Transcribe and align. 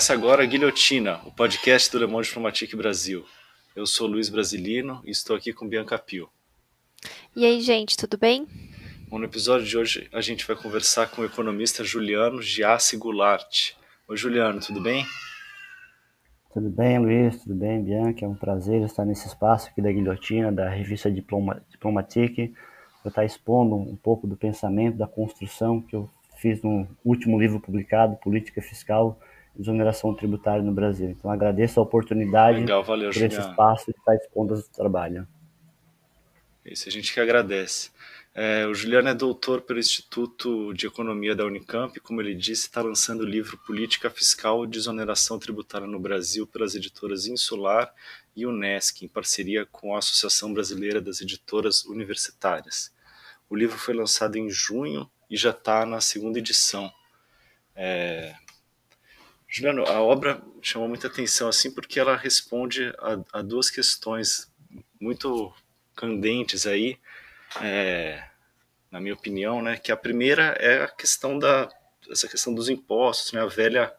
Começa 0.00 0.14
agora 0.14 0.42
a 0.42 0.46
Guilhotina, 0.46 1.20
o 1.26 1.30
podcast 1.30 1.92
do 1.92 1.98
Le 1.98 2.06
Monde 2.06 2.28
Diplomatique 2.28 2.74
Brasil. 2.74 3.22
Eu 3.76 3.84
sou 3.84 4.06
Luiz 4.06 4.30
Brasilino 4.30 5.02
e 5.04 5.10
estou 5.10 5.36
aqui 5.36 5.52
com 5.52 5.68
Bianca 5.68 5.98
Pio. 5.98 6.26
E 7.36 7.44
aí, 7.44 7.60
gente, 7.60 7.98
tudo 7.98 8.16
bem? 8.16 8.48
Bom, 9.10 9.18
no 9.18 9.26
episódio 9.26 9.66
de 9.66 9.76
hoje 9.76 10.08
a 10.10 10.22
gente 10.22 10.46
vai 10.46 10.56
conversar 10.56 11.10
com 11.10 11.20
o 11.20 11.24
economista 11.26 11.84
Juliano 11.84 12.40
Giassi 12.40 12.96
Goulart. 12.96 13.72
Oi, 14.08 14.16
Juliano, 14.16 14.58
tudo 14.58 14.80
bem? 14.80 15.04
Tudo 16.54 16.70
bem, 16.70 16.98
Luiz? 16.98 17.42
Tudo 17.42 17.54
bem, 17.54 17.84
Bianca? 17.84 18.24
É 18.24 18.28
um 18.28 18.34
prazer 18.34 18.80
estar 18.80 19.04
nesse 19.04 19.26
espaço 19.26 19.68
aqui 19.68 19.82
da 19.82 19.92
Guilhotina, 19.92 20.50
da 20.50 20.70
revista 20.70 21.10
Diploma, 21.10 21.62
Diplomatique, 21.68 22.54
para 23.02 23.10
estar 23.10 23.24
expondo 23.26 23.74
um 23.76 23.96
pouco 23.96 24.26
do 24.26 24.34
pensamento, 24.34 24.96
da 24.96 25.06
construção 25.06 25.78
que 25.78 25.94
eu 25.94 26.08
fiz 26.38 26.62
no 26.62 26.88
último 27.04 27.38
livro 27.38 27.60
publicado, 27.60 28.16
Política 28.16 28.62
Fiscal 28.62 29.20
exoneração 29.58 30.14
tributária 30.14 30.62
no 30.62 30.72
Brasil. 30.72 31.10
Então 31.10 31.30
agradeço 31.30 31.80
a 31.80 31.82
oportunidade 31.82 32.60
Legal, 32.60 32.82
valeu, 32.82 33.10
por 33.10 33.22
esse 33.22 33.40
espaço 33.40 33.86
de 33.86 33.98
estar 33.98 34.14
expondo 34.14 34.54
o 34.54 34.62
trabalho. 34.62 35.26
Isso, 36.64 36.88
a 36.88 36.92
gente 36.92 37.12
que 37.12 37.20
agradece. 37.20 37.90
É, 38.32 38.64
o 38.66 38.72
Juliano 38.72 39.08
é 39.08 39.14
doutor 39.14 39.62
pelo 39.62 39.80
Instituto 39.80 40.72
de 40.72 40.86
Economia 40.86 41.34
da 41.34 41.44
Unicamp 41.44 41.96
e, 41.96 42.00
como 42.00 42.20
ele 42.20 42.34
disse, 42.34 42.66
está 42.66 42.80
lançando 42.80 43.22
o 43.22 43.26
livro 43.26 43.58
Política 43.58 44.08
Fiscal 44.08 44.64
de 44.66 44.78
Exoneração 44.78 45.36
Tributária 45.38 45.86
no 45.86 45.98
Brasil 45.98 46.46
pelas 46.46 46.76
editoras 46.76 47.26
Insular 47.26 47.92
e 48.36 48.46
Unesc, 48.46 49.04
em 49.04 49.08
parceria 49.08 49.66
com 49.66 49.96
a 49.96 49.98
Associação 49.98 50.54
Brasileira 50.54 51.00
das 51.00 51.20
Editoras 51.20 51.84
Universitárias. 51.84 52.92
O 53.48 53.56
livro 53.56 53.76
foi 53.76 53.94
lançado 53.94 54.36
em 54.36 54.48
junho 54.48 55.10
e 55.28 55.36
já 55.36 55.50
está 55.50 55.84
na 55.84 56.00
segunda 56.00 56.38
edição. 56.38 56.92
É, 57.74 58.32
Juliano, 59.52 59.84
a 59.84 60.00
obra 60.00 60.40
chamou 60.62 60.88
muita 60.88 61.08
atenção 61.08 61.48
assim 61.48 61.72
porque 61.72 61.98
ela 61.98 62.16
responde 62.16 62.94
a, 62.98 63.40
a 63.40 63.42
duas 63.42 63.68
questões 63.68 64.48
muito 65.00 65.52
candentes 65.96 66.68
aí, 66.68 66.96
é, 67.60 68.22
na 68.92 69.00
minha 69.00 69.14
opinião, 69.14 69.60
né? 69.60 69.76
Que 69.76 69.90
a 69.90 69.96
primeira 69.96 70.56
é 70.60 70.84
a 70.84 70.88
questão 70.88 71.36
da 71.36 71.68
essa 72.08 72.28
questão 72.28 72.54
dos 72.54 72.68
impostos, 72.68 73.32
né? 73.32 73.40
A 73.40 73.46
velha 73.46 73.92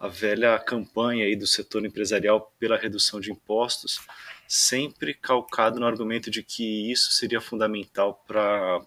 a 0.00 0.08
velha 0.08 0.58
campanha 0.58 1.26
aí 1.26 1.36
do 1.36 1.46
setor 1.46 1.84
empresarial 1.84 2.54
pela 2.58 2.78
redução 2.78 3.20
de 3.20 3.30
impostos, 3.30 4.00
sempre 4.46 5.12
calcado 5.12 5.78
no 5.78 5.86
argumento 5.86 6.30
de 6.30 6.42
que 6.42 6.90
isso 6.90 7.12
seria 7.12 7.40
fundamental 7.40 8.22
para 8.26 8.80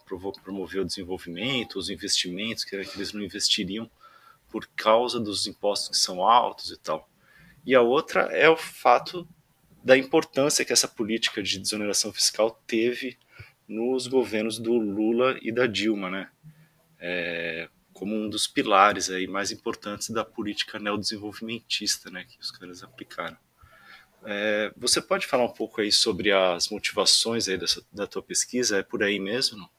promover 0.44 0.81
o 0.81 0.85
desenvolvimento, 0.85 1.78
os 1.78 1.89
investimentos, 1.89 2.63
que, 2.63 2.72
que 2.85 2.97
eles 2.97 3.13
não 3.13 3.22
investiriam 3.22 3.91
por 4.51 4.67
causa 4.75 5.19
dos 5.19 5.47
impostos 5.47 5.89
que 5.89 5.97
são 5.97 6.23
altos 6.23 6.72
e 6.72 6.78
tal. 6.78 7.09
E 7.66 7.75
a 7.75 7.81
outra 7.81 8.23
é 8.31 8.50
o 8.50 8.57
fato 8.57 9.28
da 9.84 9.97
importância 9.97 10.66
que 10.66 10.73
essa 10.73 10.88
política 10.88 11.41
de 11.41 11.59
desoneração 11.59 12.12
fiscal 12.12 12.51
teve 12.67 13.17
nos 13.67 14.07
governos 14.07 14.59
do 14.59 14.73
Lula 14.73 15.38
e 15.41 15.51
da 15.51 15.66
Dilma, 15.66 16.09
né? 16.09 16.29
É, 17.00 17.69
como 17.94 18.16
um 18.16 18.29
dos 18.29 18.47
pilares 18.47 19.09
aí 19.09 19.28
mais 19.28 19.51
importantes 19.51 20.09
da 20.09 20.25
política 20.25 20.79
neodesenvolvimentista, 20.79 22.09
né, 22.09 22.25
que 22.28 22.39
os 22.39 22.51
caras 22.51 22.83
aplicaram. 22.83 23.38
É, 24.23 24.72
você 24.78 25.01
pode 25.01 25.25
falar 25.25 25.45
um 25.45 25.53
pouco 25.53 25.81
aí 25.81 25.91
sobre 25.91 26.31
as 26.31 26.69
motivações 26.69 27.47
aí 27.47 27.57
dessa, 27.57 27.83
da 27.91 28.06
tua 28.06 28.22
pesquisa? 28.22 28.78
É 28.78 28.83
por 28.83 29.03
aí 29.03 29.19
mesmo? 29.19 29.69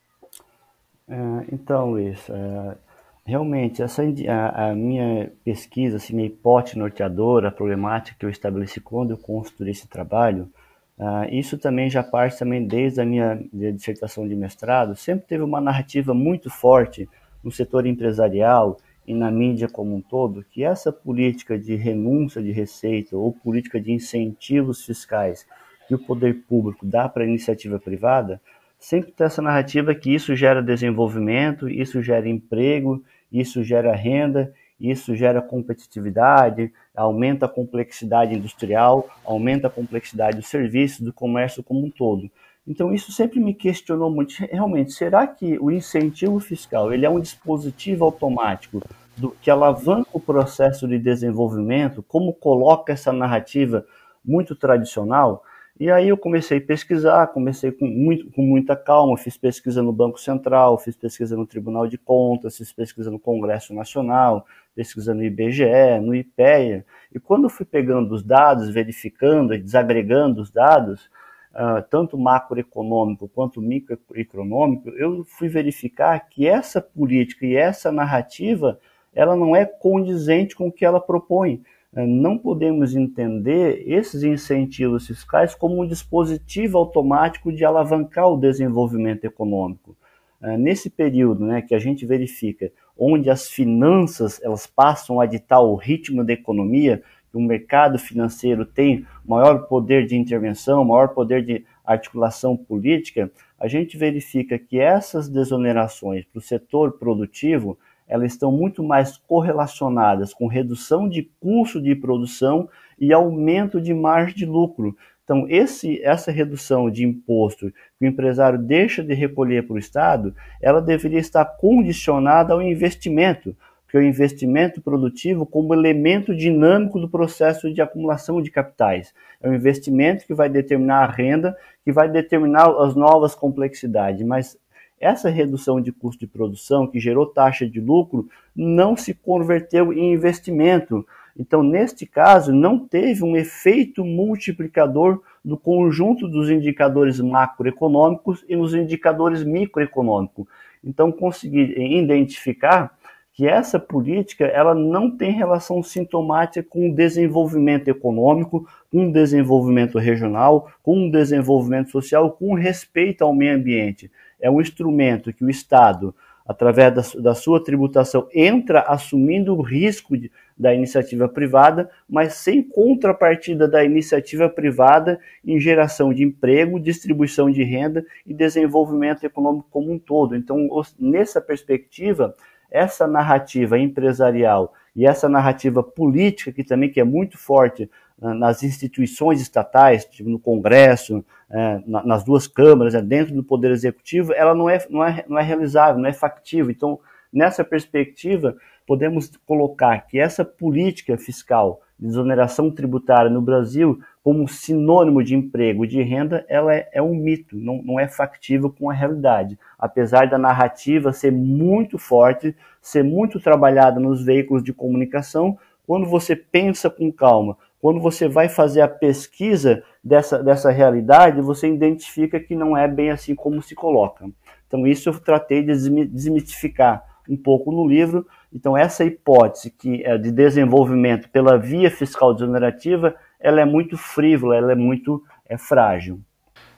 É, 1.08 1.16
então, 1.52 1.90
Luiz, 1.90 2.18
é, 2.28 2.76
realmente 3.24 3.82
essa 3.82 4.02
a, 4.28 4.70
a, 4.70 4.74
minha 4.74 5.32
pesquisa, 5.44 5.96
assim, 5.96 6.14
minha 6.14 6.26
hipótese 6.26 6.78
norteadora, 6.78 7.48
a 7.48 7.52
problemática 7.52 8.16
que 8.18 8.26
eu 8.26 8.30
estabeleci 8.30 8.80
quando 8.80 9.12
eu 9.12 9.18
construí 9.18 9.70
esse 9.70 9.88
trabalho, 9.88 10.50
uh, 10.98 11.24
isso 11.30 11.56
também 11.56 11.88
já 11.88 12.02
parte 12.02 12.38
também 12.38 12.66
desde 12.66 13.00
a 13.00 13.04
minha 13.04 13.40
dissertação 13.52 14.26
de 14.26 14.34
mestrado, 14.34 14.96
sempre 14.96 15.26
teve 15.26 15.42
uma 15.44 15.60
narrativa 15.60 16.12
muito 16.12 16.50
forte 16.50 17.08
no 17.42 17.50
setor 17.50 17.86
empresarial 17.86 18.76
e 19.06 19.14
na 19.14 19.30
mídia 19.30 19.68
como 19.68 19.96
um 19.96 20.00
todo, 20.00 20.44
que 20.50 20.62
essa 20.62 20.92
política 20.92 21.58
de 21.58 21.74
renúncia 21.74 22.42
de 22.42 22.52
receita 22.52 23.16
ou 23.16 23.32
política 23.32 23.80
de 23.80 23.92
incentivos 23.92 24.84
fiscais 24.84 25.46
que 25.88 25.94
o 25.94 25.98
poder 25.98 26.44
público 26.48 26.86
dá 26.86 27.08
para 27.08 27.24
a 27.24 27.26
iniciativa 27.26 27.78
privada, 27.78 28.40
sempre 28.78 29.12
tem 29.12 29.26
essa 29.26 29.42
narrativa 29.42 29.94
que 29.94 30.12
isso 30.12 30.34
gera 30.34 30.62
desenvolvimento, 30.62 31.68
isso 31.68 32.02
gera 32.02 32.28
emprego, 32.28 33.02
isso 33.32 33.64
gera 33.64 33.94
renda, 33.94 34.52
isso 34.78 35.14
gera 35.14 35.40
competitividade, 35.40 36.72
aumenta 36.94 37.46
a 37.46 37.48
complexidade 37.48 38.34
industrial, 38.34 39.08
aumenta 39.24 39.68
a 39.68 39.70
complexidade 39.70 40.36
dos 40.36 40.48
serviços, 40.48 41.00
do 41.00 41.12
comércio 41.12 41.62
como 41.62 41.86
um 41.86 41.90
todo. 41.90 42.28
Então 42.66 42.92
isso 42.92 43.10
sempre 43.12 43.40
me 43.40 43.54
questionou 43.54 44.10
muito. 44.10 44.34
Realmente, 44.38 44.92
será 44.92 45.26
que 45.26 45.58
o 45.58 45.70
incentivo 45.70 46.38
fiscal 46.38 46.92
ele 46.92 47.06
é 47.06 47.10
um 47.10 47.20
dispositivo 47.20 48.04
automático 48.04 48.82
do 49.16 49.30
que 49.30 49.50
alavanca 49.50 50.10
o 50.12 50.20
processo 50.20 50.86
de 50.86 50.98
desenvolvimento? 50.98 52.02
Como 52.02 52.32
coloca 52.32 52.92
essa 52.92 53.12
narrativa 53.12 53.84
muito 54.24 54.54
tradicional? 54.54 55.44
E 55.80 55.90
aí 55.90 56.08
eu 56.08 56.18
comecei 56.18 56.58
a 56.58 56.60
pesquisar, 56.60 57.26
comecei 57.28 57.72
com, 57.72 57.86
muito, 57.86 58.30
com 58.32 58.42
muita 58.42 58.76
calma, 58.76 59.16
fiz 59.16 59.36
pesquisa 59.36 59.82
no 59.82 59.92
Banco 59.92 60.20
Central, 60.20 60.78
fiz 60.78 60.94
pesquisa 60.94 61.36
no 61.36 61.46
Tribunal 61.46 61.86
de 61.86 61.96
Contas, 61.96 62.58
fiz 62.58 62.72
pesquisa 62.72 63.10
no 63.10 63.18
Congresso 63.18 63.74
Nacional, 63.74 64.46
pesquisa 64.74 65.14
no 65.14 65.24
IBGE, 65.24 65.98
no 66.00 66.14
IPEA. 66.14 66.84
E 67.12 67.18
quando 67.18 67.44
eu 67.44 67.50
fui 67.50 67.64
pegando 67.64 68.14
os 68.14 68.22
dados, 68.22 68.68
verificando, 68.68 69.58
desagregando 69.58 70.42
os 70.42 70.50
dados, 70.50 71.10
uh, 71.52 71.82
tanto 71.88 72.18
macroeconômico 72.18 73.28
quanto 73.28 73.60
microeconômico, 73.60 74.90
eu 74.90 75.24
fui 75.24 75.48
verificar 75.48 76.20
que 76.28 76.46
essa 76.46 76.80
política 76.80 77.46
e 77.46 77.56
essa 77.56 77.90
narrativa 77.90 78.78
ela 79.14 79.36
não 79.36 79.54
é 79.54 79.64
condizente 79.64 80.56
com 80.56 80.68
o 80.68 80.72
que 80.72 80.84
ela 80.84 81.00
propõe. 81.00 81.62
Uh, 81.92 82.06
não 82.06 82.38
podemos 82.38 82.94
entender 82.96 83.84
esses 83.86 84.22
incentivos 84.22 85.06
fiscais 85.06 85.54
como 85.54 85.82
um 85.82 85.86
dispositivo 85.86 86.78
automático 86.78 87.52
de 87.52 87.64
alavancar 87.64 88.28
o 88.28 88.36
desenvolvimento 88.36 89.24
econômico. 89.24 89.96
Uh, 90.40 90.56
nesse 90.56 90.88
período 90.88 91.44
né, 91.44 91.62
que 91.62 91.74
a 91.74 91.78
gente 91.78 92.06
verifica 92.06 92.72
onde 92.96 93.30
as 93.30 93.48
finanças 93.48 94.40
elas 94.42 94.66
passam 94.66 95.20
a 95.20 95.26
ditar 95.26 95.60
o 95.60 95.74
ritmo 95.74 96.24
da 96.24 96.32
economia, 96.32 97.02
que 97.30 97.36
o 97.36 97.40
mercado 97.40 97.98
financeiro 97.98 98.66
tem 98.66 99.06
maior 99.24 99.66
poder 99.66 100.06
de 100.06 100.16
intervenção, 100.16 100.84
maior 100.84 101.08
poder 101.08 101.44
de 101.44 101.64
articulação 101.84 102.56
política, 102.56 103.30
a 103.58 103.66
gente 103.66 103.96
verifica 103.96 104.58
que 104.58 104.78
essas 104.78 105.28
desonerações 105.28 106.24
para 106.26 106.38
o 106.38 106.42
setor 106.42 106.92
produtivo 106.92 107.78
elas 108.12 108.32
estão 108.32 108.52
muito 108.52 108.84
mais 108.84 109.16
correlacionadas 109.16 110.34
com 110.34 110.46
redução 110.46 111.08
de 111.08 111.30
custo 111.40 111.80
de 111.80 111.94
produção 111.94 112.68
e 113.00 113.10
aumento 113.10 113.80
de 113.80 113.94
margem 113.94 114.36
de 114.36 114.44
lucro. 114.44 114.94
Então, 115.24 115.46
esse, 115.48 115.98
essa 116.02 116.30
redução 116.30 116.90
de 116.90 117.06
imposto 117.06 117.72
que 117.98 118.04
o 118.04 118.06
empresário 118.06 118.58
deixa 118.58 119.02
de 119.02 119.14
recolher 119.14 119.66
para 119.66 119.76
o 119.76 119.78
Estado, 119.78 120.34
ela 120.60 120.82
deveria 120.82 121.20
estar 121.20 121.42
condicionada 121.56 122.52
ao 122.52 122.60
investimento, 122.60 123.56
que 123.88 123.96
é 123.96 124.00
o 124.00 124.04
investimento 124.04 124.82
produtivo 124.82 125.46
como 125.46 125.72
elemento 125.72 126.36
dinâmico 126.36 127.00
do 127.00 127.08
processo 127.08 127.72
de 127.72 127.80
acumulação 127.80 128.42
de 128.42 128.50
capitais. 128.50 129.14
É 129.40 129.48
um 129.48 129.54
investimento 129.54 130.26
que 130.26 130.34
vai 130.34 130.50
determinar 130.50 131.04
a 131.04 131.10
renda, 131.10 131.56
que 131.82 131.90
vai 131.90 132.10
determinar 132.10 132.68
as 132.78 132.94
novas 132.94 133.34
complexidades, 133.34 134.22
mas 134.26 134.58
essa 135.02 135.28
redução 135.28 135.80
de 135.80 135.90
custo 135.90 136.20
de 136.20 136.26
produção 136.26 136.86
que 136.86 137.00
gerou 137.00 137.26
taxa 137.26 137.68
de 137.68 137.80
lucro 137.80 138.28
não 138.54 138.96
se 138.96 139.12
converteu 139.12 139.92
em 139.92 140.12
investimento. 140.12 141.04
Então, 141.36 141.62
neste 141.62 142.06
caso, 142.06 142.52
não 142.52 142.78
teve 142.78 143.24
um 143.24 143.36
efeito 143.36 144.04
multiplicador 144.04 145.20
do 145.44 145.56
conjunto 145.56 146.28
dos 146.28 146.48
indicadores 146.48 147.18
macroeconômicos 147.18 148.44
e 148.48 148.54
nos 148.54 148.74
indicadores 148.74 149.42
microeconômicos. 149.42 150.46
Então, 150.84 151.10
consegui 151.10 151.74
identificar 151.96 152.96
que 153.34 153.46
essa 153.46 153.78
política 153.78 154.44
ela 154.44 154.74
não 154.74 155.10
tem 155.10 155.32
relação 155.32 155.82
sintomática 155.82 156.66
com 156.68 156.90
o 156.90 156.94
desenvolvimento 156.94 157.88
econômico, 157.88 158.68
com 158.90 159.08
o 159.08 159.12
desenvolvimento 159.12 159.98
regional, 159.98 160.70
com 160.82 161.08
o 161.08 161.10
desenvolvimento 161.10 161.90
social, 161.90 162.30
com 162.30 162.54
respeito 162.54 163.22
ao 163.24 163.34
meio 163.34 163.56
ambiente. 163.56 164.10
É 164.42 164.50
um 164.50 164.60
instrumento 164.60 165.32
que 165.32 165.44
o 165.44 165.48
Estado, 165.48 166.12
através 166.44 167.14
da, 167.14 167.22
da 167.22 167.34
sua 167.34 167.62
tributação, 167.62 168.28
entra 168.34 168.80
assumindo 168.80 169.56
o 169.56 169.62
risco 169.62 170.16
de, 170.16 170.30
da 170.58 170.74
iniciativa 170.74 171.28
privada, 171.28 171.88
mas 172.10 172.34
sem 172.34 172.60
contrapartida 172.60 173.68
da 173.68 173.84
iniciativa 173.84 174.48
privada 174.48 175.20
em 175.46 175.60
geração 175.60 176.12
de 176.12 176.24
emprego, 176.24 176.80
distribuição 176.80 177.48
de 177.48 177.62
renda 177.62 178.04
e 178.26 178.34
desenvolvimento 178.34 179.24
econômico 179.24 179.68
como 179.70 179.92
um 179.92 179.98
todo. 179.98 180.34
Então, 180.34 180.68
nessa 180.98 181.40
perspectiva, 181.40 182.34
essa 182.68 183.06
narrativa 183.06 183.78
empresarial 183.78 184.74
e 184.96 185.06
essa 185.06 185.28
narrativa 185.28 185.82
política, 185.82 186.50
que 186.50 186.64
também 186.64 186.90
que 186.90 187.00
é 187.00 187.04
muito 187.04 187.38
forte 187.38 187.88
nas 188.20 188.62
instituições 188.62 189.40
estatais, 189.40 190.04
tipo 190.04 190.30
no 190.30 190.38
Congresso, 190.38 191.24
é, 191.50 191.80
nas 191.86 192.24
duas 192.24 192.46
câmaras, 192.46 192.94
é, 192.94 193.02
dentro 193.02 193.34
do 193.34 193.44
Poder 193.44 193.70
Executivo, 193.70 194.32
ela 194.32 194.54
não 194.54 194.70
é, 194.70 194.84
não, 194.88 195.04
é, 195.04 195.24
não 195.28 195.38
é 195.38 195.42
realizável, 195.42 196.00
não 196.00 196.08
é 196.08 196.12
factível. 196.12 196.70
Então, 196.70 196.98
nessa 197.32 197.62
perspectiva, 197.62 198.56
podemos 198.86 199.30
colocar 199.46 200.06
que 200.06 200.18
essa 200.18 200.44
política 200.44 201.16
fiscal 201.18 201.80
de 201.98 202.06
desoneração 202.08 202.70
tributária 202.70 203.30
no 203.30 203.42
Brasil, 203.42 204.00
como 204.24 204.48
sinônimo 204.48 205.22
de 205.22 205.34
emprego 205.34 205.84
e 205.84 205.88
de 205.88 206.02
renda, 206.02 206.44
ela 206.48 206.74
é, 206.74 206.88
é 206.92 207.02
um 207.02 207.14
mito, 207.14 207.56
não, 207.56 207.82
não 207.82 208.00
é 208.00 208.08
factível 208.08 208.70
com 208.70 208.90
a 208.90 208.94
realidade. 208.94 209.58
Apesar 209.78 210.28
da 210.28 210.38
narrativa 210.38 211.12
ser 211.12 211.30
muito 211.30 211.98
forte, 211.98 212.56
ser 212.80 213.04
muito 213.04 213.38
trabalhada 213.38 214.00
nos 214.00 214.24
veículos 214.24 214.64
de 214.64 214.72
comunicação, 214.72 215.58
quando 215.86 216.06
você 216.06 216.34
pensa 216.34 216.88
com 216.88 217.12
calma, 217.12 217.56
quando 217.82 218.00
você 218.00 218.28
vai 218.28 218.48
fazer 218.48 218.80
a 218.80 218.86
pesquisa 218.86 219.82
dessa, 220.04 220.40
dessa 220.40 220.70
realidade, 220.70 221.40
você 221.40 221.68
identifica 221.68 222.38
que 222.38 222.54
não 222.54 222.76
é 222.76 222.86
bem 222.86 223.10
assim 223.10 223.34
como 223.34 223.60
se 223.60 223.74
coloca. 223.74 224.24
Então, 224.68 224.86
isso 224.86 225.08
eu 225.08 225.18
tratei 225.18 225.64
de 225.64 226.06
desmitificar 226.06 227.04
um 227.28 227.36
pouco 227.36 227.72
no 227.72 227.84
livro. 227.84 228.24
Então, 228.52 228.78
essa 228.78 229.04
hipótese 229.04 229.68
que 229.68 230.00
é 230.04 230.16
de 230.16 230.30
desenvolvimento 230.30 231.28
pela 231.30 231.58
via 231.58 231.90
fiscal 231.90 232.32
desonerativa, 232.32 233.16
ela 233.40 233.60
é 233.60 233.64
muito 233.64 233.98
frívola, 233.98 234.54
ela 234.54 234.70
é 234.70 234.76
muito 234.76 235.20
é, 235.44 235.58
frágil. 235.58 236.20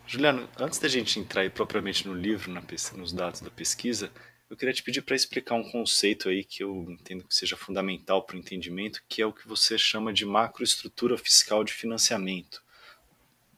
Juliano, 0.06 0.48
antes 0.58 0.78
da 0.78 0.88
gente 0.88 1.20
entrar 1.20 1.48
propriamente 1.50 2.08
no 2.08 2.14
livro, 2.14 2.50
na, 2.50 2.62
nos 2.96 3.12
dados 3.12 3.42
da 3.42 3.50
pesquisa, 3.50 4.10
eu 4.50 4.56
queria 4.56 4.74
te 4.74 4.82
pedir 4.82 5.02
para 5.02 5.16
explicar 5.16 5.54
um 5.54 5.70
conceito 5.70 6.28
aí 6.28 6.44
que 6.44 6.62
eu 6.62 6.86
entendo 6.90 7.24
que 7.24 7.34
seja 7.34 7.56
fundamental 7.56 8.22
para 8.22 8.36
o 8.36 8.38
entendimento, 8.38 9.02
que 9.08 9.22
é 9.22 9.26
o 9.26 9.32
que 9.32 9.48
você 9.48 9.78
chama 9.78 10.12
de 10.12 10.26
macroestrutura 10.26 11.16
fiscal 11.16 11.64
de 11.64 11.72
financiamento. 11.72 12.62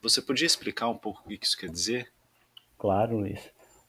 Você 0.00 0.23
podia 0.23 0.47
explicar 0.47 0.88
um 0.88 0.97
pouco 0.97 1.23
o 1.25 1.29
que 1.29 1.38
isso 1.43 1.59
quer 1.59 1.71
dizer? 1.71 2.11
Claro, 2.79 3.19
Luiz. 3.19 3.41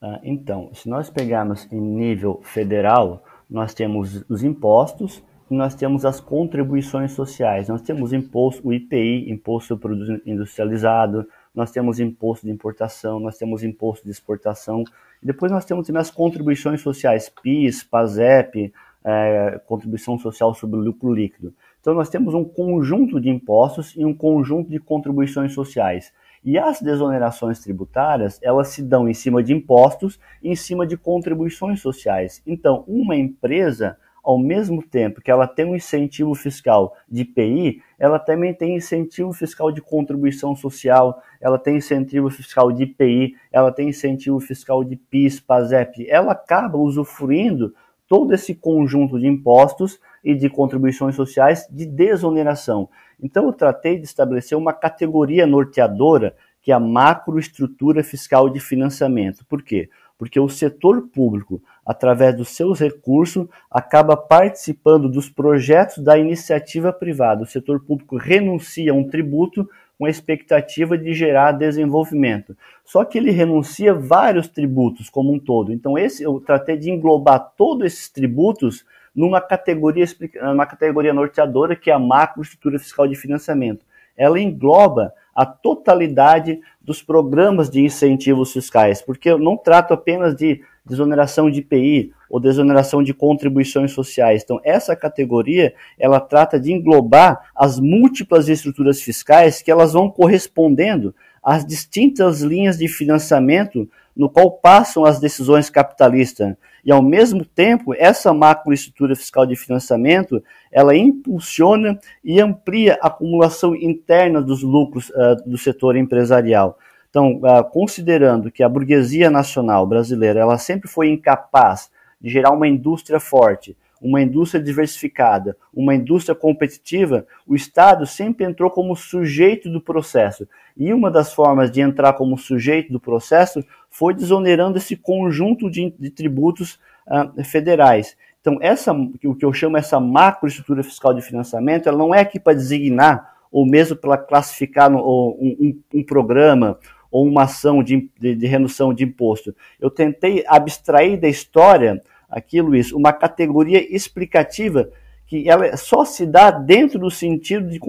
Ah, 0.02 0.20
então, 0.24 0.74
se 0.74 0.90
nós 0.90 1.10
pegarmos 1.10 1.72
em 1.72 1.80
nível 1.80 2.42
federal, 2.44 3.24
nós 3.50 3.74
temos 3.74 4.24
os 4.30 4.44
impostos 4.44 5.24
e 5.50 5.56
nós 5.56 5.76
temos 5.76 6.06
as 6.06 6.20
contribuições 6.20 7.12
sociais. 7.12 7.68
Nós 7.68 7.82
temos 7.82 8.14
imposto, 8.14 8.68
o 8.68 8.74
IPI, 8.74 9.30
Imposto 9.32 9.70
sobre 9.70 9.88
Produto 9.88 10.22
Industrializado, 10.26 11.28
nós 11.58 11.72
temos 11.72 12.00
imposto 12.00 12.46
de 12.46 12.52
importação, 12.52 13.20
nós 13.20 13.36
temos 13.36 13.64
imposto 13.64 14.06
de 14.06 14.12
exportação, 14.12 14.84
e 15.24 15.26
depois 15.26 15.52
nós 15.52 15.66
temos 15.66 15.88
também 15.88 16.00
as 16.00 16.12
contribuições 16.12 16.82
sociais, 16.82 17.30
PIS, 17.42 17.84
PASEP, 17.84 18.72
é, 19.04 19.60
contribuição 19.66 20.20
social 20.20 20.54
sobre 20.54 20.78
o 20.78 20.84
lucro 20.84 21.12
líquido. 21.12 21.52
Então 21.82 21.96
nós 21.96 22.10
temos 22.10 22.36
um 22.36 22.46
conjunto 22.46 23.20
de 23.20 23.30
impostos 23.30 23.96
e 23.98 24.06
um 24.06 24.14
conjunto 24.14 24.70
de 24.70 24.78
contribuições 24.78 25.52
sociais. 25.54 26.14
E 26.46 26.60
as 26.60 26.80
desonerações 26.80 27.60
tributárias, 27.60 28.40
elas 28.44 28.68
se 28.68 28.84
dão 28.84 29.10
em 29.10 29.14
cima 29.16 29.42
de 29.42 29.52
impostos 29.52 30.20
e 30.44 30.52
em 30.52 30.56
cima 30.56 30.86
de 30.86 30.96
contribuições 30.96 31.82
sociais. 31.82 32.40
Então, 32.46 32.84
uma 32.88 33.16
empresa 33.16 33.98
ao 34.28 34.38
mesmo 34.38 34.84
tempo 34.84 35.22
que 35.22 35.32
ela 35.32 35.48
tem 35.48 35.66
um 35.66 35.74
incentivo 35.74 36.36
fiscal 36.36 36.94
de 37.08 37.22
IPI, 37.22 37.82
ela 37.98 38.20
também 38.20 38.54
tem 38.54 38.76
incentivo 38.76 39.32
fiscal 39.32 39.72
de 39.72 39.82
contribuição 39.82 40.54
social, 40.54 41.24
ela 41.40 41.58
tem 41.58 41.78
incentivo 41.78 42.30
fiscal 42.30 42.70
de 42.70 42.84
IPI, 42.84 43.38
ela 43.54 43.72
tem 43.72 43.88
incentivo 43.88 44.38
fiscal 44.42 44.84
de 44.84 44.98
PIS, 44.98 45.40
PASEP. 45.40 46.10
Ela 46.10 46.34
acaba 46.34 46.78
usufruindo 46.78 47.74
todo 48.06 48.34
esse 48.34 48.54
conjunto 48.54 49.18
de 49.18 49.28
impostos 49.28 49.98
e 50.22 50.36
de 50.36 50.50
contribuições 50.50 51.16
sociais 51.16 51.66
de 51.72 51.86
desoneração. 51.86 52.90
Então, 53.24 53.46
eu 53.46 53.54
tratei 53.54 53.98
de 53.98 54.04
estabelecer 54.04 54.58
uma 54.58 54.74
categoria 54.74 55.48
norteadora 55.48 56.36
que 56.62 56.72
é 56.74 56.76
a 56.76 56.82
macroestrutura 56.82 58.04
fiscal 58.04 58.50
de 58.50 58.60
financiamento. 58.60 59.46
Por 59.46 59.64
quê? 59.64 59.90
Porque 60.18 60.38
o 60.38 60.50
setor 60.50 61.08
público, 61.08 61.62
através 61.88 62.36
dos 62.36 62.50
seus 62.50 62.82
recursos, 62.82 63.48
acaba 63.72 64.18
participando 64.18 65.08
dos 65.08 65.30
projetos 65.30 66.04
da 66.04 66.18
iniciativa 66.18 66.92
privada. 66.92 67.44
O 67.44 67.48
setor 67.48 67.80
público 67.80 68.18
renuncia 68.18 68.92
a 68.92 68.94
um 68.94 69.08
tributo 69.08 69.68
com 69.98 70.06
a 70.06 70.10
expectativa 70.10 70.98
de 70.98 71.14
gerar 71.14 71.54
desenvolvimento. 71.54 72.58
Só 72.84 73.06
que 73.06 73.18
ele 73.18 73.32
renuncia 73.32 73.94
vários 73.94 74.50
tributos 74.50 75.10
como 75.10 75.34
um 75.34 75.40
todo. 75.40 75.72
Então, 75.72 75.98
esse 75.98 76.24
eu 76.24 76.42
tratei 76.42 76.76
de 76.78 76.92
englobar 76.92 77.54
todos 77.56 77.86
esses 77.86 78.10
tributos 78.10 78.86
numa 79.16 79.40
categoria, 79.40 80.06
uma 80.54 80.66
categoria 80.66 81.14
norteadora 81.14 81.76
que 81.76 81.90
é 81.90 81.94
a 81.94 82.00
macroestrutura 82.00 82.78
fiscal 82.78 83.08
de 83.08 83.16
financiamento. 83.16 83.86
Ela 84.16 84.40
engloba 84.40 85.14
a 85.34 85.46
totalidade 85.46 86.60
dos 86.82 87.02
programas 87.02 87.70
de 87.70 87.82
incentivos 87.82 88.52
fiscais, 88.52 89.02
porque 89.02 89.30
eu 89.30 89.38
não 89.38 89.56
trato 89.56 89.94
apenas 89.94 90.36
de 90.36 90.62
desoneração 90.88 91.50
de 91.50 91.60
IPI 91.60 92.12
ou 92.30 92.40
desoneração 92.40 93.04
de 93.04 93.14
contribuições 93.14 93.92
sociais. 93.92 94.42
Então, 94.44 94.60
essa 94.64 94.96
categoria, 94.96 95.74
ela 96.00 96.20
trata 96.20 96.60
de 96.60 96.72
englobar 96.72 97.52
as 97.56 97.80
múltiplas 97.80 98.50
estruturas 98.50 99.02
fiscais 99.02 99.62
que 99.62 99.72
elas 99.72 99.94
vão 99.94 100.10
correspondendo 100.10 101.14
às 101.44 101.66
distintas 101.66 102.42
linhas 102.42 102.78
de 102.78 102.88
financiamento 102.88 103.88
no 104.16 104.30
qual 104.30 104.52
passam 104.52 105.06
as 105.06 105.20
decisões 105.20 105.70
capitalistas. 105.70 106.56
E, 106.84 106.92
ao 106.92 107.02
mesmo 107.02 107.46
tempo, 107.46 107.94
essa 107.94 108.34
macroestrutura 108.34 109.16
fiscal 109.16 109.46
de 109.46 109.56
financiamento, 109.56 110.42
ela 110.72 110.96
impulsiona 110.96 112.00
e 112.24 112.42
amplia 112.42 112.98
a 113.02 113.08
acumulação 113.08 113.76
interna 113.76 114.42
dos 114.42 114.64
lucros 114.64 115.10
uh, 115.10 115.36
do 115.46 115.58
setor 115.58 115.96
empresarial. 115.96 116.78
Então, 117.10 117.38
uh, 117.38 117.64
considerando 117.72 118.52
que 118.52 118.64
a 118.64 118.70
burguesia 118.70 119.30
nacional 119.30 119.86
brasileira, 119.88 120.40
ela 120.40 120.58
sempre 120.58 120.90
foi 120.90 121.10
incapaz 121.10 121.90
de 122.20 122.30
gerar 122.30 122.52
uma 122.52 122.68
indústria 122.68 123.20
forte, 123.20 123.78
uma 124.02 124.22
indústria 124.22 124.62
diversificada, 124.62 125.58
uma 125.74 125.96
indústria 125.96 126.36
competitiva, 126.36 127.26
o 127.48 127.56
Estado 127.56 128.06
sempre 128.06 128.46
entrou 128.46 128.70
como 128.70 128.96
sujeito 128.96 129.70
do 129.70 129.82
processo. 129.82 130.48
E 130.76 130.94
uma 130.94 131.10
das 131.10 131.34
formas 131.34 131.72
de 131.72 131.82
entrar 131.82 132.14
como 132.14 132.38
sujeito 132.38 132.92
do 132.92 133.00
processo 133.00 133.64
foi 133.90 134.14
desonerando 134.14 134.78
esse 134.78 134.96
conjunto 134.96 135.70
de, 135.70 135.94
de 135.98 136.12
tributos 136.12 136.80
uh, 137.08 137.44
federais. 137.44 138.16
Então, 138.40 138.60
essa, 138.62 138.94
o 138.94 139.36
que 139.36 139.44
eu 139.44 139.52
chamo 139.52 139.78
essa 139.78 140.00
macroestrutura 140.00 140.84
fiscal 140.84 141.14
de 141.14 141.22
financiamento, 141.22 141.90
ela 141.90 141.98
não 141.98 142.14
é 142.14 142.22
aqui 142.22 142.40
para 142.40 142.54
designar 142.54 143.36
ou 143.52 143.66
mesmo 143.66 143.96
para 143.96 144.18
classificar 144.18 144.90
no, 144.90 145.00
um, 145.00 145.58
um, 145.60 146.00
um, 146.00 146.04
programa 146.04 146.78
ou 147.12 147.26
uma 147.26 147.44
ação 147.44 147.84
de, 147.84 148.10
de, 148.20 148.36
de 148.36 148.48
redução 148.48 148.94
de 148.94 149.04
imposto. 149.04 149.56
Eu 149.80 149.90
tentei 149.90 150.44
abstrair 150.48 151.20
da 151.20 151.28
história 151.28 152.02
aqui, 152.30 152.62
Luiz, 152.62 152.92
uma 152.92 153.14
categoria 153.14 153.96
explicativa 153.96 154.90
que 155.28 155.50
ela 155.50 155.76
só 155.76 156.06
se 156.06 156.26
dá 156.26 156.50
dentro 156.52 156.98
do 156.98 157.12
sentido 157.12 157.70
de 157.70 157.80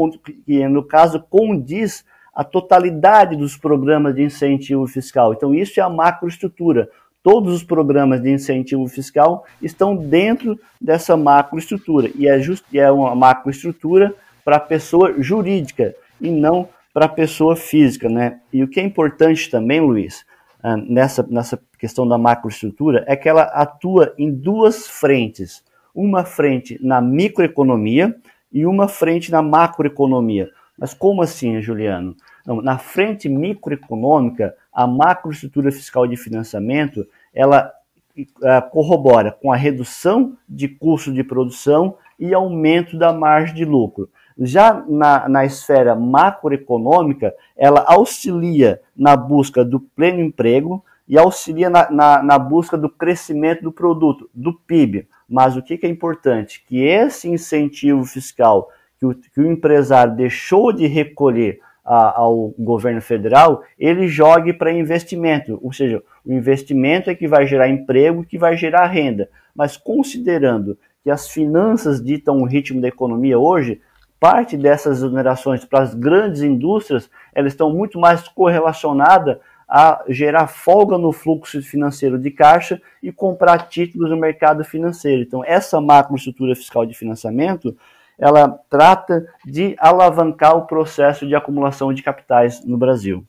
que, 0.44 0.68
no 0.68 0.82
caso, 0.82 1.24
condiz 1.30 2.04
a 2.34 2.44
totalidade 2.44 3.36
dos 3.36 3.56
programas 3.56 4.14
de 4.14 4.22
incentivo 4.22 4.86
fiscal. 4.86 5.32
Então, 5.32 5.54
isso 5.54 5.78
é 5.78 5.82
a 5.82 5.88
macroestrutura. 5.88 6.88
Todos 7.22 7.52
os 7.54 7.64
programas 7.64 8.20
de 8.22 8.30
incentivo 8.30 8.86
fiscal 8.86 9.44
estão 9.60 9.96
dentro 9.96 10.58
dessa 10.80 11.16
macroestrutura. 11.16 12.10
E 12.14 12.28
é, 12.28 12.40
just, 12.40 12.64
é 12.72 12.90
uma 12.90 13.14
macroestrutura 13.14 14.14
para 14.44 14.56
a 14.56 14.60
pessoa 14.60 15.14
jurídica 15.18 15.94
e 16.20 16.30
não 16.30 16.68
para 16.92 17.06
a 17.06 17.08
pessoa 17.08 17.56
física. 17.56 18.08
Né? 18.08 18.40
E 18.52 18.62
o 18.62 18.68
que 18.68 18.80
é 18.80 18.82
importante 18.82 19.50
também, 19.50 19.80
Luiz, 19.80 20.24
ah, 20.62 20.76
nessa, 20.76 21.26
nessa 21.28 21.60
questão 21.78 22.06
da 22.06 22.18
macroestrutura 22.18 23.04
é 23.06 23.16
que 23.16 23.28
ela 23.28 23.42
atua 23.42 24.14
em 24.18 24.32
duas 24.32 24.88
frentes. 24.88 25.64
Uma 25.94 26.24
frente 26.24 26.78
na 26.82 27.00
microeconomia 27.00 28.14
e 28.52 28.66
uma 28.66 28.88
frente 28.88 29.30
na 29.30 29.42
macroeconomia. 29.42 30.50
Mas 30.76 30.94
como 30.94 31.22
assim, 31.22 31.60
Juliano? 31.60 32.16
Não, 32.46 32.62
na 32.62 32.78
frente 32.78 33.28
microeconômica, 33.28 34.54
a 34.72 34.86
macroestrutura 34.86 35.72
fiscal 35.72 36.06
de 36.06 36.16
financiamento, 36.16 37.06
ela 37.34 37.72
uh, 38.16 38.70
corrobora 38.70 39.32
com 39.32 39.52
a 39.52 39.56
redução 39.56 40.36
de 40.48 40.68
custo 40.68 41.12
de 41.12 41.24
produção 41.24 41.96
e 42.18 42.32
aumento 42.32 42.96
da 42.96 43.12
margem 43.12 43.54
de 43.54 43.64
lucro. 43.64 44.08
Já 44.38 44.84
na, 44.88 45.28
na 45.28 45.44
esfera 45.44 45.94
macroeconômica, 45.94 47.34
ela 47.56 47.84
auxilia 47.86 48.80
na 48.96 49.16
busca 49.16 49.64
do 49.64 49.80
pleno 49.80 50.20
emprego 50.20 50.84
e 51.08 51.18
auxilia 51.18 51.68
na, 51.68 51.90
na, 51.90 52.22
na 52.22 52.38
busca 52.38 52.76
do 52.76 52.88
crescimento 52.88 53.62
do 53.62 53.72
produto, 53.72 54.28
do 54.32 54.52
PIB. 54.52 55.08
Mas 55.28 55.56
o 55.56 55.62
que, 55.62 55.76
que 55.76 55.86
é 55.86 55.90
importante? 55.90 56.64
Que 56.66 56.84
esse 56.84 57.28
incentivo 57.28 58.04
fiscal 58.04 58.70
que 58.98 59.06
o, 59.06 59.14
que 59.14 59.40
o 59.40 59.50
empresário 59.50 60.14
deixou 60.14 60.72
de 60.72 60.86
recolher 60.86 61.60
a, 61.84 62.20
ao 62.20 62.52
governo 62.58 63.00
federal, 63.00 63.62
ele 63.78 64.08
jogue 64.08 64.52
para 64.52 64.72
investimento. 64.72 65.58
Ou 65.62 65.72
seja, 65.72 66.02
o 66.24 66.32
investimento 66.32 67.08
é 67.08 67.14
que 67.14 67.26
vai 67.26 67.46
gerar 67.46 67.68
emprego, 67.68 68.24
que 68.24 68.38
vai 68.38 68.56
gerar 68.56 68.86
renda. 68.86 69.30
Mas 69.54 69.76
considerando 69.76 70.76
que 71.02 71.10
as 71.10 71.28
finanças 71.28 72.02
ditam 72.02 72.42
o 72.42 72.44
ritmo 72.44 72.80
da 72.80 72.88
economia 72.88 73.38
hoje, 73.38 73.80
parte 74.20 74.56
dessas 74.56 74.98
exonerações 74.98 75.64
para 75.64 75.82
as 75.82 75.94
grandes 75.94 76.42
indústrias, 76.42 77.10
elas 77.34 77.52
estão 77.52 77.72
muito 77.72 77.98
mais 77.98 78.26
correlacionadas 78.28 79.38
a 79.68 80.02
gerar 80.08 80.46
folga 80.46 80.96
no 80.96 81.12
fluxo 81.12 81.62
financeiro 81.62 82.18
de 82.18 82.30
caixa 82.30 82.80
e 83.02 83.12
comprar 83.12 83.68
títulos 83.68 84.10
no 84.10 84.16
mercado 84.16 84.64
financeiro. 84.64 85.22
Então, 85.22 85.44
essa 85.44 85.80
macroestrutura 85.80 86.56
fiscal 86.56 86.86
de 86.86 86.94
financiamento, 86.94 87.76
ela 88.18 88.58
trata 88.70 89.26
de 89.44 89.76
alavancar 89.78 90.56
o 90.56 90.66
processo 90.66 91.26
de 91.26 91.34
acumulação 91.34 91.92
de 91.92 92.02
capitais 92.02 92.64
no 92.64 92.78
Brasil. 92.78 93.24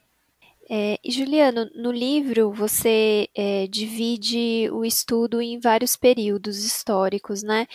É, 0.72 1.00
Juliano, 1.04 1.68
no 1.74 1.92
livro 1.92 2.52
você 2.52 3.28
é, 3.36 3.66
divide 3.66 4.70
o 4.72 4.86
estudo 4.86 5.42
em 5.42 5.60
vários 5.60 5.96
períodos 5.96 6.64
históricos, 6.64 7.42
né? 7.42 7.66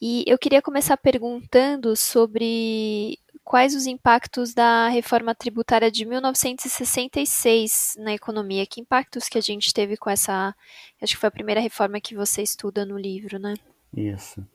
E 0.00 0.22
eu 0.24 0.38
queria 0.38 0.62
começar 0.62 0.96
perguntando 0.96 1.96
sobre 1.96 3.18
quais 3.42 3.74
os 3.74 3.86
impactos 3.86 4.54
da 4.54 4.86
reforma 4.88 5.34
tributária 5.34 5.90
de 5.90 6.04
1966 6.06 7.96
na 7.98 8.14
economia. 8.14 8.64
Que 8.66 8.80
impactos 8.80 9.28
que 9.28 9.36
a 9.36 9.42
gente 9.42 9.74
teve 9.74 9.96
com 9.96 10.08
essa. 10.08 10.54
Acho 11.02 11.14
que 11.14 11.20
foi 11.20 11.28
a 11.28 11.32
primeira 11.32 11.60
reforma 11.60 12.00
que 12.00 12.14
você 12.14 12.40
estuda 12.42 12.86
no 12.86 12.96
livro, 12.96 13.36
né? 13.36 13.54
Isso. 13.92 14.46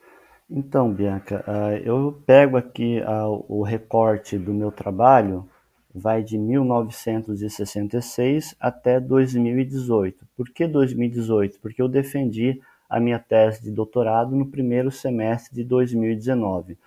Então, 0.49 0.91
Bianca, 0.91 1.45
uh, 1.47 1.77
eu 1.85 2.23
pego 2.25 2.55
aqui 2.57 3.01
uh, 3.01 3.45
o 3.47 3.61
recorte 3.61 4.37
do 4.37 4.53
meu 4.53 4.71
trabalho 4.71 5.47
vai 5.93 6.23
de 6.23 6.37
1966 6.37 8.55
até 8.59 8.99
2018. 8.99 10.27
Por 10.35 10.49
que 10.49 10.67
2018? 10.67 11.59
Porque 11.59 11.81
eu 11.81 11.87
defendi 11.87 12.61
a 12.89 12.99
minha 12.99 13.19
tese 13.19 13.63
de 13.63 13.71
doutorado 13.71 14.35
no 14.35 14.47
primeiro 14.47 14.91
semestre 14.91 15.55
de 15.55 15.63
2019. 15.63 16.77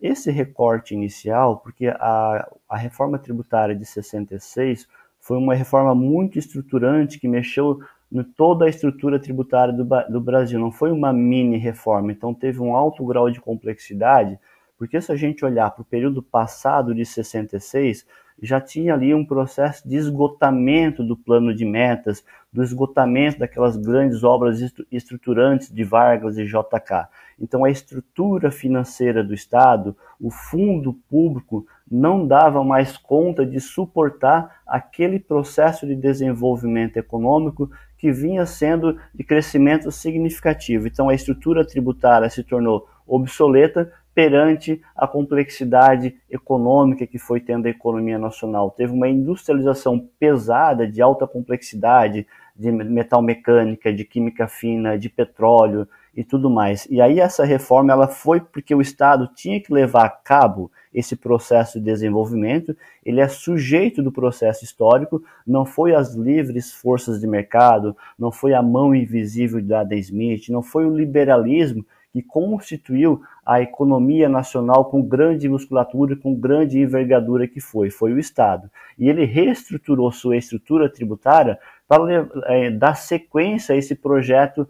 Esse 0.00 0.30
recorte 0.30 0.94
inicial, 0.94 1.58
porque 1.58 1.86
a, 1.86 2.48
a 2.68 2.76
reforma 2.76 3.18
tributária 3.18 3.74
de 3.74 3.84
66 3.84 4.88
foi 5.20 5.38
uma 5.38 5.54
reforma 5.54 5.94
muito 5.94 6.38
estruturante 6.38 7.20
que 7.20 7.28
mexeu 7.28 7.80
em 8.10 8.22
toda 8.22 8.66
a 8.66 8.68
estrutura 8.68 9.18
tributária 9.18 9.72
do, 9.72 9.84
do 10.10 10.20
Brasil, 10.20 10.58
não 10.58 10.70
foi 10.70 10.90
uma 10.90 11.12
mini 11.12 11.56
reforma, 11.56 12.12
então 12.12 12.34
teve 12.34 12.60
um 12.60 12.76
alto 12.76 13.04
grau 13.06 13.30
de 13.30 13.40
complexidade, 13.40 14.38
porque 14.76 15.00
se 15.00 15.12
a 15.12 15.16
gente 15.16 15.44
olhar 15.44 15.70
para 15.70 15.82
o 15.82 15.84
período 15.84 16.22
passado 16.22 16.94
de 16.94 17.06
66, 17.06 18.04
já 18.40 18.60
tinha 18.60 18.94
ali 18.94 19.14
um 19.14 19.24
processo 19.24 19.88
de 19.88 19.96
esgotamento 19.96 21.02
do 21.02 21.16
plano 21.16 21.54
de 21.54 21.64
metas, 21.64 22.24
do 22.52 22.62
esgotamento 22.62 23.38
daquelas 23.38 23.76
grandes 23.76 24.22
obras 24.22 24.60
estruturantes 24.90 25.72
de 25.72 25.84
Vargas 25.84 26.36
e 26.36 26.44
JK. 26.44 27.08
Então, 27.40 27.64
a 27.64 27.70
estrutura 27.70 28.50
financeira 28.50 29.24
do 29.24 29.32
Estado, 29.34 29.96
o 30.20 30.30
fundo 30.30 30.92
público, 31.08 31.66
não 31.90 32.26
dava 32.26 32.62
mais 32.62 32.96
conta 32.96 33.44
de 33.44 33.58
suportar 33.60 34.60
aquele 34.66 35.18
processo 35.18 35.86
de 35.86 35.96
desenvolvimento 35.96 36.96
econômico 36.96 37.70
que 37.98 38.12
vinha 38.12 38.44
sendo 38.44 38.98
de 39.14 39.24
crescimento 39.24 39.90
significativo. 39.90 40.86
Então, 40.86 41.08
a 41.08 41.14
estrutura 41.14 41.64
tributária 41.64 42.28
se 42.28 42.42
tornou 42.42 42.88
obsoleta, 43.06 43.92
perante 44.14 44.80
a 44.94 45.06
complexidade 45.06 46.16
econômica 46.30 47.06
que 47.06 47.18
foi 47.18 47.40
tendo 47.40 47.66
a 47.66 47.70
economia 47.70 48.18
nacional. 48.18 48.70
Teve 48.70 48.92
uma 48.92 49.08
industrialização 49.08 49.98
pesada, 50.18 50.86
de 50.86 51.00
alta 51.00 51.26
complexidade, 51.26 52.26
de 52.54 52.70
metal 52.70 53.22
mecânica, 53.22 53.92
de 53.92 54.04
química 54.04 54.46
fina, 54.46 54.98
de 54.98 55.08
petróleo 55.08 55.88
e 56.14 56.22
tudo 56.22 56.50
mais. 56.50 56.86
E 56.90 57.00
aí 57.00 57.18
essa 57.18 57.44
reforma 57.44 57.92
ela 57.92 58.06
foi 58.06 58.40
porque 58.40 58.74
o 58.74 58.82
Estado 58.82 59.30
tinha 59.34 59.60
que 59.60 59.72
levar 59.72 60.04
a 60.04 60.10
cabo 60.10 60.70
esse 60.92 61.16
processo 61.16 61.78
de 61.78 61.86
desenvolvimento, 61.86 62.76
ele 63.02 63.20
é 63.20 63.26
sujeito 63.26 64.02
do 64.02 64.12
processo 64.12 64.62
histórico, 64.62 65.24
não 65.46 65.64
foi 65.64 65.94
as 65.94 66.14
livres 66.14 66.70
forças 66.70 67.18
de 67.18 67.26
mercado, 67.26 67.96
não 68.18 68.30
foi 68.30 68.52
a 68.52 68.62
mão 68.62 68.94
invisível 68.94 69.62
da 69.62 69.80
Adam 69.80 69.98
Smith, 69.98 70.50
não 70.50 70.62
foi 70.62 70.84
o 70.84 70.94
liberalismo 70.94 71.82
que 72.12 72.22
constituiu 72.22 73.22
a 73.44 73.62
economia 73.62 74.28
nacional 74.28 74.84
com 74.84 75.02
grande 75.02 75.48
musculatura, 75.48 76.14
com 76.14 76.34
grande 76.34 76.78
envergadura 76.78 77.48
que 77.48 77.58
foi, 77.58 77.90
foi 77.90 78.12
o 78.12 78.18
Estado. 78.18 78.70
E 78.98 79.08
ele 79.08 79.24
reestruturou 79.24 80.12
sua 80.12 80.36
estrutura 80.36 80.90
tributária 80.90 81.58
para 81.88 82.28
é, 82.46 82.70
dar 82.70 82.94
sequência 82.94 83.74
a 83.74 83.78
esse 83.78 83.94
projeto 83.94 84.68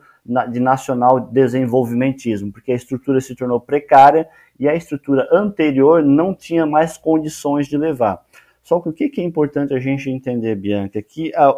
de 0.51 0.61
nacional 0.61 1.19
desenvolvimentismo, 1.21 2.53
porque 2.53 2.71
a 2.71 2.77
estrutura 2.77 3.21
se 3.21 3.35
tornou 3.35 3.61
precária 3.61 4.29
e 4.59 4.69
a 4.69 4.75
estrutura 4.77 5.29
anterior 5.33 6.03
não 6.05 6.33
tinha 6.33 6.65
mais 6.65 6.97
condições 6.97 7.67
de 7.67 7.77
levar. 7.77 8.25
Só 8.63 8.81
que 8.81 8.89
o 8.89 8.93
que 8.93 9.21
é 9.21 9.25
importante 9.25 9.75
a 9.75 9.81
gente 9.81 10.09
entender, 10.09 10.55
Bianca, 10.55 11.01
é 11.01 11.03
que 11.03 11.33
a, 11.35 11.53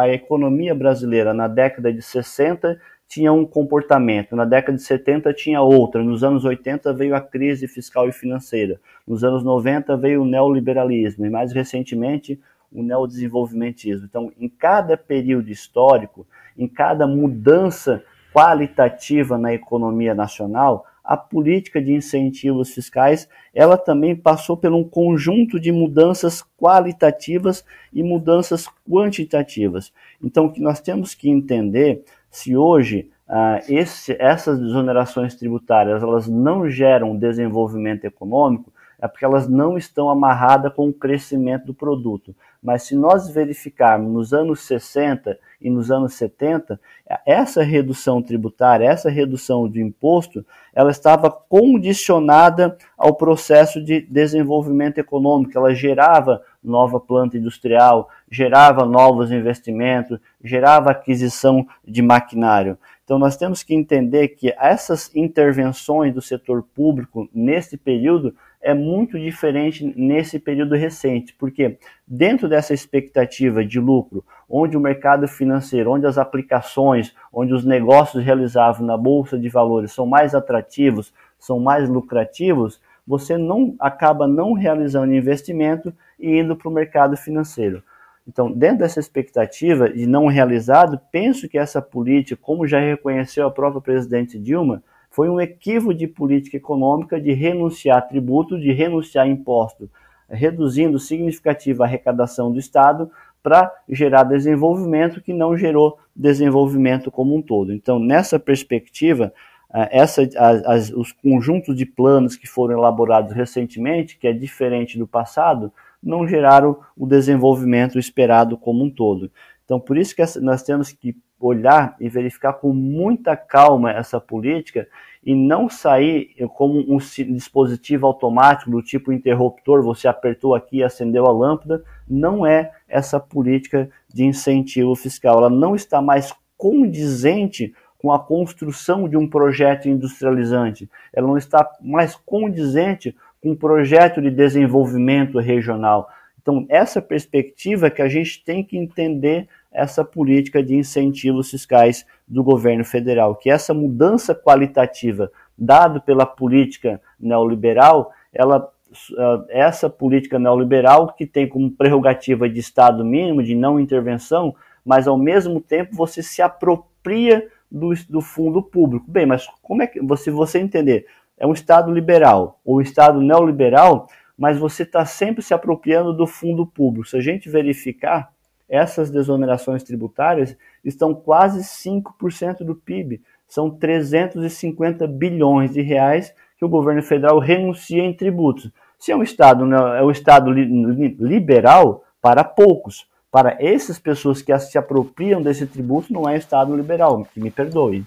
a 0.00 0.08
economia 0.10 0.74
brasileira 0.74 1.32
na 1.32 1.48
década 1.48 1.90
de 1.90 2.02
60 2.02 2.78
tinha 3.08 3.32
um 3.32 3.46
comportamento, 3.46 4.36
na 4.36 4.44
década 4.44 4.76
de 4.76 4.84
70 4.84 5.32
tinha 5.32 5.62
outra, 5.62 6.04
nos 6.04 6.22
anos 6.22 6.44
80 6.44 6.92
veio 6.92 7.16
a 7.16 7.20
crise 7.20 7.66
fiscal 7.66 8.06
e 8.06 8.12
financeira, 8.12 8.78
nos 9.06 9.24
anos 9.24 9.42
90 9.42 9.96
veio 9.96 10.22
o 10.22 10.26
neoliberalismo 10.26 11.24
e 11.24 11.30
mais 11.30 11.50
recentemente 11.52 12.38
o 12.70 12.82
neodesenvolvimentismo. 12.82 14.06
Então, 14.06 14.30
em 14.38 14.46
cada 14.46 14.94
período 14.94 15.48
histórico, 15.48 16.26
em 16.56 16.68
cada 16.68 17.06
mudança 17.06 18.04
qualitativa 18.30 19.38
na 19.38 19.54
economia 19.54 20.14
nacional, 20.14 20.84
a 21.02 21.16
política 21.16 21.80
de 21.80 21.94
incentivos 21.94 22.74
fiscais, 22.74 23.26
ela 23.54 23.78
também 23.78 24.14
passou 24.14 24.58
por 24.58 24.70
um 24.74 24.84
conjunto 24.84 25.58
de 25.58 25.72
mudanças 25.72 26.44
qualitativas 26.58 27.64
e 27.90 28.02
mudanças 28.02 28.68
quantitativas. 28.86 29.90
Então, 30.22 30.44
o 30.44 30.52
que 30.52 30.60
nós 30.60 30.80
temos 30.82 31.14
que 31.14 31.30
entender 31.30 32.04
se 32.30 32.56
hoje 32.56 33.10
ah, 33.28 33.60
esse, 33.68 34.16
essas 34.18 34.58
desonerações 34.58 35.34
tributárias 35.34 36.02
elas 36.02 36.26
não 36.26 36.68
geram 36.68 37.16
desenvolvimento 37.16 38.04
econômico, 38.04 38.72
é 39.00 39.06
porque 39.06 39.24
elas 39.24 39.48
não 39.48 39.78
estão 39.78 40.10
amarradas 40.10 40.72
com 40.72 40.88
o 40.88 40.92
crescimento 40.92 41.66
do 41.66 41.74
produto. 41.74 42.34
Mas 42.60 42.82
se 42.82 42.96
nós 42.96 43.30
verificarmos 43.30 44.12
nos 44.12 44.32
anos 44.32 44.62
60 44.62 45.38
e 45.60 45.70
nos 45.70 45.90
anos 45.90 46.14
70, 46.14 46.80
essa 47.24 47.62
redução 47.62 48.20
tributária, 48.20 48.86
essa 48.86 49.08
redução 49.08 49.68
de 49.68 49.80
imposto, 49.80 50.44
ela 50.74 50.90
estava 50.90 51.30
condicionada 51.30 52.76
ao 52.96 53.14
processo 53.14 53.82
de 53.82 54.00
desenvolvimento 54.00 54.98
econômico, 54.98 55.56
ela 55.56 55.72
gerava 55.72 56.42
nova 56.62 56.98
planta 56.98 57.38
industrial, 57.38 58.08
gerava 58.30 58.84
novos 58.84 59.30
investimentos, 59.32 60.18
gerava 60.42 60.90
aquisição 60.90 61.66
de 61.86 62.02
maquinário. 62.02 62.78
Então 63.04 63.18
nós 63.18 63.36
temos 63.36 63.62
que 63.62 63.74
entender 63.74 64.28
que 64.28 64.54
essas 64.58 65.10
intervenções 65.16 66.12
do 66.12 66.20
setor 66.20 66.62
público 66.62 67.28
nesse 67.32 67.76
período 67.76 68.34
é 68.60 68.74
muito 68.74 69.18
diferente 69.18 69.94
nesse 69.96 70.38
período 70.38 70.74
recente, 70.74 71.34
porque 71.38 71.78
dentro 72.06 72.48
dessa 72.48 72.74
expectativa 72.74 73.64
de 73.64 73.78
lucro, 73.80 74.24
onde 74.48 74.76
o 74.76 74.80
mercado 74.80 75.26
financeiro, 75.28 75.92
onde 75.92 76.06
as 76.06 76.18
aplicações, 76.18 77.14
onde 77.32 77.54
os 77.54 77.64
negócios 77.64 78.22
realizados 78.22 78.80
na 78.80 78.96
bolsa 78.96 79.38
de 79.38 79.48
valores 79.48 79.92
são 79.92 80.04
mais 80.04 80.34
atrativos, 80.34 81.12
são 81.38 81.60
mais 81.60 81.88
lucrativos, 81.88 82.80
você 83.06 83.38
não 83.38 83.74
acaba 83.78 84.26
não 84.26 84.52
realizando 84.52 85.14
investimento 85.14 85.94
e 86.18 86.38
indo 86.38 86.54
para 86.54 86.68
o 86.68 86.72
mercado 86.72 87.16
financeiro. 87.16 87.82
Então, 88.28 88.52
dentro 88.52 88.80
dessa 88.80 89.00
expectativa 89.00 89.88
de 89.88 90.06
não 90.06 90.26
realizado, 90.26 91.00
penso 91.10 91.48
que 91.48 91.56
essa 91.56 91.80
política, 91.80 92.38
como 92.40 92.66
já 92.66 92.78
reconheceu 92.78 93.46
a 93.46 93.50
própria 93.50 93.80
presidente 93.80 94.38
Dilma, 94.38 94.82
foi 95.10 95.30
um 95.30 95.40
equívoco 95.40 95.94
de 95.94 96.06
política 96.06 96.58
econômica 96.58 97.18
de 97.18 97.32
renunciar 97.32 97.96
a 97.96 98.02
tributo, 98.02 98.60
de 98.60 98.70
renunciar 98.70 99.24
a 99.24 99.28
imposto, 99.28 99.90
reduzindo 100.28 100.98
significativa 100.98 101.84
a 101.84 101.86
arrecadação 101.86 102.52
do 102.52 102.58
Estado, 102.58 103.10
para 103.42 103.72
gerar 103.88 104.24
desenvolvimento 104.24 105.22
que 105.22 105.32
não 105.32 105.56
gerou 105.56 105.98
desenvolvimento 106.14 107.10
como 107.10 107.34
um 107.34 107.40
todo. 107.40 107.72
Então, 107.72 107.98
nessa 107.98 108.38
perspectiva, 108.38 109.32
ah, 109.70 109.88
essa, 109.90 110.28
as, 110.36 110.64
as, 110.66 110.90
os 110.90 111.12
conjuntos 111.12 111.74
de 111.74 111.86
planos 111.86 112.36
que 112.36 112.46
foram 112.46 112.76
elaborados 112.76 113.32
recentemente, 113.32 114.18
que 114.18 114.26
é 114.26 114.32
diferente 114.34 114.98
do 114.98 115.06
passado, 115.06 115.72
não 116.02 116.26
geraram 116.26 116.78
o 116.96 117.06
desenvolvimento 117.06 117.98
esperado 117.98 118.56
como 118.56 118.84
um 118.84 118.90
todo. 118.90 119.30
Então, 119.64 119.78
por 119.78 119.98
isso 119.98 120.14
que 120.14 120.22
nós 120.40 120.62
temos 120.62 120.92
que 120.92 121.16
olhar 121.40 121.94
e 122.00 122.08
verificar 122.08 122.54
com 122.54 122.72
muita 122.72 123.36
calma 123.36 123.92
essa 123.92 124.20
política 124.20 124.88
e 125.24 125.34
não 125.34 125.68
sair 125.68 126.34
como 126.54 126.80
um 126.80 126.98
dispositivo 126.98 128.06
automático 128.06 128.70
do 128.70 128.82
tipo 128.82 129.12
interruptor, 129.12 129.82
você 129.82 130.08
apertou 130.08 130.54
aqui 130.54 130.78
e 130.78 130.82
acendeu 130.82 131.26
a 131.26 131.32
lâmpada, 131.32 131.84
não 132.08 132.46
é 132.46 132.72
essa 132.88 133.20
política 133.20 133.90
de 134.12 134.24
incentivo 134.24 134.94
fiscal. 134.94 135.38
Ela 135.38 135.50
não 135.50 135.74
está 135.74 136.00
mais 136.00 136.32
condizente 136.56 137.74
com 137.98 138.12
a 138.12 138.18
construção 138.18 139.08
de 139.08 139.16
um 139.16 139.28
projeto 139.28 139.88
industrializante. 139.88 140.88
Ela 141.12 141.26
não 141.26 141.36
está 141.36 141.68
mais 141.80 142.14
condizente 142.14 143.14
um 143.42 143.54
projeto 143.54 144.20
de 144.20 144.30
desenvolvimento 144.30 145.38
regional. 145.38 146.08
Então, 146.40 146.66
essa 146.68 147.02
perspectiva 147.02 147.86
é 147.86 147.90
que 147.90 148.02
a 148.02 148.08
gente 148.08 148.42
tem 148.42 148.64
que 148.64 148.76
entender 148.76 149.48
essa 149.70 150.04
política 150.04 150.62
de 150.62 150.74
incentivos 150.74 151.50
fiscais 151.50 152.06
do 152.26 152.42
governo 152.42 152.84
federal, 152.84 153.36
que 153.36 153.50
essa 153.50 153.74
mudança 153.74 154.34
qualitativa 154.34 155.30
dada 155.56 156.00
pela 156.00 156.24
política 156.24 157.00
neoliberal, 157.20 158.12
ela 158.32 158.72
ah, 159.18 159.44
essa 159.50 159.90
política 159.90 160.38
neoliberal 160.38 161.12
que 161.12 161.26
tem 161.26 161.46
como 161.46 161.70
prerrogativa 161.70 162.48
de 162.48 162.58
Estado 162.58 163.04
mínimo, 163.04 163.42
de 163.42 163.54
não 163.54 163.78
intervenção, 163.78 164.54
mas 164.84 165.06
ao 165.06 165.18
mesmo 165.18 165.60
tempo 165.60 165.94
você 165.94 166.22
se 166.22 166.40
apropria 166.40 167.46
do, 167.70 167.92
do 168.08 168.20
fundo 168.22 168.62
público. 168.62 169.04
Bem, 169.10 169.26
mas 169.26 169.46
como 169.60 169.82
é 169.82 169.86
que 169.86 170.00
você 170.00 170.30
você 170.30 170.58
entender? 170.58 171.06
É 171.38 171.46
um 171.46 171.52
Estado 171.52 171.92
liberal 171.92 172.60
ou 172.64 172.80
Estado 172.80 173.20
neoliberal, 173.20 174.08
mas 174.36 174.58
você 174.58 174.82
está 174.82 175.04
sempre 175.04 175.42
se 175.42 175.54
apropriando 175.54 176.12
do 176.12 176.26
fundo 176.26 176.66
público. 176.66 177.08
Se 177.08 177.16
a 177.16 177.20
gente 177.20 177.48
verificar, 177.48 178.30
essas 178.68 179.10
desonerações 179.10 179.82
tributárias 179.82 180.56
estão 180.84 181.14
quase 181.14 181.60
5% 181.60 182.58
do 182.58 182.74
PIB. 182.74 183.22
São 183.48 183.70
350 183.70 185.06
bilhões 185.06 185.72
de 185.72 185.80
reais 185.80 186.34
que 186.58 186.64
o 186.64 186.68
governo 186.68 187.02
federal 187.02 187.38
renuncia 187.38 188.02
em 188.02 188.12
tributos. 188.12 188.70
Se 188.98 189.10
é 189.10 189.16
um 189.16 189.22
Estado, 189.22 189.64
é 189.74 190.04
um 190.04 190.10
Estado 190.10 190.52
liberal, 190.52 192.04
para 192.20 192.44
poucos. 192.44 193.06
Para 193.30 193.56
essas 193.60 193.98
pessoas 193.98 194.42
que 194.42 194.56
se 194.58 194.76
apropriam 194.76 195.40
desse 195.40 195.66
tributo, 195.66 196.12
não 196.12 196.28
é 196.28 196.36
Estado 196.36 196.74
liberal, 196.74 197.26
que 197.32 197.40
me 197.40 197.50
perdoe. 197.50 198.04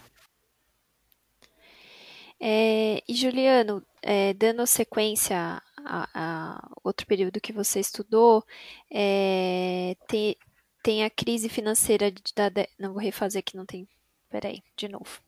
É, 2.44 3.04
e 3.08 3.14
Juliano, 3.14 3.86
é, 4.02 4.34
dando 4.34 4.66
sequência 4.66 5.62
a, 5.78 6.10
a, 6.14 6.70
outro 6.84 7.06
período 7.06 7.40
que 7.40 7.54
você 7.54 7.80
estudou, 7.80 8.44
é, 8.92 9.96
tem, 10.08 10.36
tem 10.84 11.04
a 11.04 11.10
crise 11.10 11.48
financeira 11.50 12.12
da. 12.36 12.50
De... 12.50 12.68
Não 12.80 12.94
vou 12.94 13.02
refazer 13.02 13.40
aqui, 13.40 13.56
não 13.56 13.66
tem. 13.66 13.88
Peraí, 14.30 14.64
de 14.76 14.88
novo. 14.88 15.22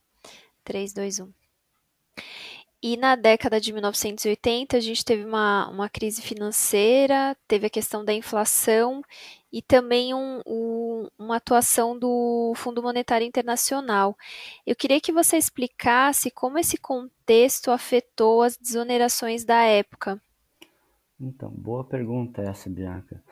3, 0.64 0.94
2, 0.94 1.20
1. 1.20 1.34
E 2.86 2.98
na 2.98 3.16
década 3.16 3.62
de 3.62 3.72
1980, 3.72 4.76
a 4.76 4.80
gente 4.82 5.06
teve 5.06 5.24
uma, 5.24 5.70
uma 5.70 5.88
crise 5.88 6.22
financeira, 6.22 7.34
teve 7.48 7.68
a 7.68 7.70
questão 7.70 8.04
da 8.04 8.14
inflação 8.14 9.02
e 9.54 9.62
também 9.62 10.14
um, 10.14 10.42
um, 10.46 11.08
uma 11.18 11.38
atuação 11.38 11.98
do 11.98 12.52
Fundo 12.58 12.84
Monetário 12.84 13.26
Internacional. 13.26 14.18
Eu 14.68 14.76
queria 14.76 15.00
que 15.00 15.14
você 15.14 15.38
explicasse 15.38 16.30
como 16.30 16.58
esse 16.58 16.78
contexto 16.78 17.72
afetou 17.72 18.42
as 18.42 18.58
desonerações 18.58 19.46
da 19.46 19.64
época. 19.64 20.22
Então, 21.18 21.52
boa 21.52 21.86
pergunta 21.86 22.42
essa, 22.42 22.70
Bianca. 22.70 23.24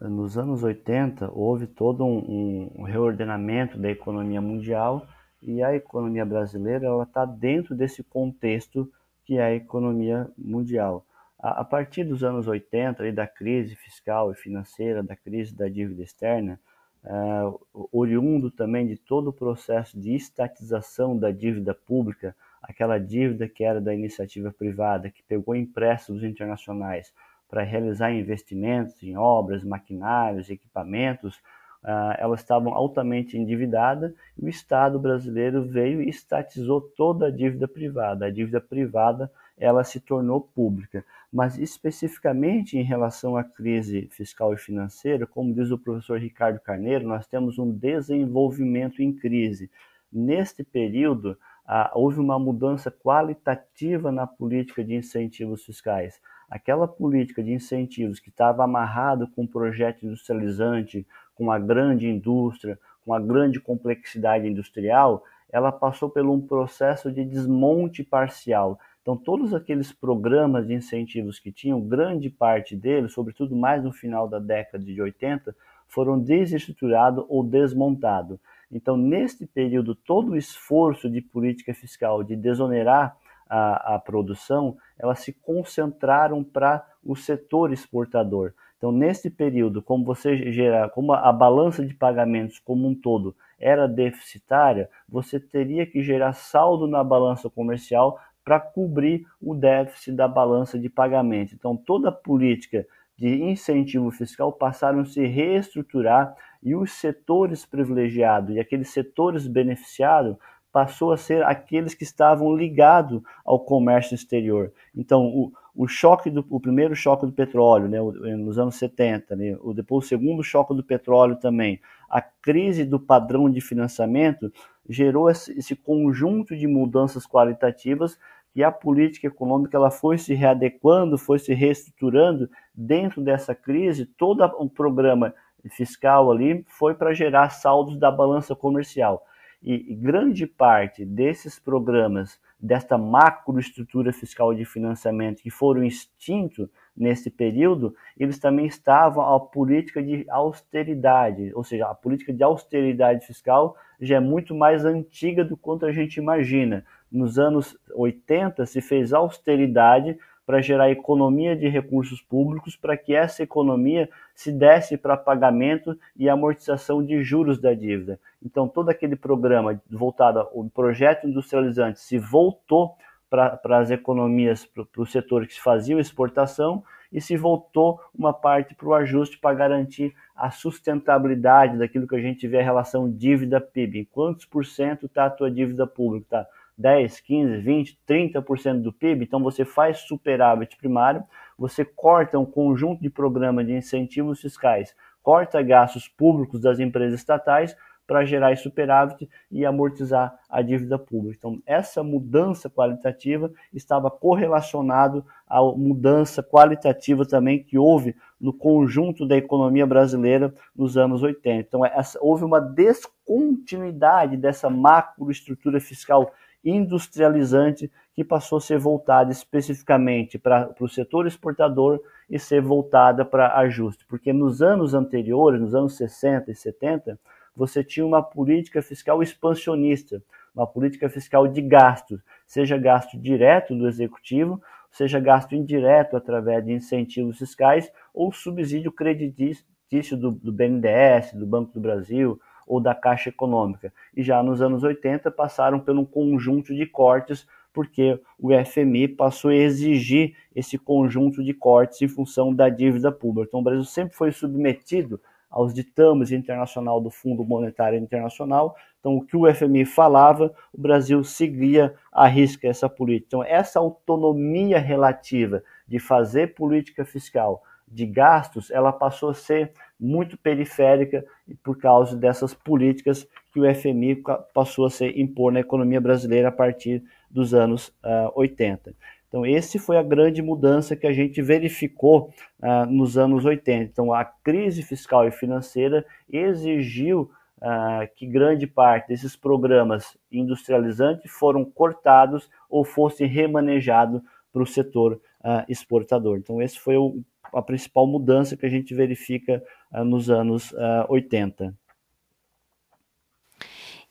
Nos 0.00 0.36
anos 0.36 0.64
80, 0.64 1.30
houve 1.32 1.68
todo 1.68 2.04
um, 2.04 2.72
um 2.74 2.82
reordenamento 2.82 3.78
da 3.78 3.88
economia 3.88 4.40
mundial 4.40 5.06
e 5.46 5.62
a 5.62 5.74
economia 5.74 6.26
brasileira 6.26 6.88
está 7.02 7.24
dentro 7.24 7.74
desse 7.74 8.02
contexto 8.02 8.90
que 9.24 9.38
é 9.38 9.44
a 9.44 9.54
economia 9.54 10.28
mundial. 10.36 11.06
A, 11.38 11.60
a 11.60 11.64
partir 11.64 12.04
dos 12.04 12.24
anos 12.24 12.48
80, 12.48 13.06
e 13.06 13.12
da 13.12 13.26
crise 13.26 13.76
fiscal 13.76 14.32
e 14.32 14.34
financeira, 14.34 15.02
da 15.02 15.14
crise 15.14 15.54
da 15.54 15.68
dívida 15.68 16.02
externa, 16.02 16.60
uh, 17.04 17.88
oriundo 17.92 18.50
também 18.50 18.86
de 18.86 18.96
todo 18.96 19.28
o 19.28 19.32
processo 19.32 19.98
de 19.98 20.14
estatização 20.14 21.16
da 21.16 21.30
dívida 21.30 21.74
pública, 21.74 22.34
aquela 22.60 22.98
dívida 22.98 23.48
que 23.48 23.62
era 23.62 23.80
da 23.80 23.94
iniciativa 23.94 24.52
privada, 24.52 25.10
que 25.10 25.22
pegou 25.22 25.54
empréstimos 25.54 26.24
internacionais, 26.24 27.12
para 27.48 27.62
realizar 27.62 28.12
investimentos 28.12 29.00
em 29.02 29.16
obras, 29.16 29.62
maquinários, 29.62 30.50
equipamentos, 30.50 31.40
uh, 31.86 32.16
elas 32.18 32.40
estavam 32.40 32.74
altamente 32.74 33.38
endividadas 33.38 34.12
e 34.36 34.44
o 34.44 34.48
Estado 34.48 34.98
brasileiro 34.98 35.62
veio 35.62 36.02
e 36.02 36.08
estatizou 36.08 36.80
toda 36.80 37.28
a 37.28 37.30
dívida 37.30 37.68
privada. 37.68 38.26
A 38.26 38.30
dívida 38.30 38.60
privada 38.60 39.30
ela 39.56 39.84
se 39.84 40.00
tornou 40.00 40.40
pública. 40.40 41.04
Mas 41.32 41.58
especificamente 41.58 42.76
em 42.76 42.82
relação 42.82 43.36
à 43.36 43.44
crise 43.44 44.08
fiscal 44.10 44.52
e 44.52 44.56
financeira, 44.56 45.26
como 45.26 45.54
diz 45.54 45.70
o 45.70 45.78
professor 45.78 46.18
Ricardo 46.18 46.60
Carneiro, 46.60 47.06
nós 47.06 47.26
temos 47.26 47.58
um 47.58 47.70
desenvolvimento 47.70 49.02
em 49.02 49.12
crise. 49.12 49.70
Neste 50.12 50.62
período, 50.64 51.38
ah, 51.66 51.90
houve 51.94 52.20
uma 52.20 52.38
mudança 52.38 52.90
qualitativa 52.90 54.12
na 54.12 54.26
política 54.26 54.84
de 54.84 54.94
incentivos 54.94 55.64
fiscais 55.64 56.20
aquela 56.48 56.86
política 56.86 57.42
de 57.42 57.52
incentivos 57.52 58.20
que 58.20 58.28
estava 58.28 58.64
amarrado 58.64 59.28
com 59.28 59.46
projeto 59.46 60.06
industrializante, 60.06 61.06
com 61.36 61.52
a 61.52 61.58
grande 61.58 62.08
indústria, 62.08 62.78
com 63.04 63.14
a 63.14 63.20
grande 63.20 63.60
complexidade 63.60 64.48
industrial, 64.48 65.22
ela 65.52 65.70
passou 65.70 66.10
por 66.10 66.24
um 66.26 66.40
processo 66.40 67.12
de 67.12 67.24
desmonte 67.24 68.02
parcial. 68.02 68.80
Então, 69.00 69.16
todos 69.16 69.54
aqueles 69.54 69.92
programas 69.92 70.66
de 70.66 70.74
incentivos 70.74 71.38
que 71.38 71.52
tinham, 71.52 71.80
grande 71.80 72.28
parte 72.28 72.74
deles, 72.74 73.12
sobretudo 73.12 73.54
mais 73.54 73.84
no 73.84 73.92
final 73.92 74.26
da 74.26 74.40
década 74.40 74.82
de 74.82 75.00
80, 75.00 75.54
foram 75.86 76.18
desestruturados 76.18 77.24
ou 77.28 77.44
desmontados. 77.44 78.40
Então, 78.72 78.96
neste 78.96 79.46
período, 79.46 79.94
todo 79.94 80.32
o 80.32 80.36
esforço 80.36 81.08
de 81.08 81.20
política 81.20 81.72
fiscal 81.72 82.24
de 82.24 82.34
desonerar 82.34 83.16
a, 83.48 83.94
a 83.94 83.98
produção, 84.00 84.76
elas 84.98 85.20
se 85.20 85.32
concentraram 85.32 86.42
para 86.42 86.84
o 87.04 87.14
setor 87.14 87.72
exportador. 87.72 88.52
Então, 88.76 88.92
nesse 88.92 89.30
período, 89.30 89.82
como 89.82 90.04
você 90.04 90.52
gerar, 90.52 90.90
como 90.90 91.12
a 91.12 91.32
balança 91.32 91.84
de 91.84 91.94
pagamentos 91.94 92.58
como 92.58 92.86
um 92.86 92.94
todo 92.94 93.34
era 93.58 93.88
deficitária, 93.88 94.90
você 95.08 95.40
teria 95.40 95.86
que 95.86 96.02
gerar 96.02 96.34
saldo 96.34 96.86
na 96.86 97.02
balança 97.02 97.48
comercial 97.48 98.20
para 98.44 98.60
cobrir 98.60 99.26
o 99.40 99.54
déficit 99.54 100.12
da 100.12 100.28
balança 100.28 100.78
de 100.78 100.88
pagamento. 100.88 101.54
Então, 101.54 101.76
toda 101.76 102.10
a 102.10 102.12
política 102.12 102.86
de 103.16 103.42
incentivo 103.42 104.10
fiscal 104.10 104.52
passaram 104.52 105.00
a 105.00 105.04
se 105.04 105.26
reestruturar 105.26 106.36
e 106.62 106.76
os 106.76 106.92
setores 106.92 107.64
privilegiados 107.64 108.54
e 108.54 108.60
aqueles 108.60 108.90
setores 108.90 109.46
beneficiados 109.46 110.36
passou 110.76 111.10
a 111.10 111.16
ser 111.16 111.42
aqueles 111.42 111.94
que 111.94 112.04
estavam 112.04 112.54
ligados 112.54 113.22
ao 113.46 113.58
comércio 113.58 114.14
exterior. 114.14 114.70
Então, 114.94 115.24
o, 115.24 115.50
o 115.74 115.88
choque 115.88 116.28
do 116.28 116.44
o 116.50 116.60
primeiro 116.60 116.94
choque 116.94 117.24
do 117.24 117.32
petróleo, 117.32 117.88
né, 117.88 117.98
nos 118.36 118.58
anos 118.58 118.74
70, 118.74 119.34
né, 119.36 119.56
o, 119.62 119.72
depois 119.72 120.04
o 120.04 120.08
segundo 120.08 120.44
choque 120.44 120.74
do 120.74 120.84
petróleo 120.84 121.36
também, 121.36 121.80
a 122.10 122.20
crise 122.20 122.84
do 122.84 123.00
padrão 123.00 123.48
de 123.48 123.58
financiamento 123.58 124.52
gerou 124.86 125.30
esse, 125.30 125.58
esse 125.58 125.74
conjunto 125.74 126.54
de 126.54 126.66
mudanças 126.66 127.26
qualitativas 127.26 128.18
e 128.54 128.62
a 128.62 128.70
política 128.70 129.28
econômica 129.28 129.78
ela 129.78 129.90
foi 129.90 130.18
se 130.18 130.34
readequando, 130.34 131.16
foi 131.16 131.38
se 131.38 131.54
reestruturando 131.54 132.50
dentro 132.74 133.22
dessa 133.22 133.54
crise, 133.54 134.04
todo 134.04 134.44
o 134.58 134.68
programa 134.68 135.32
fiscal 135.70 136.30
ali 136.30 136.66
foi 136.68 136.94
para 136.94 137.14
gerar 137.14 137.48
saldos 137.48 137.98
da 137.98 138.10
balança 138.10 138.54
comercial. 138.54 139.24
E, 139.62 139.94
grande 139.94 140.46
parte 140.46 141.04
desses 141.04 141.58
programas, 141.58 142.40
desta 142.58 142.96
macroestrutura 142.96 144.12
fiscal 144.12 144.54
de 144.54 144.64
financiamento 144.64 145.42
que 145.42 145.50
foram 145.50 145.84
extintos 145.84 146.68
nesse 146.96 147.30
período, 147.30 147.94
eles 148.16 148.38
também 148.38 148.66
estavam 148.66 149.22
a 149.22 149.38
política 149.38 150.02
de 150.02 150.24
austeridade, 150.30 151.52
ou 151.54 151.62
seja, 151.62 151.86
a 151.86 151.94
política 151.94 152.32
de 152.32 152.42
austeridade 152.42 153.26
fiscal 153.26 153.76
já 154.00 154.16
é 154.16 154.20
muito 154.20 154.54
mais 154.54 154.84
antiga 154.84 155.44
do 155.44 155.56
quanto 155.56 155.84
a 155.84 155.92
gente 155.92 156.16
imagina. 156.16 156.84
Nos 157.10 157.38
anos 157.38 157.76
80 157.94 158.64
se 158.66 158.80
fez 158.80 159.12
austeridade 159.12 160.18
para 160.46 160.62
gerar 160.62 160.90
economia 160.90 161.56
de 161.56 161.68
recursos 161.68 162.22
públicos, 162.22 162.76
para 162.76 162.96
que 162.96 163.12
essa 163.12 163.42
economia 163.42 164.08
se 164.34 164.52
desse 164.52 164.96
para 164.96 165.16
pagamento 165.16 165.98
e 166.16 166.28
amortização 166.28 167.04
de 167.04 167.22
juros 167.22 167.58
da 167.58 167.74
dívida. 167.74 168.20
Então, 168.42 168.68
todo 168.68 168.88
aquele 168.88 169.16
programa 169.16 169.80
voltado 169.90 170.38
ao 170.38 170.64
projeto 170.72 171.26
industrializante 171.26 171.98
se 171.98 172.16
voltou 172.16 172.94
para 173.28 173.78
as 173.78 173.90
economias, 173.90 174.64
para 174.64 175.02
o 175.02 175.06
setor 175.06 175.46
que 175.46 175.54
se 175.54 175.60
fazia 175.60 175.98
exportação, 175.98 176.84
e 177.12 177.20
se 177.20 177.36
voltou 177.36 178.00
uma 178.14 178.32
parte 178.32 178.74
para 178.74 178.88
o 178.88 178.94
ajuste 178.94 179.38
para 179.38 179.54
garantir 179.54 180.14
a 180.34 180.50
sustentabilidade 180.50 181.78
daquilo 181.78 182.06
que 182.06 182.16
a 182.16 182.20
gente 182.20 182.46
vê 182.46 182.58
a 182.58 182.64
relação 182.64 183.10
dívida-PIB. 183.10 184.00
Em 184.00 184.04
quantos 184.04 184.44
por 184.44 184.64
cento 184.64 185.06
está 185.06 185.26
a 185.26 185.30
tua 185.30 185.50
dívida 185.50 185.86
pública? 185.86 186.26
Tá 186.28 186.48
10, 186.76 187.20
15, 187.20 187.56
20, 187.58 187.98
30% 188.06 188.82
do 188.82 188.92
PIB, 188.92 189.24
então 189.24 189.42
você 189.42 189.64
faz 189.64 189.98
superávit 190.00 190.76
primário, 190.76 191.24
você 191.58 191.84
corta 191.84 192.38
um 192.38 192.44
conjunto 192.44 193.00
de 193.00 193.08
programas 193.08 193.66
de 193.66 193.72
incentivos 193.72 194.40
fiscais, 194.40 194.94
corta 195.22 195.62
gastos 195.62 196.06
públicos 196.06 196.60
das 196.60 196.78
empresas 196.78 197.18
estatais 197.18 197.74
para 198.06 198.24
gerar 198.24 198.56
superávit 198.56 199.28
e 199.50 199.66
amortizar 199.66 200.38
a 200.48 200.62
dívida 200.62 200.98
pública. 200.98 201.36
Então, 201.38 201.60
essa 201.66 202.02
mudança 202.02 202.70
qualitativa 202.70 203.50
estava 203.74 204.10
correlacionado 204.10 205.24
à 205.46 205.60
mudança 205.60 206.42
qualitativa 206.42 207.26
também 207.26 207.62
que 207.62 207.76
houve 207.76 208.14
no 208.40 208.52
conjunto 208.52 209.26
da 209.26 209.36
economia 209.36 209.86
brasileira 209.86 210.54
nos 210.74 210.96
anos 210.96 211.22
80. 211.22 211.66
Então, 211.68 211.84
essa, 211.84 212.18
houve 212.22 212.44
uma 212.44 212.60
descontinuidade 212.60 214.36
dessa 214.36 214.70
macroestrutura 214.70 215.80
fiscal 215.80 216.32
industrializante 216.68 217.90
que 218.12 218.24
passou 218.24 218.58
a 218.58 218.60
ser 218.60 218.78
voltada 218.78 219.30
especificamente 219.30 220.38
para 220.38 220.74
o 220.80 220.88
setor 220.88 221.26
exportador 221.26 222.00
e 222.28 222.38
ser 222.38 222.60
voltada 222.60 223.24
para 223.24 223.56
ajuste. 223.58 224.04
Porque 224.06 224.32
nos 224.32 224.60
anos 224.60 224.92
anteriores, 224.92 225.60
nos 225.60 225.74
anos 225.74 225.96
60 225.96 226.50
e 226.50 226.54
70, 226.54 227.18
você 227.54 227.84
tinha 227.84 228.04
uma 228.04 228.22
política 228.22 228.82
fiscal 228.82 229.22
expansionista, 229.22 230.22
uma 230.54 230.66
política 230.66 231.08
fiscal 231.08 231.46
de 231.46 231.62
gastos, 231.62 232.20
seja 232.46 232.76
gasto 232.76 233.18
direto 233.18 233.74
do 233.74 233.86
executivo, 233.86 234.60
seja 234.90 235.20
gasto 235.20 235.54
indireto 235.54 236.16
através 236.16 236.64
de 236.64 236.72
incentivos 236.72 237.38
fiscais 237.38 237.92
ou 238.12 238.32
subsídio 238.32 238.90
creditício 238.90 240.16
do, 240.16 240.32
do 240.32 240.52
BNDES, 240.52 241.34
do 241.34 241.46
Banco 241.46 241.72
do 241.72 241.80
Brasil, 241.80 242.40
ou 242.66 242.80
da 242.80 242.94
Caixa 242.94 243.28
Econômica. 243.28 243.92
E 244.14 244.22
já 244.22 244.42
nos 244.42 244.60
anos 244.60 244.82
80 244.82 245.30
passaram 245.30 245.78
por 245.78 245.96
um 245.96 246.04
conjunto 246.04 246.74
de 246.74 246.84
cortes, 246.86 247.46
porque 247.72 248.20
o 248.38 248.48
FMI 248.64 249.08
passou 249.08 249.50
a 249.50 249.54
exigir 249.54 250.34
esse 250.54 250.78
conjunto 250.78 251.44
de 251.44 251.52
cortes 251.52 252.00
em 252.02 252.08
função 252.08 252.54
da 252.54 252.68
dívida 252.68 253.12
pública. 253.12 253.48
Então 253.48 253.60
o 253.60 253.62
Brasil 253.62 253.84
sempre 253.84 254.16
foi 254.16 254.32
submetido 254.32 255.20
aos 255.50 255.72
ditames 255.72 256.32
internacional 256.32 257.00
do 257.00 257.10
Fundo 257.10 257.44
Monetário 257.44 257.98
Internacional. 257.98 258.76
Então, 259.00 259.16
o 259.16 259.24
que 259.24 259.36
o 259.36 259.52
FMI 259.54 259.84
falava, 259.84 260.52
o 260.72 260.78
Brasil 260.78 261.22
seguia 261.22 261.94
a 262.12 262.26
risca 262.26 262.68
essa 262.68 262.88
política. 262.88 263.28
Então, 263.28 263.44
essa 263.44 263.78
autonomia 263.78 264.78
relativa 264.78 265.62
de 265.86 265.98
fazer 265.98 266.54
política 266.54 267.04
fiscal 267.04 267.62
de 267.86 268.06
gastos, 268.06 268.70
ela 268.70 268.92
passou 268.92 269.30
a 269.30 269.34
ser 269.34 269.72
muito 269.98 270.36
periférica 270.36 271.24
por 271.62 271.78
causa 271.78 272.16
dessas 272.16 272.52
políticas 272.52 273.26
que 273.52 273.60
o 273.60 273.74
FMI 273.74 274.22
passou 274.52 274.86
a 274.86 274.90
se 274.90 275.08
impor 275.18 275.52
na 275.52 275.60
economia 275.60 276.00
brasileira 276.00 276.48
a 276.48 276.52
partir 276.52 277.02
dos 277.30 277.54
anos 277.54 277.88
uh, 277.88 278.28
ah, 278.28 278.32
80. 278.34 278.94
Então, 279.28 279.44
esse 279.44 279.78
foi 279.78 279.96
a 279.96 280.02
grande 280.02 280.42
mudança 280.42 280.94
que 280.94 281.06
a 281.06 281.12
gente 281.12 281.42
verificou 281.42 282.32
uh, 282.60 282.86
nos 282.86 283.18
anos 283.18 283.44
80. 283.44 283.84
Então, 283.84 284.12
a 284.12 284.24
crise 284.24 284.82
fiscal 284.82 285.26
e 285.26 285.30
financeira 285.30 286.04
exigiu 286.30 287.30
uh, 287.58 288.08
que 288.14 288.26
grande 288.26 288.66
parte 288.66 289.08
desses 289.08 289.34
programas 289.34 290.16
industrializantes 290.30 291.30
foram 291.30 291.64
cortados 291.64 292.48
ou 292.68 292.84
fossem 292.84 293.26
remanejados 293.26 294.20
para 294.52 294.62
o 294.62 294.66
setor 294.66 295.20
exportador. 295.68 296.38
Então, 296.38 296.60
esse 296.60 296.76
foi 296.76 296.96
o 296.96 297.22
a 297.52 297.62
principal 297.62 298.06
mudança 298.06 298.56
que 298.56 298.66
a 298.66 298.68
gente 298.68 298.94
verifica 298.94 299.62
uh, 299.92 300.04
nos 300.04 300.30
anos 300.30 300.72
uh, 300.72 300.78
ah, 300.78 301.06
80. 301.08 301.74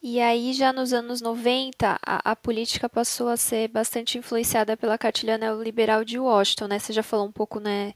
E 0.01 0.19
aí, 0.19 0.53
já 0.53 0.71
nos 0.71 0.93
anos 0.93 1.19
90, 1.19 1.97
a, 2.05 2.31
a, 2.31 2.35
política 2.35 2.87
passou 2.87 3.27
a 3.27 3.35
ser 3.35 3.69
bastante 3.69 4.19
influenciada 4.19 4.77
pela 4.77 4.99
cartilha 4.99 5.35
neoliberal 5.35 6.05
de 6.05 6.19
Washington, 6.19 6.67
né? 6.67 6.77
Você 6.77 6.93
já 6.93 7.01
falou 7.01 7.25
um 7.25 7.31
pouco, 7.31 7.59
né, 7.59 7.93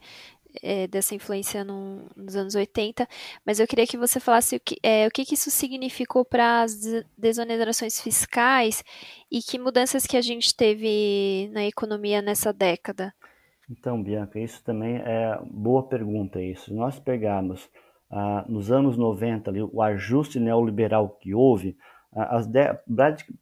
é, 0.62 0.88
dessa 0.88 1.16
influência 1.16 1.64
no, 1.64 2.10
nos 2.16 2.36
anos 2.36 2.56
80, 2.56 3.08
mas 3.46 3.60
eu 3.60 3.68
queria 3.68 3.88
que 3.88 3.98
você 3.98 4.20
falasse 4.20 4.56
o 4.56 4.60
que, 4.60 4.78
é, 4.82 5.08
o 5.08 5.12
que, 5.12 5.26
que 5.26 5.36
isso 5.36 5.52
significou 5.52 6.26
para 6.26 6.62
as 6.64 6.80
desonerações 7.18 8.02
fiscais 8.02 8.84
e 9.32 9.42
que 9.42 9.60
mudanças 9.60 10.06
que 10.06 10.18
a 10.18 10.22
gente 10.22 10.56
teve 10.56 11.50
na 11.54 11.66
economia 11.66 12.22
nessa 12.22 12.52
década. 12.52 13.14
Então, 13.70 14.02
Bianca, 14.02 14.40
isso 14.40 14.64
também 14.64 14.98
é 14.98 15.40
boa 15.46 15.84
pergunta. 15.84 16.42
Isso. 16.42 16.66
Se 16.66 16.74
nós 16.74 17.00
pegarmos 17.00 17.70
ah, 18.10 18.44
nos 18.48 18.72
anos 18.72 18.98
90 18.98 19.50
ali, 19.50 19.62
o 19.62 19.82
ajuste 19.82 20.40
neoliberal 20.40 21.10
que 21.10 21.36
houve, 21.36 21.78
ah, 22.12 22.42
de, 22.42 22.76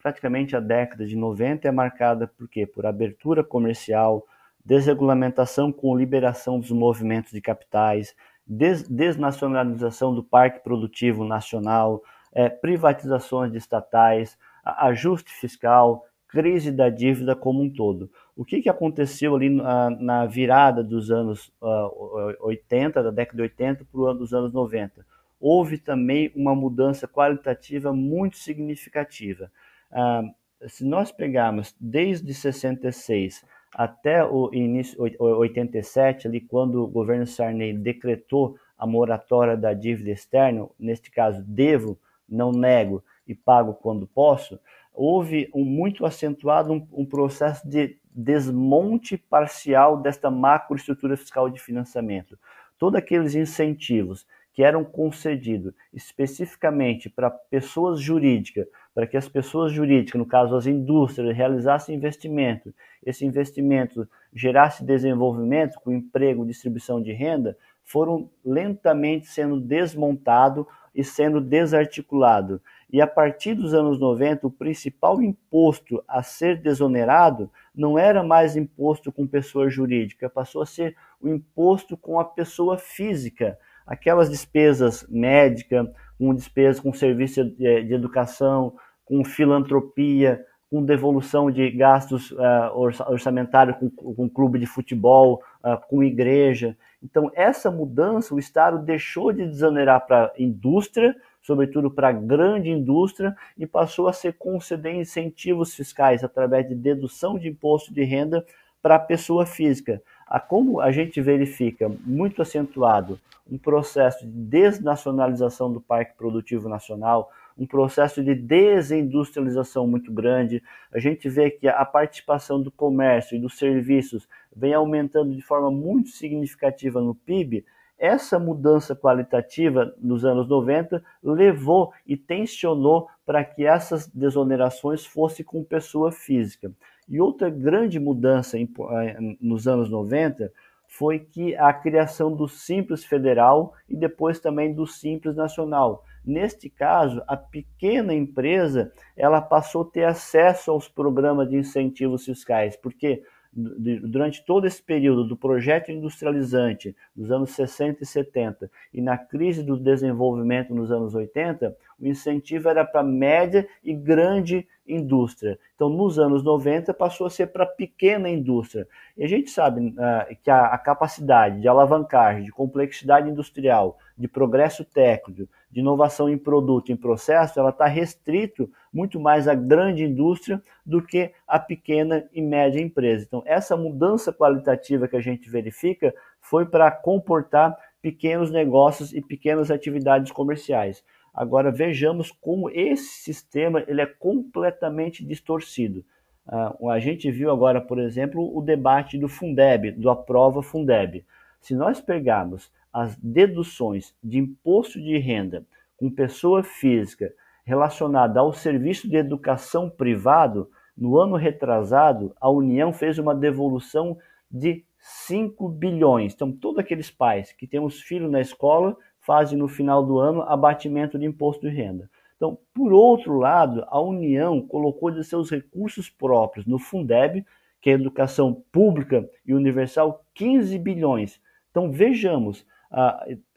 praticamente 0.02 0.56
a 0.56 0.60
década 0.60 1.06
de 1.06 1.16
90 1.16 1.68
é 1.68 1.72
marcada 1.72 2.28
por 2.28 2.50
quê? 2.50 2.66
Por 2.66 2.86
abertura 2.86 3.42
comercial, 3.44 4.28
desregulamentação 4.66 5.72
com 5.72 5.96
liberação 5.96 6.60
dos 6.60 6.72
movimentos 6.72 7.32
de 7.32 7.40
capitais, 7.40 8.14
des, 8.46 8.86
desnacionalização 8.86 10.14
do 10.14 10.22
parque 10.22 10.60
produtivo 10.60 11.24
nacional, 11.24 12.04
é, 12.34 12.50
privatizações 12.50 13.50
de 13.50 13.58
estatais, 13.58 14.38
ajuste 14.66 15.32
fiscal, 15.32 16.04
crise 16.28 16.70
da 16.70 16.90
dívida 16.90 17.34
como 17.34 17.64
um 17.64 17.70
todo. 17.70 18.12
O 18.38 18.46
que, 18.46 18.62
que 18.62 18.70
aconteceu 18.70 19.36
ali 19.36 19.50
na, 19.50 19.90
na 19.90 20.26
virada 20.28 20.84
dos 20.84 21.10
anos 21.10 21.52
uh, 21.60 22.38
80, 22.46 23.02
da 23.02 23.10
década 23.10 23.38
de 23.38 23.42
80 23.42 23.86
para 23.86 24.00
o 24.00 24.06
ano 24.06 24.20
dos 24.20 24.32
anos 24.32 24.54
90? 24.54 25.04
Houve 25.40 25.80
também 25.80 26.32
uma 26.36 26.54
mudança 26.54 27.08
qualitativa 27.08 27.92
muito 27.92 28.38
significativa. 28.38 29.52
Uh, 29.92 30.70
se 30.70 30.86
nós 30.86 31.12
pegarmos 31.12 31.76
desde 31.80 32.32
66 32.32 33.44
até 33.74 34.24
o 34.24 34.54
início 34.54 34.98
87, 35.20 36.28
ali 36.28 36.40
quando 36.40 36.84
o 36.84 36.88
governo 36.88 37.26
Sarney 37.26 37.74
decretou 37.74 38.56
a 38.78 38.86
moratória 38.86 39.58
da 39.58 39.74
dívida 39.74 40.12
externa, 40.12 40.68
neste 40.80 41.10
caso 41.10 41.44
devo, 41.44 41.98
não 42.30 42.52
nego 42.52 43.04
e 43.28 43.34
pago 43.34 43.74
quando 43.74 44.06
posso, 44.06 44.60
houve 44.94 45.50
um 45.54 45.64
muito 45.64 46.06
acentuado 46.06 46.72
um, 46.72 46.88
um 46.92 47.06
processo 47.06 47.68
de 47.68 47.98
desmonte 48.18 49.16
parcial 49.16 50.02
desta 50.02 50.32
macroestrutura 50.32 51.16
fiscal 51.16 51.52
de 51.52 51.62
financiamento. 51.62 52.38
Todos 52.80 52.98
aqueles 52.98 53.36
incentivos 53.36 54.26
que 54.52 54.64
eram 54.64 54.84
concedidos 54.84 55.72
especificamente 55.94 57.12
para 57.12 57.30
pessoas 57.30 58.02
jurídicas, 58.02 58.66
para 58.96 59.06
que 59.06 59.16
as 59.16 59.30
pessoas 59.30 59.72
jurídicas, 59.72 60.18
no 60.18 60.26
caso 60.26 60.56
as 60.56 60.66
indústrias, 60.66 61.38
realizassem 61.38 61.96
investimento, 61.96 62.74
esse 63.06 63.24
investimento 63.24 64.10
gerasse 64.34 64.84
desenvolvimento 64.84 65.80
com 65.82 65.92
emprego, 65.92 66.44
distribuição 66.44 67.00
de 67.00 67.14
renda, 67.14 67.56
foram 67.84 68.32
lentamente 68.44 69.28
sendo 69.28 69.62
desmontados 69.62 70.66
e 70.94 71.04
sendo 71.04 71.40
desarticulado. 71.40 72.60
E 72.92 73.02
a 73.02 73.08
partir 73.08 73.54
dos 73.54 73.74
anos 73.74 74.00
90, 74.00 74.48
o 74.48 74.52
principal 74.52 75.22
imposto 75.22 76.02
a 76.08 76.24
ser 76.24 76.62
desonerado 76.62 77.52
não 77.76 78.00
era 78.00 78.24
mais 78.24 78.56
imposto 78.56 79.12
com 79.12 79.28
pessoa 79.28 79.70
jurídica, 79.70 80.30
passou 80.30 80.62
a 80.62 80.66
ser 80.66 80.96
o 81.22 81.28
imposto 81.28 81.98
com 81.98 82.20
a 82.20 82.26
pessoa 82.26 82.78
física. 82.78 83.58
Aquelas 83.86 84.30
despesas 84.30 85.06
médicas, 85.10 85.88
com 86.18 86.34
despesas 86.34 86.80
com 86.80 86.94
serviço 86.94 87.44
de, 87.44 87.84
de 87.84 87.94
educação, 87.94 88.74
com 89.04 89.24
filantropia, 89.24 90.44
com 90.70 90.84
devolução 90.84 91.50
de 91.50 91.70
gastos 91.72 92.32
uh, 92.32 92.72
orçamentários 93.08 93.78
com, 93.78 93.90
com 93.90 94.30
clube 94.30 94.60
de 94.60 94.66
futebol, 94.66 95.42
uh, 95.64 95.80
com 95.88 96.04
igreja. 96.04 96.78
Então, 97.02 97.32
essa 97.34 97.72
mudança, 97.72 98.34
o 98.36 98.40
Estado 98.40 98.80
deixou 98.80 99.32
de 99.32 99.46
desonerar 99.46 100.06
para 100.06 100.26
a 100.26 100.32
indústria, 100.38 101.16
sobretudo 101.48 101.90
para 101.90 102.10
a 102.10 102.12
grande 102.12 102.70
indústria, 102.70 103.34
e 103.58 103.66
passou 103.66 104.10
a 104.10 104.14
ser 104.14 104.34
conceder 104.34 104.94
incentivos 104.94 105.74
fiscais 105.74 106.22
através 106.22 106.68
de 106.68 106.76
dedução 106.76 107.40
de 107.40 107.48
imposto 107.48 107.94
de 107.94 108.04
renda 108.04 108.46
para 108.82 108.96
a 108.96 109.00
pessoa 109.00 109.46
física. 109.46 110.02
Como 110.50 110.82
a 110.82 110.92
gente 110.92 111.22
verifica 111.22 111.90
muito 112.06 112.42
acentuado 112.42 113.18
um 113.50 113.58
processo 113.58 114.28
de 114.28 114.32
desnacionalização 114.32 115.72
do 115.72 115.80
parque 115.80 116.18
produtivo 116.18 116.68
nacional, 116.68 117.32
um 117.58 117.66
processo 117.66 118.22
de 118.22 118.36
desindustrialização 118.36 119.88
muito 119.88 120.12
grande. 120.12 120.62
A 120.92 121.00
gente 121.00 121.30
vê 121.30 121.50
que 121.50 121.66
a 121.66 121.86
participação 121.86 122.62
do 122.62 122.70
comércio 122.70 123.38
e 123.38 123.40
dos 123.40 123.58
serviços 123.58 124.28
vem 124.54 124.74
aumentando 124.74 125.34
de 125.34 125.42
forma 125.42 125.72
muito 125.72 126.10
significativa 126.10 127.00
no 127.02 127.16
PIB. 127.16 127.66
Essa 127.98 128.38
mudança 128.38 128.96
qualitativa 128.96 129.94
nos 130.00 130.24
anos 130.24 130.48
90 130.48 131.04
levou 131.24 131.92
e 132.06 132.16
tensionou 132.16 133.10
para 133.26 133.44
que 133.44 133.66
essas 133.66 134.08
desonerações 134.08 135.06
fossem 135.06 135.44
com 135.44 135.64
pessoa 135.64 136.12
física. 136.12 136.72
E 137.10 137.20
outra 137.20 137.50
grande 137.50 138.00
mudança 138.00 138.60
eh, 138.60 139.18
nos 139.42 139.68
anos 139.68 139.90
90 139.90 140.52
foi 140.88 141.20
que 141.20 141.56
a 141.56 141.74
criação 141.74 142.34
do 142.34 142.48
Simples 142.48 143.04
Federal 143.04 143.74
e 143.90 143.96
depois 143.96 144.40
também 144.40 144.74
do 144.74 144.86
Simples 144.86 145.36
Nacional. 145.36 146.06
Neste 146.24 146.70
caso, 146.70 147.22
a 147.28 147.36
pequena 147.36 148.14
empresa 148.14 148.92
ela 149.16 149.42
passou 149.42 149.84
a 149.84 149.86
ter 149.86 150.04
acesso 150.04 150.72
aos 150.72 150.88
programas 150.88 151.50
de 151.50 151.58
incentivos 151.58 152.26
fiscais, 152.26 152.76
porque 152.76 153.24
durante 153.54 154.46
todo 154.46 154.68
esse 154.68 154.82
período 154.82 155.24
do 155.24 155.36
projeto 155.36 155.92
industrializante 155.92 156.96
dos 157.16 157.32
anos 157.32 157.52
60 157.52 158.04
e 158.04 158.06
70 158.06 158.72
e 158.94 159.02
na 159.02 159.18
crise 159.18 159.64
do 159.64 159.78
desenvolvimento 159.78 160.74
nos 160.74 160.92
anos 160.92 161.16
80, 161.16 161.76
o 162.00 162.08
incentivo 162.08 162.70
era 162.70 162.86
para 162.86 163.04
média 163.04 163.68
e 163.84 163.94
grande 163.94 164.68
indústria. 164.88 165.60
Então, 165.76 165.90
nos 165.90 166.18
anos 166.18 166.44
90, 166.44 166.94
passou 166.94 167.28
a 167.28 167.30
ser 167.30 167.48
para 167.48 167.66
pequena 167.66 168.30
indústria. 168.30 168.88
E 169.18 169.24
a 169.24 169.28
gente 169.28 169.50
sabe 169.50 169.90
uh, 169.90 170.38
que 170.42 170.50
a, 170.50 170.68
a, 170.68 170.78
capacidade 170.78 171.60
de 171.60 171.68
alavancagem, 171.68 172.44
de 172.44 172.52
complexidade 172.52 173.30
industrial, 173.30 173.98
de 174.18 174.28
progresso 174.28 174.86
técnico, 174.86 175.50
de 175.70 175.80
inovação 175.80 176.30
em 176.30 176.38
produto, 176.38 176.92
em 176.92 176.96
processo, 176.96 177.60
ela 177.60 177.72
está 177.72 177.86
restrito 177.86 178.70
muito 178.94 179.20
mais 179.20 179.48
à 179.48 179.54
grande 179.54 180.04
indústria 180.04 180.62
do 180.86 181.02
que 181.02 181.32
à 181.46 181.60
pequena 181.60 182.28
e 182.32 182.42
média 182.42 182.80
empresa. 182.80 183.26
Então, 183.28 183.44
essa 183.46 183.76
mudança 183.76 184.32
qualitativa 184.32 185.08
que 185.08 185.18
a 185.18 185.22
gente 185.22 185.50
verifica 185.50 186.14
foi 186.40 186.66
para 186.66 186.90
comportar 186.90 187.76
pequenos 188.02 188.52
negócios 188.52 189.14
e 189.14 189.22
pequenas 189.22 189.70
atividades 189.70 190.32
comerciais. 190.32 191.04
Agora 191.38 191.70
vejamos 191.70 192.32
como 192.32 192.68
esse 192.68 193.22
sistema 193.22 193.84
ele 193.88 194.02
é 194.02 194.08
completamente 194.08 195.24
distorcido. 195.24 196.04
Uh, 196.48 196.90
a 196.90 196.98
gente 196.98 197.30
viu 197.30 197.52
agora, 197.52 197.80
por 197.80 198.00
exemplo, 198.00 198.58
o 198.58 198.60
debate 198.60 199.20
do 199.20 199.28
Fundeb, 199.28 199.92
do 199.92 200.10
aprova 200.10 200.64
Fundeb. 200.64 201.24
Se 201.62 201.76
nós 201.76 202.02
pegarmos 202.02 202.72
as 202.92 203.16
deduções 203.18 204.16
de 204.24 204.40
imposto 204.40 205.00
de 205.00 205.16
renda 205.20 205.64
com 205.96 206.10
pessoa 206.10 206.64
física 206.64 207.32
relacionada 207.64 208.40
ao 208.40 208.52
serviço 208.52 209.08
de 209.08 209.18
educação 209.18 209.92
privado, 209.92 210.72
no 210.98 211.20
ano 211.20 211.36
retrasado, 211.36 212.36
a 212.42 212.50
União 212.50 212.92
fez 212.92 213.20
uma 213.20 213.36
devolução 213.36 214.18
de 214.50 214.84
5 214.98 215.70
bilhões. 215.70 216.34
Então, 216.34 216.52
todos 216.52 216.80
aqueles 216.80 217.12
pais 217.12 217.52
que 217.52 217.68
têm 217.68 217.80
os 217.80 218.02
filhos 218.02 218.32
na 218.32 218.42
escola 218.42 218.98
fazem 219.28 219.60
no 219.60 219.68
final 219.68 220.06
do 220.06 220.18
ano 220.18 220.42
abatimento 220.44 221.20
de 221.20 221.26
imposto 221.26 221.68
de 221.68 221.76
renda. 221.76 222.10
Então, 222.38 222.58
por 222.74 222.94
outro 222.94 223.38
lado, 223.38 223.84
a 223.90 224.00
União 224.00 224.62
colocou 224.62 225.12
de 225.12 225.22
seus 225.22 225.52
recursos 225.52 226.10
próprios 226.10 226.66
no 226.66 226.80
Fundeb, 226.80 227.46
que 227.82 227.90
é 227.90 227.94
educação 227.94 228.64
pública 228.72 229.30
e 229.46 229.54
universal, 229.54 230.24
15 230.34 230.80
bilhões. 230.80 231.42
Então, 231.70 231.92
vejamos, 231.92 232.66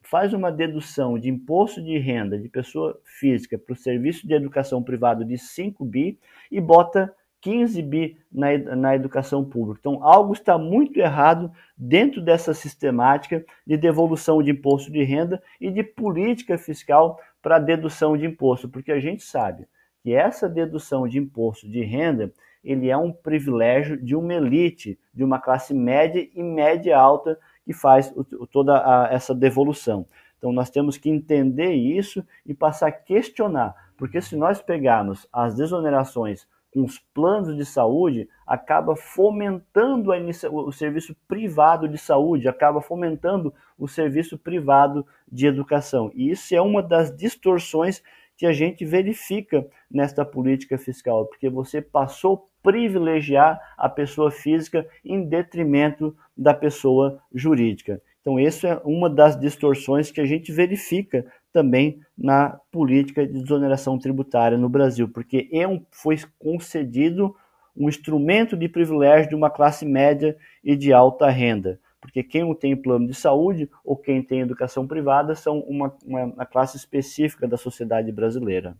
faz 0.03 0.33
uma 0.33 0.51
dedução 0.51 1.17
de 1.17 1.31
imposto 1.31 1.81
de 1.81 1.97
renda 1.99 2.37
de 2.37 2.49
pessoa 2.49 2.99
física 3.05 3.57
para 3.57 3.73
o 3.73 3.77
serviço 3.77 4.27
de 4.27 4.35
educação 4.35 4.83
privado 4.83 5.25
de 5.25 5.39
5 5.39 5.85
bi 5.85 6.19
e 6.51 6.61
bota 6.61 7.15
15 7.41 7.83
bi 7.83 8.19
na, 8.31 8.57
na 8.77 8.95
educação 8.95 9.45
pública. 9.45 9.81
Então, 9.81 10.05
algo 10.05 10.33
está 10.33 10.59
muito 10.59 10.99
errado 10.99 11.51
dentro 11.77 12.21
dessa 12.21 12.53
sistemática 12.53 13.45
de 13.67 13.77
devolução 13.77 14.43
de 14.43 14.51
imposto 14.51 14.91
de 14.93 15.03
renda 15.03 15.43
e 15.61 15.71
de 15.71 15.83
política 15.83 16.59
fiscal 16.59 17.19
para 17.43 17.59
dedução 17.59 18.17
de 18.17 18.27
imposto, 18.27 18.69
porque 18.69 18.93
a 18.93 19.01
gente 19.01 19.23
sabe 19.23 19.67
que 20.03 20.13
essa 20.13 20.49
dedução 20.49 21.09
de 21.09 21.19
imposto 21.19 21.69
de 21.69 21.83
renda 21.83 22.33
ele 22.63 22.91
é 22.91 22.97
um 22.97 23.13
privilégio 23.13 23.97
de 23.97 24.15
uma 24.15 24.35
elite, 24.35 24.99
de 25.15 25.25
uma 25.25 25.39
classe 25.39 25.73
média 25.73 26.29
e 26.35 26.43
média 26.43 26.99
alta 26.99 27.39
que 27.65 27.73
faz 27.73 28.13
toda 28.51 28.77
a, 28.77 29.09
essa 29.11 29.35
devolução. 29.35 30.07
Então 30.37 30.53
nós 30.53 30.71
temos 30.71 30.97
que 30.97 31.09
entender 31.09 31.73
isso 31.73 32.25
e 32.45 32.55
passar 32.55 32.89
a 32.89 32.93
questionar, 32.93 33.75
porque 33.97 34.21
se 34.21 34.37
nós 34.37 34.61
pegarmos 34.61 35.27
as 35.33 35.55
desonerações 35.55 36.47
com 36.73 36.85
os 36.85 36.99
planos 37.13 37.57
de 37.57 37.65
saúde, 37.65 38.29
acaba 38.47 38.95
fomentando 38.95 40.11
o 40.53 40.73
serviço 40.73 41.17
privado 41.27 41.89
de 41.89 41.99
saúde, 41.99 42.49
acaba 42.49 42.81
fomentando 42.81 43.53
o 43.79 43.89
serviço 43.89 44.39
privado 44.39 45.05
de 45.31 45.47
educação. 45.47 46.11
E 46.15 46.31
isso 46.31 46.55
é 46.55 46.61
uma 46.61 46.83
das 46.83 47.15
distorções 47.15 48.03
que 48.37 48.47
a 48.47 48.53
gente 48.53 48.85
verifica 48.85 49.67
nesta 49.91 50.25
política 50.25 50.79
fiscal, 50.79 51.27
porque 51.27 51.51
você 51.51 51.83
passou 51.83 52.35
a 52.37 52.51
privilegiar 52.63 53.61
a 53.77 53.89
pessoa 53.89 54.31
física 54.31 54.87
em 55.05 55.29
detrimento 55.29 56.17
da 56.37 56.55
pessoa 56.55 57.21
jurídica. 57.35 58.01
Então, 58.21 58.39
essa 58.39 58.69
é 58.69 58.81
uma 58.85 59.09
das 59.09 59.39
distorções 59.39 60.11
que 60.11 60.21
a 60.21 60.27
gente 60.27 60.53
verifica 60.53 61.25
também 61.53 62.01
na 62.17 62.59
política 62.71 63.27
de 63.27 63.41
desoneração 63.41 63.99
tributária 63.99 64.57
no 64.57 64.69
Brasil, 64.69 65.09
porque 65.09 65.49
é 65.53 65.67
um, 65.67 65.85
foi 65.91 66.19
concedido 66.39 67.35
um 67.77 67.89
instrumento 67.89 68.57
de 68.57 68.69
privilégio 68.69 69.31
de 69.31 69.35
uma 69.35 69.51
classe 69.51 69.85
média 69.85 70.37
e 70.63 70.77
de 70.77 70.93
alta 70.93 71.29
renda. 71.31 71.81
Porque 72.01 72.23
quem 72.23 72.55
tem 72.55 72.75
plano 72.75 73.07
de 73.07 73.15
saúde 73.15 73.69
ou 73.85 73.97
quem 73.97 74.23
tem 74.23 74.41
educação 74.41 74.87
privada 74.87 75.35
são 75.35 75.61
uma, 75.61 75.95
uma, 76.05 76.25
uma 76.25 76.47
classe 76.47 76.77
específica 76.77 77.47
da 77.47 77.57
sociedade 77.57 78.11
brasileira. 78.11 78.77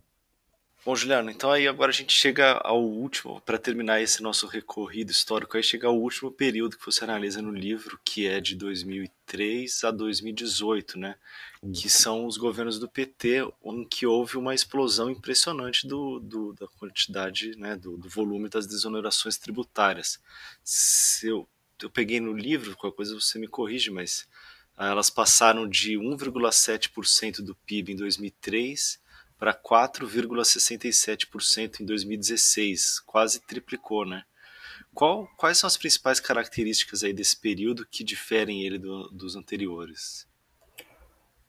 Bom, 0.83 0.95
Juliano, 0.95 1.29
então 1.29 1.51
aí 1.51 1.67
agora 1.67 1.91
a 1.91 1.93
gente 1.93 2.11
chega 2.11 2.53
ao 2.53 2.81
último, 2.81 3.39
para 3.41 3.59
terminar 3.59 4.01
esse 4.01 4.23
nosso 4.23 4.47
recorrido 4.47 5.11
histórico, 5.11 5.55
aí 5.55 5.61
chega 5.61 5.85
ao 5.85 5.95
último 5.95 6.31
período 6.31 6.75
que 6.75 6.83
você 6.83 7.03
analisa 7.03 7.39
no 7.39 7.51
livro, 7.51 7.99
que 8.03 8.25
é 8.25 8.41
de 8.41 8.55
2003 8.55 9.83
a 9.83 9.91
2018, 9.91 10.97
né? 10.97 11.15
Que 11.73 11.87
são 11.87 12.25
os 12.25 12.37
governos 12.37 12.79
do 12.79 12.89
PT, 12.89 13.47
em 13.63 13.85
que 13.85 14.07
houve 14.07 14.35
uma 14.35 14.55
explosão 14.55 15.11
impressionante 15.11 15.87
do, 15.87 16.19
do 16.19 16.53
da 16.53 16.67
quantidade, 16.67 17.55
né, 17.55 17.75
do, 17.75 17.97
do, 17.97 18.09
volume 18.09 18.49
das 18.49 18.65
desonerações 18.65 19.37
tributárias. 19.37 20.19
Se 20.63 21.27
eu, 21.27 21.47
eu 21.79 21.89
peguei 21.89 22.19
no 22.19 22.33
livro, 22.33 22.75
qualquer 22.75 22.95
coisa 22.95 23.13
você 23.13 23.37
me 23.37 23.47
corrige, 23.47 23.91
mas 23.91 24.27
ah, 24.75 24.87
elas 24.87 25.11
passaram 25.11 25.69
de 25.69 25.99
1,7% 25.99 27.41
do 27.41 27.53
PIB 27.53 27.93
em 27.93 27.95
2003 27.95 28.99
para 29.37 29.53
4,67% 29.53 31.81
em 31.81 31.85
2016, 31.85 33.01
quase 33.01 33.39
triplicou, 33.39 34.03
né? 34.03 34.25
Qual, 34.93 35.27
quais 35.37 35.59
são 35.59 35.67
as 35.67 35.77
principais 35.77 36.19
características 36.19 37.03
aí 37.03 37.13
desse 37.13 37.37
período 37.37 37.85
que 37.85 38.03
diferem 38.03 38.65
ele 38.65 38.79
do, 38.79 39.09
dos 39.09 39.35
anteriores? 39.35 40.27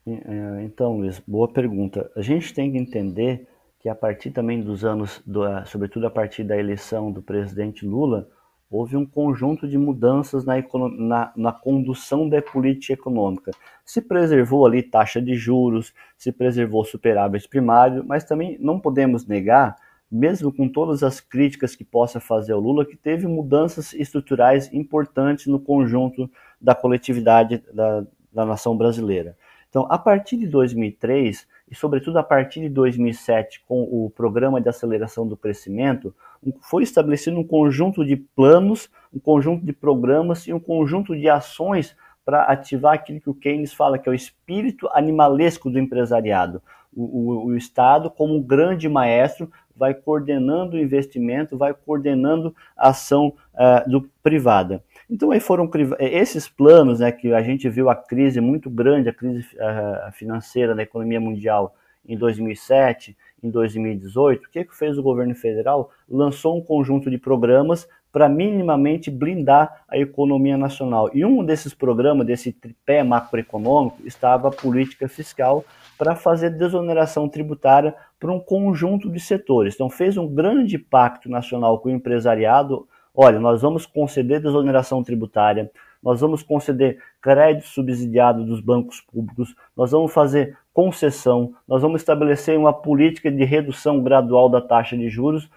É, 0.06 0.64
então, 0.64 0.96
Luiz, 0.96 1.20
boa 1.26 1.48
pergunta. 1.48 2.10
A 2.16 2.22
gente 2.22 2.52
tem 2.52 2.72
que 2.72 2.78
entender 2.78 3.46
que 3.78 3.88
a 3.88 3.94
partir 3.94 4.30
também 4.30 4.60
dos 4.60 4.84
anos, 4.84 5.22
do, 5.24 5.42
sobretudo 5.66 6.06
a 6.06 6.10
partir 6.10 6.44
da 6.44 6.56
eleição 6.56 7.10
do 7.10 7.22
presidente 7.22 7.86
Lula, 7.86 8.28
houve 8.70 8.96
um 8.96 9.04
conjunto 9.04 9.68
de 9.68 9.76
mudanças 9.76 10.44
na, 10.44 10.54
na, 10.96 11.32
na, 11.36 11.52
condução 11.52 12.28
da 12.28 12.40
política 12.40 12.94
econômica. 12.94 13.52
Se 13.84 14.00
preservou 14.00 14.64
ali 14.64 14.82
taxa 14.82 15.20
de 15.20 15.34
juros, 15.34 15.92
se 16.16 16.32
preservou 16.32 16.84
superávit 16.84 17.48
primário, 17.48 18.02
mas 18.06 18.24
também 18.24 18.56
não 18.58 18.80
podemos 18.80 19.26
negar, 19.26 19.76
mesmo 20.10 20.52
com 20.52 20.68
todas 20.68 21.02
as 21.02 21.20
críticas 21.20 21.76
que 21.76 21.84
possa 21.84 22.18
fazer 22.18 22.54
o 22.54 22.60
Lula, 22.60 22.86
que 22.86 22.96
teve 22.96 23.26
mudanças 23.26 23.92
estruturais 23.92 24.72
importantes 24.72 25.46
no 25.46 25.60
conjunto 25.60 26.30
da 26.60 26.74
coletividade 26.74 27.62
da, 27.72 28.06
da 28.32 28.46
nação 28.46 28.76
brasileira. 28.76 29.36
Então, 29.72 29.86
a 29.88 29.96
partir 29.96 30.36
de 30.36 30.46
2003 30.46 31.48
e, 31.70 31.74
sobretudo, 31.74 32.18
a 32.18 32.22
partir 32.22 32.60
de 32.60 32.68
2007, 32.68 33.64
com 33.66 33.84
o 33.84 34.12
Programa 34.14 34.60
de 34.60 34.68
Aceleração 34.68 35.26
do 35.26 35.34
Crescimento, 35.34 36.14
foi 36.60 36.82
estabelecido 36.82 37.38
um 37.38 37.42
conjunto 37.42 38.04
de 38.04 38.14
planos, 38.14 38.90
um 39.10 39.18
conjunto 39.18 39.64
de 39.64 39.72
programas 39.72 40.46
e 40.46 40.52
um 40.52 40.60
conjunto 40.60 41.16
de 41.16 41.26
ações 41.26 41.96
para 42.22 42.42
ativar 42.42 42.92
aquilo 42.92 43.18
que 43.18 43.30
o 43.30 43.34
Keynes 43.34 43.72
fala 43.72 43.98
que 43.98 44.06
é 44.10 44.12
o 44.12 44.14
espírito 44.14 44.90
animalesco 44.92 45.70
do 45.70 45.78
empresariado. 45.78 46.60
O, 46.94 47.04
o, 47.04 47.46
o 47.46 47.56
Estado, 47.56 48.10
como 48.10 48.36
um 48.36 48.42
grande 48.42 48.90
maestro, 48.90 49.50
vai 49.74 49.94
coordenando 49.94 50.76
o 50.76 50.78
investimento, 50.78 51.56
vai 51.56 51.72
coordenando 51.72 52.54
a 52.76 52.90
ação 52.90 53.32
uh, 53.54 53.90
do 53.90 54.02
privada. 54.22 54.84
Então 55.12 55.30
aí 55.30 55.40
foram 55.40 55.70
esses 55.98 56.48
planos, 56.48 57.00
né, 57.00 57.12
que 57.12 57.34
a 57.34 57.42
gente 57.42 57.68
viu 57.68 57.90
a 57.90 57.94
crise 57.94 58.40
muito 58.40 58.70
grande, 58.70 59.10
a 59.10 59.12
crise 59.12 59.46
uh, 59.56 60.10
financeira 60.12 60.74
da 60.74 60.82
economia 60.82 61.20
mundial 61.20 61.74
em 62.08 62.16
2007, 62.16 63.14
em 63.42 63.50
2018, 63.50 64.46
o 64.46 64.50
que, 64.50 64.64
que 64.64 64.74
fez 64.74 64.96
o 64.96 65.02
governo 65.02 65.34
federal? 65.34 65.90
Lançou 66.08 66.56
um 66.56 66.62
conjunto 66.62 67.10
de 67.10 67.18
programas 67.18 67.86
para 68.10 68.26
minimamente 68.26 69.10
blindar 69.10 69.84
a 69.86 69.98
economia 69.98 70.56
nacional. 70.56 71.10
E 71.12 71.26
um 71.26 71.44
desses 71.44 71.74
programas, 71.74 72.26
desse 72.26 72.50
tripé 72.50 73.02
macroeconômico, 73.02 73.98
estava 74.06 74.48
a 74.48 74.50
política 74.50 75.08
fiscal 75.08 75.62
para 75.98 76.14
fazer 76.14 76.50
desoneração 76.50 77.28
tributária 77.28 77.94
para 78.18 78.32
um 78.32 78.40
conjunto 78.40 79.10
de 79.10 79.20
setores. 79.20 79.74
Então, 79.74 79.90
fez 79.90 80.16
um 80.16 80.26
grande 80.26 80.78
pacto 80.78 81.28
nacional 81.28 81.78
com 81.80 81.90
o 81.90 81.92
empresariado. 81.92 82.88
Olha, 83.14 83.38
nós 83.38 83.60
vamos 83.60 83.84
conceder 83.84 84.40
desoneração 84.40 85.02
tributária, 85.02 85.70
nós 86.02 86.20
vamos 86.20 86.42
conceder 86.42 86.98
crédito 87.20 87.66
subsidiado 87.66 88.44
dos 88.44 88.60
bancos 88.60 89.00
públicos, 89.00 89.54
nós 89.76 89.90
vamos 89.90 90.12
fazer 90.12 90.56
concessão, 90.72 91.54
nós 91.68 91.82
vamos 91.82 92.00
estabelecer 92.00 92.58
uma 92.58 92.72
política 92.72 93.30
de 93.30 93.44
redução 93.44 94.02
gradual 94.02 94.48
da 94.48 94.60
taxa 94.60 94.96
de 94.96 95.08
juros 95.08 95.50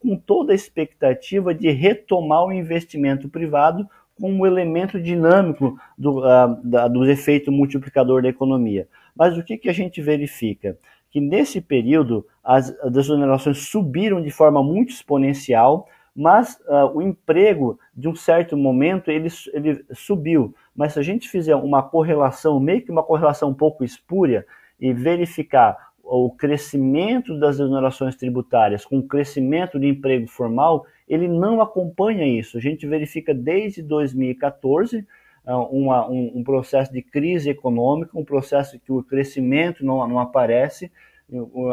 com 0.00 0.16
toda 0.16 0.52
a 0.52 0.54
expectativa 0.54 1.54
de 1.54 1.70
retomar 1.70 2.44
o 2.44 2.52
investimento 2.52 3.28
privado 3.28 3.88
como 4.20 4.46
elemento 4.46 5.00
dinâmico 5.00 5.78
do, 5.96 6.18
uh, 6.20 6.58
da, 6.64 6.88
do 6.88 7.04
efeito 7.08 7.52
multiplicador 7.52 8.22
da 8.22 8.28
economia. 8.28 8.88
Mas 9.14 9.36
o 9.36 9.44
que, 9.44 9.56
que 9.56 9.68
a 9.68 9.72
gente 9.72 10.00
verifica? 10.00 10.76
Que 11.10 11.20
nesse 11.20 11.60
período 11.60 12.26
as 12.42 12.74
desonerações 12.90 13.68
subiram 13.68 14.20
de 14.20 14.30
forma 14.30 14.62
muito 14.62 14.90
exponencial, 14.90 15.86
mas 16.16 16.58
uh, 16.66 16.96
o 16.96 17.02
emprego, 17.02 17.78
de 17.94 18.08
um 18.08 18.14
certo 18.14 18.56
momento, 18.56 19.10
ele, 19.10 19.28
ele 19.52 19.84
subiu. 19.92 20.54
Mas 20.74 20.94
se 20.94 20.98
a 20.98 21.02
gente 21.02 21.28
fizer 21.28 21.54
uma 21.54 21.82
correlação, 21.82 22.58
meio 22.58 22.82
que 22.82 22.90
uma 22.90 23.02
correlação 23.02 23.50
um 23.50 23.54
pouco 23.54 23.84
espúria, 23.84 24.46
e 24.80 24.92
verificar 24.92 25.76
o 26.02 26.30
crescimento 26.30 27.38
das 27.38 27.56
exonerações 27.56 28.14
tributárias 28.14 28.84
com 28.84 28.98
o 28.98 29.06
crescimento 29.06 29.78
de 29.78 29.88
emprego 29.88 30.28
formal, 30.28 30.86
ele 31.08 31.26
não 31.26 31.60
acompanha 31.60 32.26
isso. 32.26 32.56
A 32.56 32.60
gente 32.60 32.86
verifica 32.86 33.34
desde 33.34 33.82
2014 33.82 35.06
ah, 35.44 35.58
uma, 35.58 36.08
um, 36.08 36.32
um, 36.36 36.44
processo 36.44 36.92
de 36.92 37.02
crise 37.02 37.50
econômica, 37.50 38.16
um 38.16 38.24
processo 38.24 38.78
que 38.78 38.92
o 38.92 39.02
crescimento 39.02 39.84
não, 39.84 40.06
não 40.06 40.20
aparece, 40.20 40.92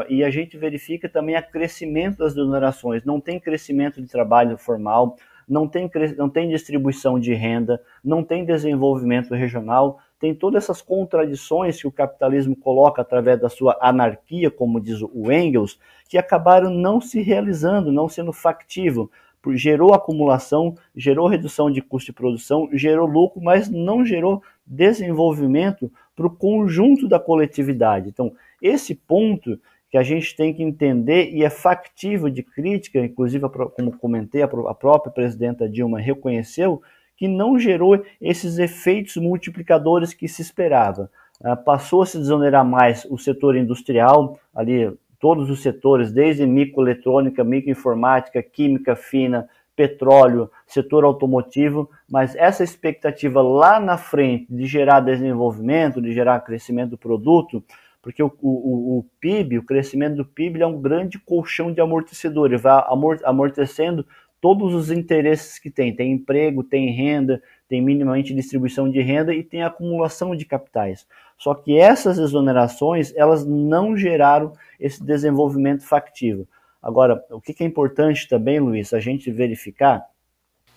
e 0.10 0.24
a 0.24 0.30
gente 0.30 0.58
verifica 0.58 1.08
também 1.08 1.38
o 1.38 1.52
crescimento 1.52 2.18
das 2.18 2.34
exonerações. 2.34 3.04
Não 3.06 3.20
tem 3.20 3.40
crescimento 3.40 4.02
de 4.02 4.08
trabalho 4.08 4.58
formal, 4.58 5.16
não 5.48 5.68
tem, 5.68 5.90
não 6.18 6.30
tem 6.30 6.50
distribuição 6.50 7.20
de 7.20 7.34
renda, 7.34 7.82
não 8.04 8.24
tem 8.24 8.46
desenvolvimento 8.46 9.34
regional, 9.36 10.00
tem 10.20 10.34
todas 10.34 10.64
essas 10.64 10.82
contradições 10.82 11.82
que 11.82 11.88
o 11.88 11.92
capitalismo 11.92 12.56
coloca 12.56 13.02
através 13.02 13.40
da 13.40 13.50
sua 13.50 13.78
anarquia, 13.82 14.50
como 14.50 14.80
diz 14.80 15.02
o 15.02 15.32
Engels, 15.32 15.78
que 16.08 16.18
acabaram 16.18 16.72
não 16.72 17.02
se 17.02 17.22
realizando, 17.22 17.92
não 17.92 18.08
sendo 18.08 18.32
factível. 18.32 19.12
Gerou 19.50 19.94
acumulação, 19.94 20.76
gerou 20.96 21.28
redução 21.28 21.70
de 21.70 21.82
custo 21.82 22.12
de 22.12 22.14
produção, 22.14 22.70
gerou 22.72 23.06
lucro, 23.06 23.42
mas 23.42 23.70
não 23.70 24.06
gerou 24.06 24.42
desenvolvimento 24.66 25.92
para 26.16 26.28
o 26.28 26.34
conjunto 26.34 27.08
da 27.08 27.20
coletividade. 27.20 28.08
Então, 28.08 28.32
esse 28.64 28.96
ponto 28.96 29.60
que 29.92 29.98
a 29.98 30.02
gente 30.02 30.36
tem 30.36 30.52
que 30.52 30.64
entender 30.64 31.30
e 31.32 31.44
é 31.44 31.50
factível 31.52 32.28
de 32.28 32.42
crítica, 32.42 32.98
inclusive, 33.00 33.48
como 33.48 33.96
comentei, 34.00 34.42
a 34.42 34.48
própria 34.48 35.14
presidenta 35.14 35.70
Dilma 35.70 36.00
reconheceu, 36.00 36.82
que 37.16 37.28
não 37.28 37.60
gerou 37.60 38.04
esses 38.20 38.58
efeitos 38.58 39.18
multiplicadores 39.18 40.12
que 40.12 40.28
se 40.28 40.42
esperava. 40.42 41.12
Ah, 41.44 41.56
passou 41.56 42.02
a 42.02 42.06
se 42.06 42.18
desonerar 42.18 42.66
mais 42.66 43.06
o 43.06 43.20
setor 43.20 43.56
industrial, 43.56 44.40
ali 44.56 44.92
todos 45.20 45.50
os 45.50 45.62
setores, 45.62 46.12
desde 46.12 46.46
microeletrônica, 46.46 47.44
microinformática, 47.44 48.42
química 48.42 48.96
fina, 48.96 49.48
petróleo, 49.76 50.50
setor 50.68 51.04
automotivo, 51.04 51.90
mas 52.10 52.36
essa 52.36 52.64
expectativa 52.64 53.42
lá 53.42 53.80
na 53.80 53.98
frente 53.98 54.48
de 54.50 54.66
gerar 54.66 55.00
desenvolvimento, 55.00 56.02
de 56.02 56.14
gerar 56.14 56.40
crescimento 56.42 56.92
do 56.92 56.98
produto, 56.98 57.64
porque 58.04 58.22
o, 58.22 58.32
o, 58.42 59.00
o 59.00 59.06
PIB, 59.22 59.58
o 59.58 59.64
crescimento 59.64 60.18
do 60.18 60.26
PIB 60.26 60.62
é 60.62 60.68
um 60.68 60.80
grande 60.80 61.18
colchão 61.18 61.72
de 61.72 61.80
amortecedor, 61.80 62.48
ele 62.48 62.58
vai 62.58 62.84
amortecendo 63.24 64.06
todos 64.42 64.74
os 64.74 64.92
interesses 64.92 65.58
que 65.58 65.72
tem. 65.72 65.96
Tem 65.96 66.12
emprego, 66.12 66.66
tem 66.66 66.92
renda, 66.92 67.42
tem 67.70 67.82
minimamente 67.82 68.36
distribuição 68.36 68.92
de 68.92 69.00
renda 69.00 69.34
e 69.34 69.42
tem 69.42 69.64
acumulação 69.64 70.36
de 70.36 70.44
capitais. 70.44 71.08
Só 71.38 71.56
que 71.56 71.78
essas 71.80 72.20
exonerações, 72.20 73.14
elas 73.16 73.46
não 73.46 73.96
geraram 73.96 74.52
esse 74.78 75.02
desenvolvimento 75.02 75.86
factivo. 75.86 76.46
Agora, 76.82 77.24
o 77.32 77.40
que 77.40 77.56
é 77.64 77.66
importante 77.66 78.28
também, 78.28 78.60
Luiz, 78.60 78.94
a 78.94 79.00
gente 79.00 79.32
verificar 79.32 80.06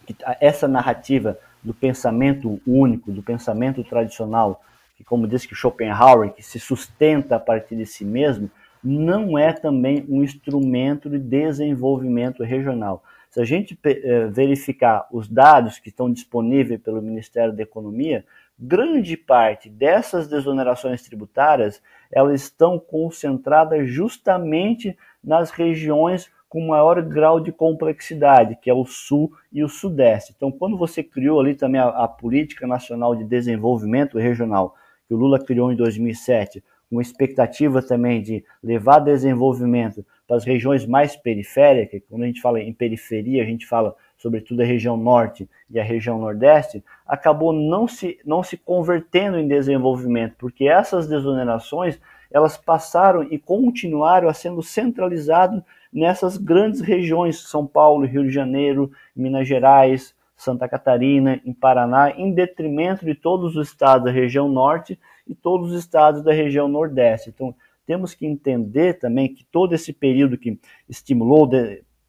que 0.07 0.15
essa 0.41 0.69
narrativa 0.69 1.37
do 1.61 1.75
pensamento 1.75 2.61
único, 2.65 3.11
do 3.11 3.21
pensamento 3.21 3.83
tradicional, 3.83 4.63
que 4.97 5.05
como 5.05 5.29
disse 5.29 5.47
que 5.47 5.55
Schopenhauer, 5.55 6.33
que 6.33 6.43
se 6.43 6.59
sustenta 6.59 7.37
a 7.37 7.41
partir 7.41 7.77
de 7.77 7.87
si 7.87 8.05
mesmo, 8.05 8.51
não 8.83 9.39
é 9.39 9.53
também 9.53 10.05
um 10.09 10.23
instrumento 10.23 11.11
de 11.11 11.19
desenvolvimento 11.19 12.43
regional. 12.43 13.03
Se 13.31 13.41
a 13.41 13.45
gente 13.45 13.79
eh, 13.85 14.29
verificar 14.29 15.07
os 15.13 15.29
dados 15.29 15.79
que 15.79 15.89
estão 15.89 16.11
disponíveis 16.11 16.81
pelo 16.81 17.03
Ministério 17.03 17.53
da 17.53 17.63
Economia, 17.63 18.25
grande 18.59 19.17
parte 19.17 19.69
dessas 19.69 20.27
desonerações 20.29 21.03
tributárias 21.03 21.83
elas 22.11 22.43
estão 22.43 22.79
concentradas 22.79 23.91
justamente 23.91 24.97
nas 25.23 25.51
regiões 25.51 26.31
com 26.49 26.67
maior 26.67 27.03
grau 27.03 27.41
de 27.41 27.53
complexidade, 27.53 28.57
que 28.57 28.71
é 28.71 28.75
o 28.75 28.87
Sul 28.87 29.33
e 29.53 29.65
o 29.65 29.69
Sudeste. 29.69 30.33
Então, 30.35 30.51
quando 30.51 30.79
você 30.79 31.03
criou 31.03 31.41
ali 31.41 31.55
também 31.55 31.81
a, 31.81 31.89
a 31.89 32.09
Política 32.09 32.67
Nacional 32.67 33.15
de 33.17 33.25
Desenvolvimento 33.25 34.17
Regional, 34.19 34.75
que 35.07 35.15
o 35.15 35.17
Lula 35.17 35.39
criou 35.39 35.73
em 35.73 35.77
2007, 35.77 36.63
com 36.89 37.01
expectativa 37.01 37.83
também 37.83 38.23
de 38.23 38.45
levar 38.63 39.01
desenvolvimento 39.01 40.05
para 40.27 40.37
as 40.37 40.45
regiões 40.45 40.87
mais 40.87 41.17
periféricas, 41.17 42.03
quando 42.09 42.23
a 42.23 42.27
gente 42.27 42.41
fala 42.41 42.61
em 42.61 42.73
periferia, 42.73 43.43
a 43.43 43.47
gente 43.47 43.67
fala 43.67 43.95
sobretudo 44.17 44.63
a 44.63 44.65
região 44.65 44.97
norte 44.97 45.49
e 45.71 45.79
a 45.79 45.85
região 45.85 46.19
nordeste, 46.19 46.83
acabou 47.07 47.53
não 47.53 47.87
se, 47.87 48.19
não 48.25 48.43
se 48.43 48.57
convertendo 48.57 49.39
em 49.39 49.47
desenvolvimento, 49.47 50.35
porque 50.39 50.67
essas 50.69 51.07
desonerações 51.07 52.01
elas 52.31 52.57
passaram 52.57 53.23
e 53.23 53.39
continuaram 53.39 54.29
a 54.29 54.35
sendo 54.35 54.63
centralizadas 54.63 55.63
nessas 55.93 56.37
grandes 56.37 56.81
regiões, 56.81 57.41
São 57.49 57.67
Paulo, 57.67 58.07
Rio 58.07 58.25
de 58.25 58.31
Janeiro, 58.31 58.91
Minas 59.15 59.47
Gerais, 59.47 60.15
Santa 60.37 60.69
Catarina, 60.69 61.41
em 61.45 61.53
Paraná, 61.53 62.11
em 62.11 62.33
detrimento 62.33 63.05
de 63.05 63.15
todos 63.15 63.57
os 63.57 63.69
estados 63.69 64.05
da 64.05 64.11
região 64.11 64.49
norte 64.49 64.99
e 65.27 65.35
todos 65.35 65.73
os 65.73 65.79
estados 65.79 66.23
da 66.23 66.33
região 66.33 66.69
nordeste. 66.69 67.31
Então, 67.31 67.55
temos 67.87 68.15
que 68.15 68.27
entender 68.27 68.95
também 68.95 69.33
que 69.33 69.45
todo 69.45 69.75
esse 69.75 69.93
período 69.93 70.37
que 70.37 70.59
estimulou, 70.89 71.49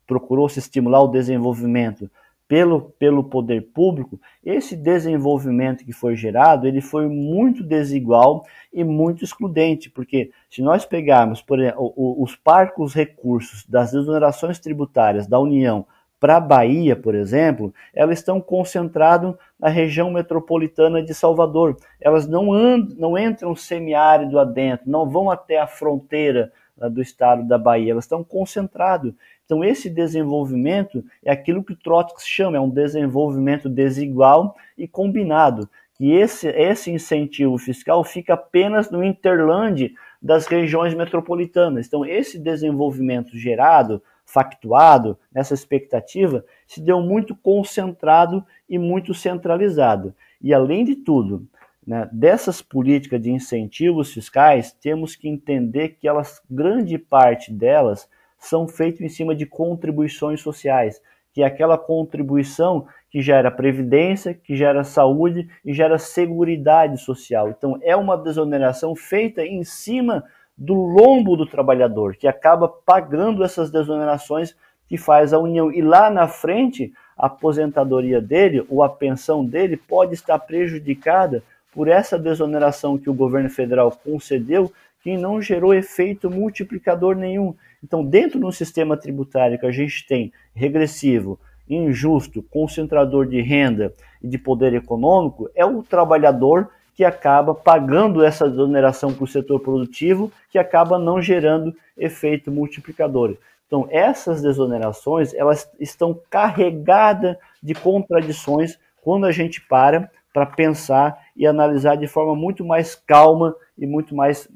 procurou 0.06 0.50
se 0.50 0.60
estimular 0.60 1.02
o 1.02 1.08
desenvolvimento 1.08 2.10
pelo, 2.48 2.82
pelo 2.82 3.24
poder 3.26 3.62
público, 3.74 4.20
esse 4.44 4.76
desenvolvimento 4.76 5.84
que 5.84 5.92
foi 5.92 6.16
gerado, 6.16 6.66
ele 6.66 6.80
foi 6.80 7.08
muito 7.08 7.62
desigual 7.62 8.46
e 8.72 8.84
muito 8.84 9.24
excludente, 9.24 9.90
porque 9.90 10.32
se 10.50 10.62
nós 10.62 10.86
pegarmos, 10.86 11.42
por 11.42 11.60
exemplo, 11.60 11.94
os 11.96 12.36
parcos 12.36 12.94
recursos 12.94 13.66
das 13.68 13.94
exonerações 13.94 14.60
tributárias 14.60 15.28
da 15.28 15.40
União 15.40 15.86
para 16.20 16.38
a 16.38 16.40
Bahia, 16.40 16.96
por 16.96 17.14
exemplo, 17.14 17.74
elas 17.94 18.20
estão 18.20 18.42
concentradas 18.42 19.36
na 19.60 19.70
região 19.70 20.10
metropolitana 20.10 21.02
de 21.02 21.14
Salvador. 21.14 21.78
Elas 22.02 22.28
não, 22.28 22.52
andam, 22.52 22.96
não 22.98 23.18
entram 23.18 23.56
semiárido 23.56 24.40
adentro, 24.40 24.90
não 24.90 25.08
vão 25.08 25.30
até 25.30 25.60
a 25.60 25.68
fronteira 25.68 26.52
uh, 26.78 26.90
do 26.90 27.02
estado 27.02 27.48
da 27.48 27.58
Bahia, 27.58 27.92
elas 27.92 28.06
estão 28.06 28.24
concentradas. 28.24 29.14
Então, 29.46 29.64
esse 29.64 29.90
desenvolvimento 29.90 31.04
é 31.24 31.32
aquilo 31.32 31.64
que 31.64 31.76
Trotsky 31.76 32.22
chama, 32.22 32.58
é 32.58 32.60
um 32.60 32.70
desenvolvimento 32.70 33.70
desigual 33.70 34.56
e 34.78 34.88
combinado, 34.88 35.70
que 35.94 36.12
esse, 36.12 36.48
esse 36.50 36.92
incentivo 36.92 37.58
fiscal 37.58 38.04
fica 38.04 38.34
apenas 38.34 38.92
no 38.92 39.04
interland 39.04 39.94
das 40.22 40.48
regiões 40.48 40.94
metropolitanas. 40.94 41.88
Então, 41.88 42.06
esse 42.06 42.38
desenvolvimento 42.38 43.38
gerado 43.38 44.02
factuado, 44.28 45.18
nessa 45.34 45.54
expectativa, 45.54 46.44
se 46.68 46.82
deu 46.82 47.00
muito 47.02 47.34
concentrado 47.34 48.46
e 48.70 48.78
muito 48.78 49.14
centralizado. 49.14 50.14
E 50.42 50.54
além 50.54 50.84
de 50.84 50.98
tudo, 50.98 51.48
né, 51.86 52.10
dessas 52.12 52.62
políticas 52.62 53.22
de 53.22 53.32
incentivos 53.32 54.14
fiscais, 54.14 54.74
temos 54.74 55.16
que 55.16 55.30
entender 55.30 55.96
que 55.98 56.10
elas, 56.10 56.42
grande 56.52 56.98
parte 56.98 57.54
delas, 57.54 58.10
são 58.38 58.68
feitas 58.68 59.00
em 59.00 59.08
cima 59.10 59.34
de 59.34 59.46
contribuições 59.46 60.42
sociais, 60.42 61.02
que 61.32 61.42
é 61.42 61.46
aquela 61.46 61.78
contribuição 61.78 62.86
que 63.10 63.22
gera 63.22 63.50
previdência, 63.50 64.34
que 64.34 64.58
gera 64.58 64.84
saúde 64.84 65.48
e 65.64 65.74
gera 65.74 65.98
seguridade 65.98 66.98
social. 66.98 67.50
Então 67.50 67.80
é 67.82 67.96
uma 67.96 68.18
desoneração 68.18 68.94
feita 68.94 69.46
em 69.46 69.64
cima 69.64 70.26
do 70.58 70.74
lombo 70.74 71.36
do 71.36 71.46
trabalhador, 71.46 72.16
que 72.16 72.28
acaba 72.28 72.68
pagando 72.68 73.44
essas 73.44 73.70
desonerações 73.70 74.56
que 74.88 74.98
faz 74.98 75.34
a 75.34 75.40
União. 75.40 75.72
E 75.72 75.82
lá 75.82 76.10
na 76.10 76.28
frente, 76.28 76.92
a 77.16 77.28
aposentadoria 77.28 78.20
dele 78.20 78.66
ou 78.70 78.82
a 78.82 78.90
pensão 78.90 79.46
dele 79.46 79.78
pode 79.78 80.14
estar 80.14 80.40
prejudicada 80.40 81.44
por 81.72 81.88
essa 81.88 82.18
desoneração 82.18 82.98
que 82.98 83.10
o 83.10 83.14
governo 83.14 83.50
federal 83.50 83.92
concedeu, 83.92 84.72
que 85.04 85.16
não 85.16 85.42
gerou 85.42 85.74
efeito 85.74 86.30
multiplicador 86.30 87.16
nenhum. 87.16 87.54
Então, 87.84 88.04
dentro 88.04 88.40
de 88.40 88.46
um 88.46 88.52
sistema 88.52 88.98
tributário 88.98 89.60
que 89.60 89.66
a 89.66 89.72
gente 89.72 90.08
tem 90.08 90.32
regressivo, 90.56 91.40
injusto, 91.70 92.42
concentrador 92.42 93.28
de 93.28 93.42
renda 93.42 93.94
e 94.24 94.28
de 94.28 94.38
poder 94.38 94.74
econômico, 94.74 95.50
é 95.54 95.66
o 95.66 95.84
trabalhador 95.84 96.70
que 96.98 97.06
acaba 97.06 97.54
pagando 97.54 98.24
essa 98.24 98.50
desoneração 98.50 99.14
para 99.14 99.24
o 99.24 99.28
setor 99.28 99.60
produtivo, 99.60 100.32
que 100.50 100.58
acaba 100.58 100.98
não 100.98 101.22
gerando 101.22 101.76
efeito 101.96 102.52
multiplicador. 102.52 103.38
Então, 103.68 103.88
essas 103.92 104.42
desonerações, 104.42 105.32
elas 105.36 105.70
estão 105.80 106.20
carregadas 106.28 107.38
de 107.62 107.76
contradições 107.76 108.80
quando 109.00 109.28
a 109.28 109.32
gente 109.32 109.62
para 109.62 110.10
para 110.34 110.48
pensar 110.48 111.24
e 111.36 111.46
analisar 111.46 111.98
de 111.98 112.08
forma 112.08 112.36
muito 112.36 112.66
mais 112.66 112.96
calma 112.96 113.56
e 113.78 113.86
muito 113.86 114.16
mais 114.16 114.50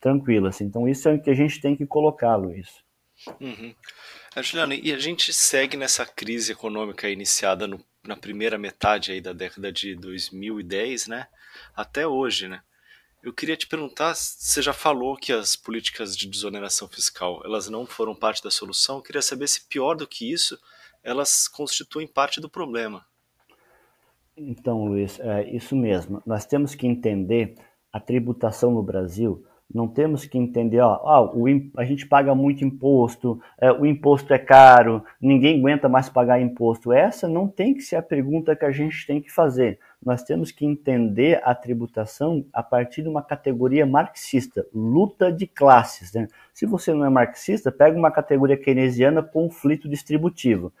tranquila. 0.00 0.50
Assim. 0.50 0.64
Então, 0.64 0.88
isso 0.88 1.08
é 1.08 1.14
o 1.14 1.20
que 1.20 1.30
a 1.30 1.34
gente 1.34 1.60
tem 1.60 1.74
que 1.74 1.86
colocar, 1.86 2.36
Luiz. 2.36 2.68
Uhum. 3.40 3.74
Juliano, 4.36 4.74
e 4.74 4.92
a 4.92 4.98
gente 4.98 5.32
segue 5.32 5.76
nessa 5.76 6.06
crise 6.06 6.52
econômica 6.52 7.08
iniciada 7.08 7.66
no 7.66 7.80
na 8.04 8.16
primeira 8.16 8.58
metade 8.58 9.12
aí 9.12 9.20
da 9.20 9.32
década 9.32 9.72
de 9.72 9.94
2010, 9.94 11.06
né, 11.06 11.28
até 11.74 12.06
hoje, 12.06 12.48
né. 12.48 12.62
Eu 13.22 13.32
queria 13.32 13.56
te 13.56 13.68
perguntar, 13.68 14.14
você 14.14 14.60
já 14.60 14.72
falou 14.72 15.16
que 15.16 15.32
as 15.32 15.54
políticas 15.54 16.16
de 16.16 16.26
desoneração 16.28 16.88
fiscal, 16.88 17.40
elas 17.44 17.68
não 17.68 17.86
foram 17.86 18.14
parte 18.14 18.42
da 18.42 18.50
solução, 18.50 18.96
eu 18.96 19.02
queria 19.02 19.22
saber 19.22 19.46
se 19.46 19.68
pior 19.68 19.94
do 19.94 20.08
que 20.08 20.32
isso, 20.32 20.58
elas 21.04 21.46
constituem 21.46 22.06
parte 22.06 22.40
do 22.40 22.48
problema. 22.48 23.06
Então, 24.36 24.84
Luiz, 24.86 25.20
é 25.20 25.48
isso 25.54 25.76
mesmo. 25.76 26.22
Nós 26.26 26.46
temos 26.46 26.74
que 26.74 26.86
entender 26.86 27.54
a 27.92 28.00
tributação 28.00 28.72
no 28.72 28.82
Brasil 28.82 29.46
não 29.74 29.88
temos 29.88 30.26
que 30.26 30.36
entender, 30.36 30.80
ó, 30.80 31.00
ó 31.02 31.32
o, 31.34 31.46
a 31.76 31.84
gente 31.84 32.06
paga 32.06 32.34
muito 32.34 32.64
imposto, 32.64 33.40
é, 33.60 33.72
o 33.72 33.86
imposto 33.86 34.32
é 34.34 34.38
caro, 34.38 35.02
ninguém 35.20 35.58
aguenta 35.58 35.88
mais 35.88 36.08
pagar 36.08 36.40
imposto. 36.40 36.92
Essa 36.92 37.26
não 37.28 37.48
tem 37.48 37.74
que 37.74 37.82
ser 37.82 37.96
a 37.96 38.02
pergunta 38.02 38.54
que 38.54 38.64
a 38.64 38.70
gente 38.70 39.06
tem 39.06 39.20
que 39.20 39.32
fazer. 39.32 39.78
Nós 40.04 40.22
temos 40.22 40.50
que 40.50 40.66
entender 40.66 41.40
a 41.44 41.54
tributação 41.54 42.44
a 42.52 42.62
partir 42.62 43.02
de 43.02 43.08
uma 43.08 43.22
categoria 43.22 43.86
marxista, 43.86 44.66
luta 44.74 45.32
de 45.32 45.46
classes. 45.46 46.12
Né? 46.12 46.26
Se 46.52 46.66
você 46.66 46.92
não 46.92 47.04
é 47.04 47.10
marxista, 47.10 47.70
pega 47.70 47.96
uma 47.96 48.10
categoria 48.10 48.56
keynesiana, 48.56 49.22
conflito 49.22 49.88
distributivo. 49.88 50.72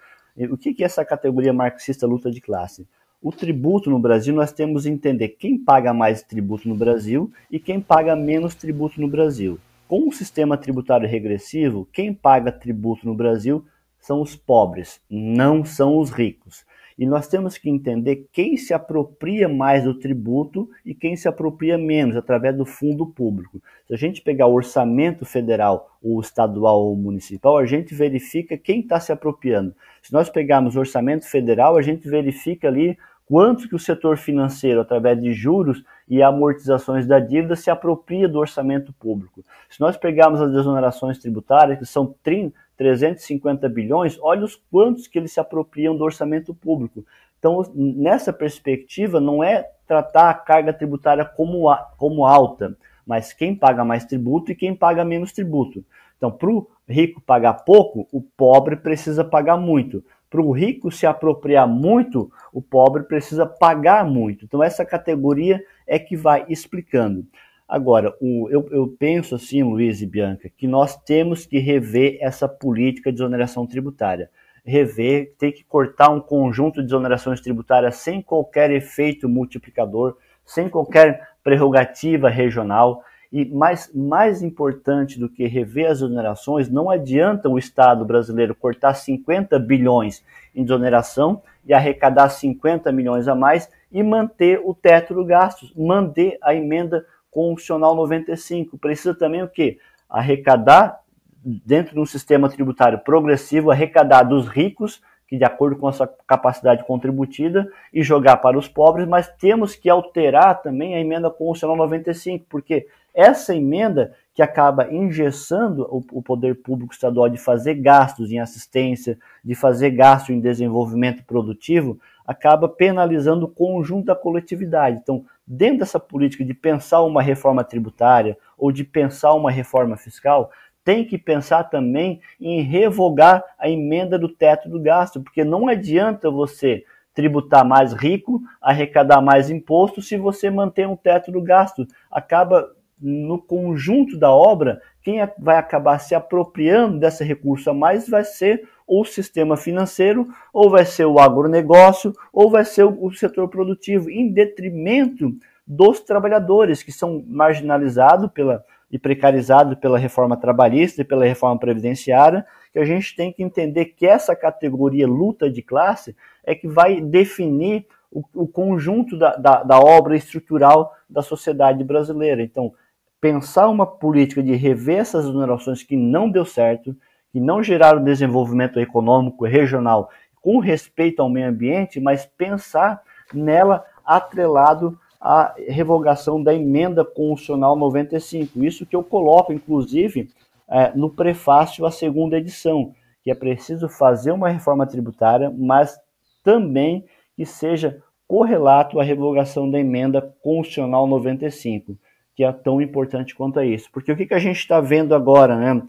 O 0.50 0.56
que 0.56 0.74
é 0.82 0.84
essa 0.84 1.04
categoria 1.04 1.52
marxista, 1.52 2.06
luta 2.06 2.30
de 2.30 2.40
classe? 2.40 2.86
O 3.22 3.30
tributo 3.30 3.88
no 3.88 4.00
Brasil, 4.00 4.34
nós 4.34 4.52
temos 4.52 4.82
que 4.82 4.90
entender 4.90 5.28
quem 5.28 5.56
paga 5.56 5.94
mais 5.94 6.22
tributo 6.22 6.68
no 6.68 6.74
Brasil 6.74 7.30
e 7.50 7.60
quem 7.60 7.80
paga 7.80 8.16
menos 8.16 8.54
tributo 8.54 9.00
no 9.00 9.06
Brasil. 9.06 9.58
Com 9.86 10.08
o 10.08 10.12
sistema 10.12 10.56
tributário 10.56 11.08
regressivo, 11.08 11.86
quem 11.92 12.12
paga 12.12 12.50
tributo 12.50 13.06
no 13.06 13.14
Brasil 13.14 13.64
são 14.00 14.20
os 14.20 14.34
pobres, 14.34 15.00
não 15.08 15.64
são 15.64 15.98
os 15.98 16.10
ricos. 16.10 16.64
E 16.98 17.06
nós 17.06 17.26
temos 17.26 17.56
que 17.56 17.70
entender 17.70 18.28
quem 18.32 18.56
se 18.56 18.74
apropria 18.74 19.48
mais 19.48 19.84
do 19.84 19.94
tributo 19.94 20.68
e 20.84 20.94
quem 20.94 21.16
se 21.16 21.26
apropria 21.26 21.78
menos, 21.78 22.16
através 22.16 22.56
do 22.56 22.66
fundo 22.66 23.06
público. 23.06 23.62
Se 23.86 23.94
a 23.94 23.96
gente 23.96 24.20
pegar 24.20 24.46
o 24.46 24.54
orçamento 24.54 25.24
federal, 25.24 25.98
ou 26.02 26.20
estadual 26.20 26.80
ou 26.80 26.96
municipal, 26.96 27.56
a 27.56 27.64
gente 27.64 27.94
verifica 27.94 28.58
quem 28.58 28.80
está 28.80 29.00
se 29.00 29.12
apropriando. 29.12 29.74
Se 30.02 30.12
nós 30.12 30.28
pegarmos 30.28 30.76
o 30.76 30.80
orçamento 30.80 31.28
federal, 31.28 31.76
a 31.76 31.82
gente 31.82 32.08
verifica 32.08 32.68
ali 32.68 32.98
quanto 33.32 33.66
que 33.66 33.74
o 33.74 33.78
setor 33.78 34.18
financeiro, 34.18 34.82
através 34.82 35.18
de 35.18 35.32
juros 35.32 35.82
e 36.06 36.22
amortizações 36.22 37.06
da 37.06 37.18
dívida, 37.18 37.56
se 37.56 37.70
apropria 37.70 38.28
do 38.28 38.38
orçamento 38.38 38.92
público. 38.92 39.42
Se 39.70 39.80
nós 39.80 39.96
pegarmos 39.96 40.38
as 40.38 40.52
desonerações 40.52 41.18
tributárias, 41.18 41.78
que 41.78 41.86
são 41.86 42.14
30, 42.22 42.54
350 42.76 43.70
bilhões, 43.70 44.18
olha 44.20 44.44
os 44.44 44.54
quantos 44.70 45.06
que 45.06 45.18
eles 45.18 45.32
se 45.32 45.40
apropriam 45.40 45.96
do 45.96 46.04
orçamento 46.04 46.52
público. 46.52 47.06
Então, 47.38 47.64
nessa 47.74 48.34
perspectiva, 48.34 49.18
não 49.18 49.42
é 49.42 49.66
tratar 49.86 50.28
a 50.28 50.34
carga 50.34 50.70
tributária 50.70 51.24
como, 51.24 51.74
como 51.96 52.26
alta, 52.26 52.76
mas 53.06 53.32
quem 53.32 53.56
paga 53.56 53.82
mais 53.82 54.04
tributo 54.04 54.52
e 54.52 54.54
quem 54.54 54.74
paga 54.74 55.06
menos 55.06 55.32
tributo. 55.32 55.82
Então, 56.18 56.30
para 56.30 56.50
o 56.50 56.68
rico 56.86 57.18
pagar 57.22 57.64
pouco, 57.64 58.06
o 58.12 58.20
pobre 58.20 58.76
precisa 58.76 59.24
pagar 59.24 59.56
muito 59.56 60.04
para 60.32 60.40
o 60.40 60.50
rico 60.50 60.90
se 60.90 61.04
apropriar 61.04 61.68
muito, 61.68 62.32
o 62.50 62.62
pobre 62.62 63.02
precisa 63.02 63.44
pagar 63.44 64.02
muito. 64.06 64.46
Então, 64.46 64.62
essa 64.62 64.82
categoria 64.82 65.62
é 65.86 65.98
que 65.98 66.16
vai 66.16 66.46
explicando. 66.48 67.26
Agora, 67.68 68.16
o, 68.18 68.48
eu, 68.50 68.66
eu, 68.70 68.88
penso 68.98 69.34
assim, 69.34 69.62
Luiz 69.62 70.00
e 70.00 70.06
Bianca, 70.06 70.50
que 70.56 70.66
nós 70.66 70.96
temos 70.96 71.44
que 71.44 71.58
rever 71.58 72.16
essa 72.18 72.48
política 72.48 73.12
de 73.12 73.18
exoneração 73.18 73.66
tributária. 73.66 74.30
Rever, 74.64 75.34
tem 75.38 75.52
que 75.52 75.64
cortar 75.64 76.08
um 76.08 76.20
conjunto 76.20 76.80
de 76.80 76.86
exonerações 76.86 77.40
tributárias 77.42 77.96
sem 77.96 78.22
qualquer 78.22 78.70
efeito 78.70 79.28
multiplicador, 79.28 80.16
sem 80.46 80.66
qualquer 80.66 81.28
prerrogativa 81.44 82.30
regional. 82.30 83.02
E 83.32 83.46
mais, 83.46 83.90
mais 83.94 84.42
importante 84.42 85.18
do 85.18 85.28
que 85.28 85.46
rever 85.46 85.90
as 85.90 85.98
exonerações, 85.98 86.68
não 86.68 86.90
adianta 86.90 87.48
o 87.48 87.58
Estado 87.58 88.04
brasileiro 88.04 88.54
cortar 88.54 88.92
50 88.92 89.58
bilhões 89.58 90.22
em 90.54 90.62
desoneração 90.62 91.42
e 91.64 91.72
arrecadar 91.72 92.28
50 92.28 92.92
milhões 92.92 93.26
a 93.28 93.34
mais 93.34 93.70
e 93.90 94.02
manter 94.02 94.60
o 94.62 94.74
teto 94.74 95.14
do 95.14 95.24
gastos, 95.24 95.72
manter 95.74 96.36
a 96.42 96.54
emenda 96.54 97.06
constitucional 97.30 97.94
95. 97.94 98.76
Precisa 98.76 99.14
também 99.14 99.42
o 99.42 99.48
quê? 99.48 99.78
Arrecadar 100.10 101.00
dentro 101.42 101.94
de 101.94 102.00
um 102.00 102.06
sistema 102.06 102.48
tributário 102.48 102.98
progressivo, 102.98 103.70
arrecadar 103.70 104.22
dos 104.22 104.46
ricos, 104.46 105.02
que 105.26 105.38
de 105.38 105.44
acordo 105.44 105.76
com 105.76 105.88
a 105.88 105.92
sua 105.92 106.06
capacidade 106.26 106.84
contributiva, 106.84 107.66
e 107.92 108.02
jogar 108.02 108.36
para 108.36 108.58
os 108.58 108.68
pobres, 108.68 109.08
mas 109.08 109.28
temos 109.28 109.74
que 109.74 109.88
alterar 109.88 110.60
também 110.60 110.94
a 110.94 111.00
emenda 111.00 111.30
constitucional 111.30 111.76
95, 111.76 112.44
porque 112.48 112.86
essa 113.14 113.54
emenda 113.54 114.14
que 114.34 114.42
acaba 114.42 114.92
engessando 114.92 115.82
o, 115.90 116.02
o, 116.12 116.22
poder 116.22 116.62
público 116.62 116.92
estadual 116.92 117.28
de 117.28 117.36
fazer 117.36 117.74
gastos 117.74 118.30
em 118.30 118.38
assistência, 118.38 119.18
de 119.44 119.54
fazer 119.54 119.90
gasto 119.90 120.32
em 120.32 120.40
desenvolvimento 120.40 121.22
produtivo, 121.24 121.98
acaba 122.26 122.68
penalizando 122.68 123.46
o 123.46 123.50
conjunto 123.50 124.06
da 124.06 124.16
coletividade. 124.16 124.98
Então, 125.02 125.24
dentro 125.46 125.80
dessa 125.80 126.00
política 126.00 126.44
de 126.44 126.54
pensar 126.54 127.02
uma 127.02 127.20
reforma 127.20 127.62
tributária 127.62 128.38
ou 128.56 128.72
de 128.72 128.84
pensar 128.84 129.34
uma 129.34 129.50
reforma 129.50 129.96
fiscal, 129.96 130.50
tem 130.84 131.04
que 131.04 131.18
pensar 131.18 131.64
também 131.64 132.20
em 132.40 132.62
revogar 132.62 133.44
a 133.58 133.68
emenda 133.68 134.18
do 134.18 134.28
teto 134.28 134.68
do 134.68 134.80
gasto, 134.80 135.20
porque 135.20 135.44
não 135.44 135.68
adianta 135.68 136.30
você 136.30 136.84
tributar 137.14 137.64
mais 137.64 137.92
rico, 137.92 138.40
arrecadar 138.60 139.20
mais 139.20 139.50
imposto 139.50 140.00
se 140.00 140.16
você 140.16 140.50
mantém 140.50 140.86
um 140.86 140.96
teto 140.96 141.30
do 141.30 141.42
gasto. 141.42 141.86
Acaba 142.10 142.70
no 143.02 143.38
conjunto 143.38 144.16
da 144.16 144.30
obra, 144.30 144.80
quem 145.02 145.18
vai 145.38 145.56
acabar 145.56 145.98
se 145.98 146.14
apropriando 146.14 147.00
desse 147.00 147.24
recurso 147.24 147.68
a 147.68 147.74
mais 147.74 148.08
vai 148.08 148.22
ser 148.22 148.68
o 148.86 149.04
sistema 149.04 149.56
financeiro, 149.56 150.28
ou 150.52 150.70
vai 150.70 150.84
ser 150.84 151.06
o 151.06 151.18
agronegócio, 151.18 152.12
ou 152.32 152.50
vai 152.50 152.64
ser 152.64 152.84
o 152.84 153.10
setor 153.12 153.48
produtivo, 153.48 154.08
em 154.08 154.32
detrimento 154.32 155.34
dos 155.66 156.00
trabalhadores 156.00 156.82
que 156.82 156.92
são 156.92 157.24
marginalizados 157.26 158.30
pela, 158.32 158.64
e 158.90 158.98
precarizados 158.98 159.78
pela 159.78 159.98
reforma 159.98 160.36
trabalhista 160.36 161.00
e 161.00 161.04
pela 161.04 161.24
reforma 161.24 161.58
previdenciária, 161.58 162.46
que 162.72 162.78
a 162.78 162.84
gente 162.84 163.16
tem 163.16 163.32
que 163.32 163.42
entender 163.42 163.86
que 163.86 164.06
essa 164.06 164.36
categoria 164.36 165.06
luta 165.06 165.50
de 165.50 165.62
classe 165.62 166.14
é 166.44 166.54
que 166.54 166.68
vai 166.68 167.00
definir 167.00 167.86
o, 168.10 168.22
o 168.34 168.46
conjunto 168.46 169.16
da, 169.16 169.34
da, 169.36 169.62
da 169.62 169.78
obra 169.78 170.14
estrutural 170.14 170.94
da 171.08 171.22
sociedade 171.22 171.82
brasileira. 171.82 172.42
Então, 172.42 172.74
pensar 173.22 173.68
uma 173.68 173.86
política 173.86 174.42
de 174.42 174.52
rever 174.56 174.98
essas 174.98 175.26
onerações 175.26 175.84
que 175.84 175.96
não 175.96 176.28
deu 176.28 176.44
certo, 176.44 176.92
que 177.30 177.38
não 177.38 177.62
geraram 177.62 178.02
desenvolvimento 178.02 178.80
econômico 178.80 179.46
regional 179.46 180.10
com 180.42 180.58
respeito 180.58 181.22
ao 181.22 181.30
meio 181.30 181.48
ambiente, 181.48 182.00
mas 182.00 182.26
pensar 182.26 183.00
nela 183.32 183.86
atrelado 184.04 184.98
à 185.20 185.54
revogação 185.68 186.42
da 186.42 186.52
emenda 186.52 187.04
constitucional 187.04 187.76
95. 187.76 188.64
Isso 188.64 188.84
que 188.84 188.96
eu 188.96 189.04
coloco, 189.04 189.52
inclusive, 189.52 190.28
é, 190.68 190.90
no 190.92 191.08
prefácio 191.08 191.86
à 191.86 191.92
segunda 191.92 192.36
edição, 192.36 192.92
que 193.22 193.30
é 193.30 193.36
preciso 193.36 193.88
fazer 193.88 194.32
uma 194.32 194.48
reforma 194.48 194.84
tributária, 194.84 195.48
mas 195.56 195.96
também 196.42 197.04
que 197.36 197.46
seja 197.46 198.02
correlato 198.26 198.98
à 198.98 199.04
revogação 199.04 199.70
da 199.70 199.78
emenda 199.78 200.20
constitucional 200.42 201.06
95 201.06 201.96
que 202.34 202.44
é 202.44 202.52
tão 202.52 202.80
importante 202.80 203.34
quanto 203.34 203.58
a 203.58 203.64
isso. 203.64 203.90
Porque 203.92 204.12
o 204.12 204.16
que, 204.16 204.26
que 204.26 204.34
a 204.34 204.38
gente 204.38 204.58
está 204.58 204.80
vendo 204.80 205.14
agora, 205.14 205.56
né, 205.56 205.82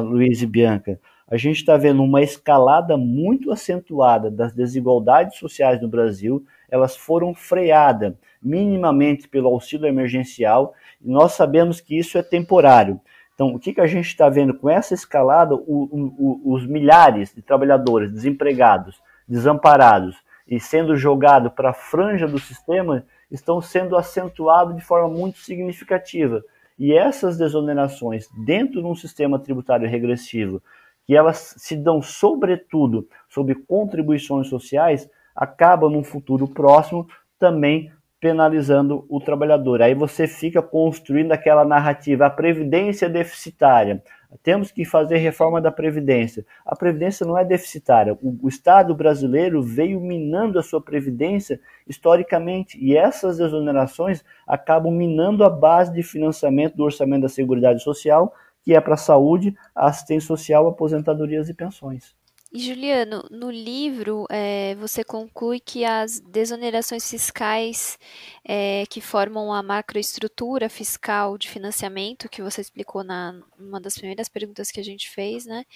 Luiz 0.00 0.42
e 0.42 0.46
Bianca? 0.46 1.00
A 1.30 1.36
gente 1.36 1.56
está 1.56 1.76
vendo 1.76 2.02
uma 2.02 2.22
escalada 2.22 2.96
muito 2.96 3.52
acentuada 3.52 4.30
das 4.30 4.52
desigualdades 4.52 5.38
sociais 5.38 5.80
no 5.80 5.88
Brasil, 5.88 6.44
elas 6.70 6.96
foram 6.96 7.34
freadas 7.34 8.14
minimamente 8.42 9.28
pelo 9.28 9.48
auxílio 9.48 9.86
emergencial, 9.86 10.72
e 11.02 11.10
nós 11.10 11.32
sabemos 11.32 11.80
que 11.80 11.98
isso 11.98 12.16
é 12.16 12.22
temporário. 12.22 13.00
Então, 13.34 13.54
o 13.54 13.58
que, 13.58 13.74
que 13.74 13.80
a 13.80 13.86
gente 13.86 14.06
está 14.06 14.28
vendo 14.28 14.54
com 14.54 14.70
essa 14.70 14.94
escalada? 14.94 15.54
O, 15.54 15.60
o, 15.64 16.54
os 16.54 16.66
milhares 16.66 17.34
de 17.34 17.42
trabalhadores 17.42 18.10
desempregados, 18.10 19.00
desamparados 19.28 20.16
e 20.46 20.58
sendo 20.58 20.96
jogados 20.96 21.52
para 21.52 21.70
a 21.70 21.74
franja 21.74 22.26
do 22.26 22.38
sistema 22.38 23.04
estão 23.30 23.60
sendo 23.60 23.96
acentuados 23.96 24.74
de 24.74 24.82
forma 24.82 25.08
muito 25.08 25.38
significativa. 25.38 26.42
E 26.78 26.92
essas 26.92 27.36
desonerações 27.36 28.28
dentro 28.44 28.80
de 28.80 28.86
um 28.86 28.94
sistema 28.94 29.38
tributário 29.38 29.88
regressivo, 29.88 30.62
que 31.04 31.16
elas 31.16 31.54
se 31.56 31.76
dão 31.76 32.00
sobretudo 32.00 33.08
sobre 33.28 33.54
contribuições 33.54 34.48
sociais, 34.48 35.10
acaba 35.34 35.88
num 35.90 36.04
futuro 36.04 36.46
próximo 36.46 37.06
também 37.38 37.92
penalizando 38.20 39.06
o 39.08 39.20
trabalhador. 39.20 39.80
Aí 39.80 39.94
você 39.94 40.26
fica 40.26 40.60
construindo 40.60 41.32
aquela 41.32 41.64
narrativa, 41.64 42.26
a 42.26 42.30
previdência 42.30 43.08
deficitária. 43.08 44.02
Temos 44.42 44.70
que 44.70 44.84
fazer 44.84 45.18
reforma 45.18 45.60
da 45.60 45.70
previdência. 45.70 46.44
A 46.66 46.76
previdência 46.76 47.24
não 47.24 47.38
é 47.38 47.44
deficitária. 47.44 48.12
O, 48.20 48.36
o 48.42 48.48
Estado 48.48 48.94
brasileiro 48.94 49.62
veio 49.62 50.00
minando 50.00 50.58
a 50.58 50.62
sua 50.62 50.82
previdência 50.82 51.60
historicamente 51.86 52.78
e 52.78 52.96
essas 52.96 53.38
exonerações 53.38 54.24
acabam 54.46 54.92
minando 54.92 55.44
a 55.44 55.50
base 55.50 55.92
de 55.92 56.02
financiamento 56.02 56.76
do 56.76 56.84
orçamento 56.84 57.22
da 57.22 57.28
Seguridade 57.28 57.82
Social, 57.82 58.34
que 58.62 58.74
é 58.74 58.80
para 58.80 58.94
a 58.94 58.98
saúde, 58.98 59.56
assistência 59.74 60.26
social, 60.26 60.66
aposentadorias 60.66 61.48
e 61.48 61.54
pensões. 61.54 62.17
E 62.50 62.60
Juliano, 62.60 63.26
no 63.30 63.50
livro 63.50 64.24
é, 64.30 64.74
você 64.76 65.04
conclui 65.04 65.60
que 65.60 65.84
as 65.84 66.18
desonerações 66.18 67.08
fiscais 67.08 67.98
é, 68.42 68.86
que 68.88 69.02
formam 69.02 69.52
a 69.52 69.62
macroestrutura 69.62 70.70
fiscal 70.70 71.36
de 71.36 71.46
financiamento, 71.46 72.26
que 72.26 72.40
você 72.40 72.62
explicou 72.62 73.04
na 73.04 73.38
uma 73.58 73.78
das 73.78 73.96
primeiras 73.96 74.30
perguntas 74.30 74.70
que 74.70 74.80
a 74.80 74.82
gente 74.82 75.10
fez, 75.10 75.44
né, 75.44 75.66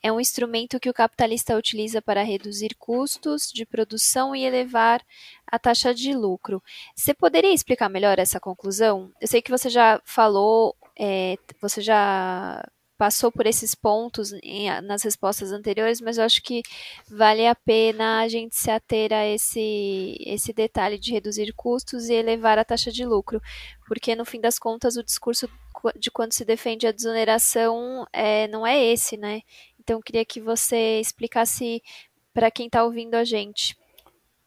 é 0.00 0.12
um 0.12 0.20
instrumento 0.20 0.78
que 0.78 0.88
o 0.88 0.94
capitalista 0.94 1.56
utiliza 1.56 2.00
para 2.00 2.22
reduzir 2.22 2.76
custos 2.78 3.50
de 3.52 3.66
produção 3.66 4.34
e 4.36 4.44
elevar 4.44 5.04
a 5.44 5.58
taxa 5.58 5.92
de 5.92 6.14
lucro. 6.14 6.62
Você 6.94 7.12
poderia 7.14 7.52
explicar 7.52 7.88
melhor 7.88 8.20
essa 8.20 8.38
conclusão? 8.38 9.10
Eu 9.20 9.26
sei 9.26 9.42
que 9.42 9.50
você 9.50 9.68
já 9.68 10.00
falou, 10.04 10.76
é, 10.96 11.36
você 11.60 11.80
já 11.80 12.64
passou 13.02 13.32
por 13.32 13.48
esses 13.48 13.74
pontos 13.74 14.32
em, 14.44 14.70
nas 14.82 15.02
respostas 15.02 15.50
anteriores, 15.50 16.00
mas 16.00 16.18
eu 16.18 16.24
acho 16.24 16.40
que 16.40 16.62
vale 17.10 17.44
a 17.48 17.52
pena 17.52 18.20
a 18.20 18.28
gente 18.28 18.54
se 18.54 18.70
ater 18.70 19.12
a 19.12 19.26
esse, 19.26 20.16
esse 20.24 20.52
detalhe 20.52 20.96
de 20.96 21.10
reduzir 21.10 21.52
custos 21.52 22.08
e 22.08 22.14
elevar 22.14 22.60
a 22.60 22.64
taxa 22.64 22.92
de 22.92 23.04
lucro, 23.04 23.40
porque 23.88 24.14
no 24.14 24.24
fim 24.24 24.40
das 24.40 24.56
contas 24.56 24.96
o 24.96 25.02
discurso 25.02 25.50
de 25.98 26.12
quando 26.12 26.32
se 26.32 26.44
defende 26.44 26.86
a 26.86 26.92
desoneração 26.92 28.06
é, 28.12 28.46
não 28.46 28.64
é 28.64 28.80
esse, 28.80 29.16
né? 29.16 29.40
Então 29.80 29.96
eu 29.96 30.02
queria 30.02 30.24
que 30.24 30.40
você 30.40 31.00
explicasse 31.00 31.82
para 32.32 32.52
quem 32.52 32.66
está 32.66 32.84
ouvindo 32.84 33.16
a 33.16 33.24
gente. 33.24 33.76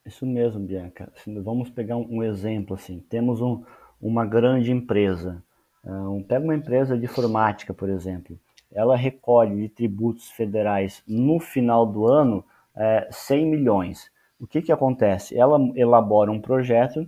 Isso 0.06 0.26
mesmo, 0.26 0.62
Bianca. 0.62 1.12
Vamos 1.28 1.70
pegar 1.70 1.98
um, 1.98 2.24
exemplo 2.24 2.76
assim. 2.76 3.02
Temos 3.10 3.42
um, 3.42 3.66
uma 4.00 4.26
grande 4.26 4.72
empresa. 4.72 5.44
Um, 5.84 6.24
pega 6.24 6.46
uma 6.46 6.56
empresa 6.56 6.98
de 6.98 7.04
informática, 7.04 7.74
por 7.74 7.90
exemplo 7.90 8.40
ela 8.76 8.98
recolhe 8.98 9.56
de 9.56 9.70
tributos 9.70 10.30
federais 10.30 11.02
no 11.08 11.40
final 11.40 11.86
do 11.86 12.06
ano 12.06 12.44
é, 12.76 13.08
100 13.10 13.46
milhões. 13.46 14.12
O 14.40 14.46
que, 14.46 14.62
que 14.62 14.72
acontece? 14.72 15.38
Ela 15.38 15.58
elabora 15.76 16.30
um 16.30 16.42
projeto 16.42 17.08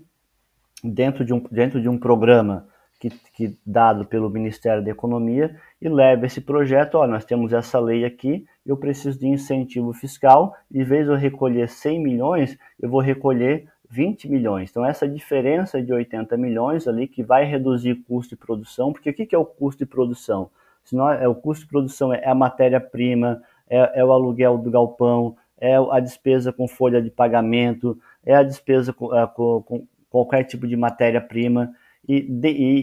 dentro 0.82 1.26
de 1.26 1.34
um, 1.34 1.44
dentro 1.52 1.82
de 1.82 1.90
um 1.90 1.98
programa 1.98 2.66
que, 3.00 3.10
que 3.10 3.58
dado 3.66 4.06
pelo 4.06 4.30
Ministério 4.30 4.84
da 4.84 4.90
Economia 4.90 5.56
e 5.82 5.88
leva 5.88 6.26
esse 6.26 6.42
projeto, 6.42 6.96
ó, 6.96 7.06
nós 7.06 7.26
temos 7.26 7.54
essa 7.54 7.80
lei 7.80 8.06
aqui, 8.06 8.46
eu 8.66 8.76
preciso 8.78 9.20
de 9.20 9.28
incentivo 9.28 9.94
fiscal, 9.94 10.56
em 10.74 10.84
vez 10.84 11.06
de 11.06 11.12
eu 11.12 11.18
recolher 11.18 11.70
100 11.70 12.02
milhões, 12.02 12.58
eu 12.80 12.90
vou 12.90 13.02
recolher 13.02 13.68
20 13.90 14.30
milhões. 14.30 14.70
Então, 14.70 14.86
essa 14.86 15.08
diferença 15.08 15.82
de 15.82 15.94
80 15.94 16.36
milhões 16.38 16.88
ali 16.88 17.08
que 17.08 17.24
vai 17.24 17.46
reduzir 17.46 17.92
o 17.92 18.04
custo 18.04 18.36
de 18.36 18.42
produção, 18.42 18.92
porque 18.92 19.10
o 19.10 19.14
que 19.14 19.36
é 19.36 19.38
o 19.38 19.46
custo 19.46 19.86
de 19.86 19.90
produção? 19.90 20.50
Se 20.88 20.96
nós, 20.96 21.22
é 21.22 21.28
o 21.28 21.36
custo 21.36 21.66
de 21.66 21.70
produção 21.70 22.14
é 22.14 22.26
a 22.26 22.34
matéria-prima, 22.34 23.42
é, 23.70 24.00
é, 24.00 24.06
o 24.06 24.12
aluguel 24.14 24.58
do 24.58 24.72
galpão, 24.72 25.36
é 25.60 25.76
a 25.76 26.00
despesa 26.00 26.54
com 26.54 26.66
folha 26.66 27.02
de 27.02 27.12
pagamento, 27.12 28.00
é 28.26 28.34
a 28.34 28.42
despesa 28.42 28.94
com, 28.94 29.14
é, 29.14 29.28
com, 29.28 29.62
com 29.64 29.86
qualquer 30.10 30.46
tipo 30.46 30.66
de 30.66 30.78
matéria-prima. 30.78 31.74
E, 32.08 32.26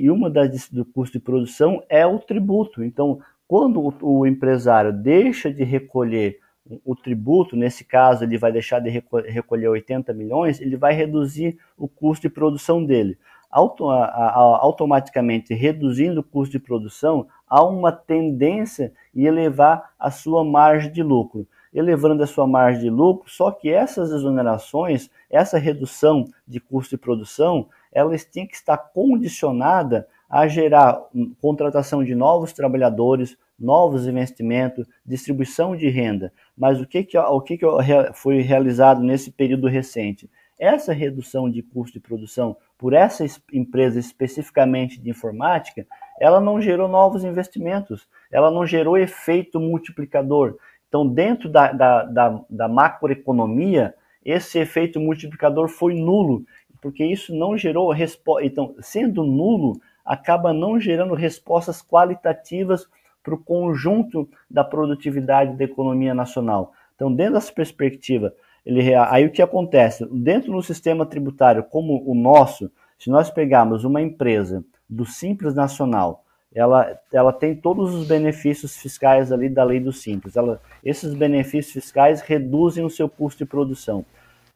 e, 0.03 0.11
uma 0.11 0.29
das 0.29 0.69
do 0.69 0.85
custo 0.85 1.19
de 1.19 1.25
produção 1.25 1.83
é 1.89 2.07
o 2.07 2.19
tributo. 2.19 2.85
Então, 2.85 3.21
quando 3.49 3.81
o, 3.81 4.19
o 4.19 4.27
empresário 4.27 4.93
deixa 4.93 5.51
de 5.51 5.65
recolher 5.65 6.39
o 6.85 6.95
tributo, 6.95 7.57
nesse 7.57 7.85
caso, 7.85 8.23
ele 8.23 8.37
vai 8.37 8.53
deixar 8.53 8.81
de 8.81 8.91
recolher 8.91 9.69
80 9.69 10.13
milhões, 10.13 10.61
ele 10.61 10.77
vai 10.77 10.93
reduzir 10.93 11.57
o 11.75 11.89
custo 11.89 12.29
de 12.29 12.35
produção 12.35 12.85
dele. 12.85 13.17
Auto, 13.51 13.89
a, 13.89 14.05
a, 14.05 14.39
automaticamente 14.61 15.55
reduzindo 15.55 16.21
o 16.21 16.25
custo 16.25 16.53
de 16.53 16.59
produção, 16.59 17.29
há 17.55 17.63
uma 17.63 17.93
tendência 17.93 18.93
em 19.15 19.27
elevar 19.27 19.93
a 19.97 20.11
sua 20.11 20.43
margem 20.43 20.91
de 20.91 21.05
lucro. 21.05 21.47
Elevando 21.73 22.21
a 22.25 22.27
sua 22.27 22.49
margem 22.49 22.83
de 22.83 22.91
lucro, 22.91 23.31
só 23.31 23.53
que 23.53 23.71
essas 23.71 24.11
exonerações, 24.11 25.09
essa 25.31 25.57
redução 25.57 26.25
de 26.49 26.59
custo 26.59 26.97
de 26.97 27.01
produção, 27.01 27.69
elas 27.93 28.25
têm 28.25 28.45
que 28.45 28.57
estar 28.57 28.77
condicionada 28.77 30.09
a 30.29 30.49
gerar 30.49 31.01
contratação 31.41 32.03
de 32.03 32.13
novos 32.13 32.53
trabalhadores, 32.53 33.39
novos 33.57 34.09
investimentos, 34.09 34.85
distribuição 35.07 35.77
de 35.77 35.89
renda. 35.89 36.33
Mas 36.59 36.81
o 36.81 36.87
que, 36.87 37.05
que, 37.05 37.17
o 37.17 37.41
que, 37.41 37.57
que 37.57 37.67
foi 38.15 38.41
realizado 38.41 39.01
nesse 39.01 39.31
período 39.31 39.69
recente? 39.69 40.29
Essa 40.59 40.93
redução 40.93 41.49
de 41.49 41.63
custo 41.63 41.95
de 41.95 42.01
produção 42.01 42.57
por 42.77 42.95
essa 42.95 43.25
empresa 43.53 44.01
especificamente 44.01 45.01
de 45.01 45.09
informática, 45.09 45.87
ela 46.21 46.41
não 46.41 46.61
gerou 46.61 46.89
novos 46.89 47.25
investimentos, 47.25 48.09
ela 48.31 48.51
não 48.51 48.67
gerou 48.67 48.97
efeito 48.97 49.61
multiplicador. 49.61 50.57
Então, 50.89 51.07
dentro 51.07 51.49
da, 51.49 51.73
da, 51.73 52.03
da, 52.05 52.41
da 52.49 52.69
macroeconomia, 52.69 53.95
esse 54.25 54.59
efeito 54.59 55.01
multiplicador 55.01 55.69
foi 55.69 55.95
nulo, 55.95 56.45
porque 56.81 57.05
isso 57.05 57.35
não 57.35 57.57
gerou 57.57 57.91
resposta. 57.91 58.47
Então, 58.47 58.75
sendo 58.81 59.25
nulo, 59.25 59.81
acaba 60.05 60.53
não 60.53 60.79
gerando 60.79 61.15
respostas 61.15 61.83
qualitativas 61.83 62.87
para 63.23 63.35
o 63.35 63.43
conjunto 63.43 64.29
da 64.51 64.63
produtividade 64.63 65.57
da 65.57 65.65
economia 65.65 66.15
nacional. 66.15 66.73
Então, 66.95 67.13
dentro 67.13 67.35
dessa 67.35 67.53
perspectiva, 67.53 68.33
ele, 68.65 68.95
aí 68.95 69.27
o 69.27 69.33
que 69.33 69.43
acontece? 69.43 70.07
Dentro 70.11 70.53
do 70.53 70.63
sistema 70.63 71.05
tributário 71.05 71.65
como 71.65 72.03
o 72.07 72.15
nosso, 72.15 72.71
se 72.99 73.11
nós 73.11 73.31
pegarmos 73.31 73.85
uma 73.85 74.01
empresa 74.01 74.65
do 74.89 75.05
Simples 75.05 75.55
Nacional, 75.55 76.25
ela, 76.55 76.97
ela 77.13 77.33
tem 77.33 77.57
todos 77.57 77.93
os 77.95 78.07
benefícios 78.07 78.77
fiscais 78.77 79.33
ali 79.33 79.49
da 79.49 79.65
lei 79.65 79.81
do 79.81 79.93
Simples. 79.93 80.37
Ela, 80.37 80.61
esses 80.85 81.13
benefícios 81.13 81.73
fiscais 81.73 82.21
reduzem 82.21 82.85
o 82.85 82.91
seu 82.91 83.09
custo 83.09 83.45
de 83.45 83.51
produção. 83.51 84.05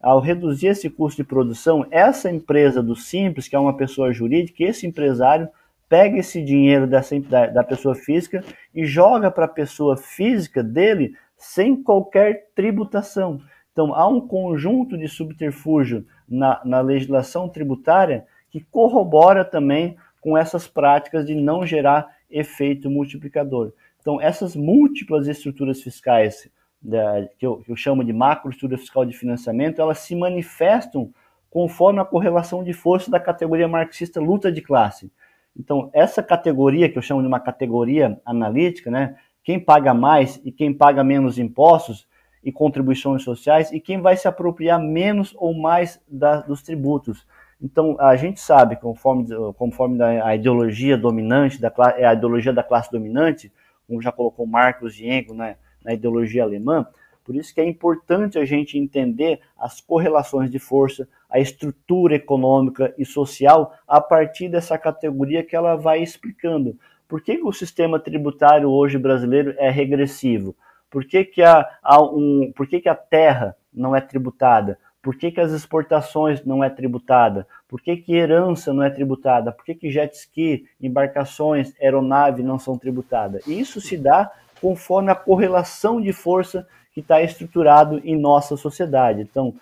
Ao 0.01 0.21
reduzir 0.21 0.69
esse 0.69 0.89
custo 0.89 1.23
de 1.23 1.29
produção, 1.29 1.85
essa 1.91 2.31
empresa 2.31 2.81
do 2.81 2.95
Simples, 2.95 3.49
que 3.49 3.57
é 3.57 3.59
uma 3.59 3.77
pessoa 3.77 4.13
jurídica, 4.13 4.63
esse 4.63 4.87
empresário 4.87 5.49
pega 5.89 6.19
esse 6.19 6.41
dinheiro 6.41 6.87
dessa, 6.87 7.19
da, 7.19 7.47
da 7.47 7.65
pessoa 7.65 7.97
física 7.97 8.45
e 8.73 8.85
joga 8.85 9.29
para 9.29 9.47
a 9.47 9.49
pessoa 9.49 9.97
física 9.97 10.63
dele 10.63 11.15
sem 11.37 11.83
qualquer 11.83 12.51
tributação. 12.55 13.41
Então, 13.73 13.93
há 13.95 14.07
um 14.07 14.21
conjunto 14.21 14.97
de 14.97 15.09
subterfúgio 15.09 16.05
na, 16.29 16.61
na 16.65 16.81
legislação 16.81 17.49
tributária 17.49 18.25
que 18.51 18.61
corrobora 18.61 19.45
também 19.45 19.97
com 20.21 20.37
essas 20.37 20.67
práticas 20.67 21.27
de 21.27 21.35
não 21.35 21.67
gerar 21.67 22.09
efeito 22.31 22.91
multiplicador. 22.91 23.73
Então, 24.01 24.21
essas 24.21 24.55
múltiplas 24.55 25.27
estruturas 25.27 25.83
fiscais, 25.83 26.51
da, 26.81 27.29
que, 27.39 27.47
eu, 27.47 27.57
que 27.59 27.71
eu 27.71 27.77
chamo 27.77 28.05
de 28.05 28.13
macroestrutura 28.13 28.79
fiscal 28.79 29.05
de 29.05 29.17
financiamento, 29.17 29.81
elas 29.81 29.99
se 29.99 30.15
manifestam 30.15 31.13
conforme 31.51 32.01
a 32.01 32.05
correlação 32.05 32.63
de 32.63 32.73
força 32.73 33.11
da 33.11 33.19
categoria 33.19 33.67
marxista 33.67 34.21
luta 34.21 34.53
de 34.53 34.61
classe. 34.61 35.11
Então, 35.59 35.91
essa 35.93 36.23
categoria, 36.23 36.89
que 36.89 36.97
eu 36.97 37.03
chamo 37.03 37.21
de 37.21 37.27
uma 37.27 37.41
categoria 37.41 38.21
analítica, 38.25 38.91
né, 38.91 39.17
quem 39.43 39.59
paga 39.59 39.93
mais 39.93 40.41
e 40.45 40.53
quem 40.53 40.73
paga 40.73 41.03
menos 41.03 41.39
impostos 41.39 42.07
e 42.45 42.53
contribuições 42.53 43.23
sociais, 43.23 43.73
e 43.73 43.81
quem 43.81 44.01
vai 44.01 44.17
se 44.17 44.29
apropriar 44.29 44.81
menos 44.81 45.35
ou 45.37 45.53
mais 45.53 46.01
da, 46.07 46.41
dos 46.41 46.63
tributos. 46.63 47.27
Então, 47.61 47.97
a 47.99 48.15
gente 48.15 48.41
sabe, 48.41 48.77
conforme, 48.77 49.27
conforme 49.57 50.03
a 50.03 50.35
ideologia 50.35 50.97
dominante, 50.97 51.61
da, 51.61 51.73
é 51.97 52.07
a 52.07 52.13
ideologia 52.13 52.53
da 52.53 52.63
classe 52.63 52.91
dominante, 52.91 53.53
como 53.87 54.01
já 54.01 54.13
colocou 54.13 54.47
Marcos 54.47 54.95
Diengo 54.95 55.35
né, 55.35 55.57
na 55.85 55.93
ideologia 55.93 56.45
alemã, 56.45 56.87
por 57.29 57.37
isso 57.37 57.53
que 57.53 57.61
é 57.61 57.65
importante 57.65 58.39
a 58.39 58.45
gente 58.47 58.79
entender 58.79 59.41
as 59.59 59.83
correlações 59.83 60.51
de 60.51 60.59
força, 60.59 61.07
a 61.29 61.39
estrutura 61.39 62.15
econômica 62.15 62.95
e 62.97 63.05
social 63.05 63.75
a 63.87 64.01
partir 64.01 64.49
dessa 64.49 64.79
categoria 64.79 65.45
que 65.45 65.55
ela 65.55 65.77
vai 65.77 66.03
explicando. 66.03 66.79
Por 67.07 67.21
que, 67.21 67.39
o 67.43 67.53
sistema 67.53 68.01
tributário 68.01 68.71
hoje 68.71 68.97
brasileiro 68.97 69.55
é 69.59 69.69
regressivo? 69.69 70.57
Por 70.91 71.05
que, 71.05 71.23
que, 71.23 71.43
a 71.43 71.69
um, 72.03 72.51
por 72.57 72.67
que, 72.67 72.81
que 72.81 72.89
a 72.89 72.95
terra 72.95 73.55
não 73.75 73.95
é 73.95 74.01
tributada? 74.01 74.79
Por 75.03 75.17
que, 75.17 75.31
que 75.31 75.41
as 75.41 75.53
exportações 75.53 76.45
não 76.45 76.63
é 76.63 76.69
tributada? 76.69 77.47
Por 77.69 77.81
que, 77.81 77.97
que 77.97 78.15
herança 78.15 78.73
não 78.73 78.83
é 78.83 78.91
tributada? 78.91 79.53
Por 79.53 79.65
que, 79.65 79.75
que 79.75 79.91
jet 79.91 80.15
ski, 80.15 80.67
embarcações, 80.81 81.73
aeronave 81.81 82.43
não 82.43 82.59
são 82.59 82.77
tributadas? 82.77 83.47
Isso 83.47 83.81
se 83.81 83.97
dá 83.97 84.31
conforme 84.61 85.11
a 85.11 85.15
correlação 85.15 86.01
de 86.01 86.13
força 86.13 86.67
que 86.93 87.01
está 87.01 87.23
estruturado 87.23 88.01
em 88.05 88.19
nossa 88.19 88.57
sociedade. 88.57 89.23
Então, 89.23 89.55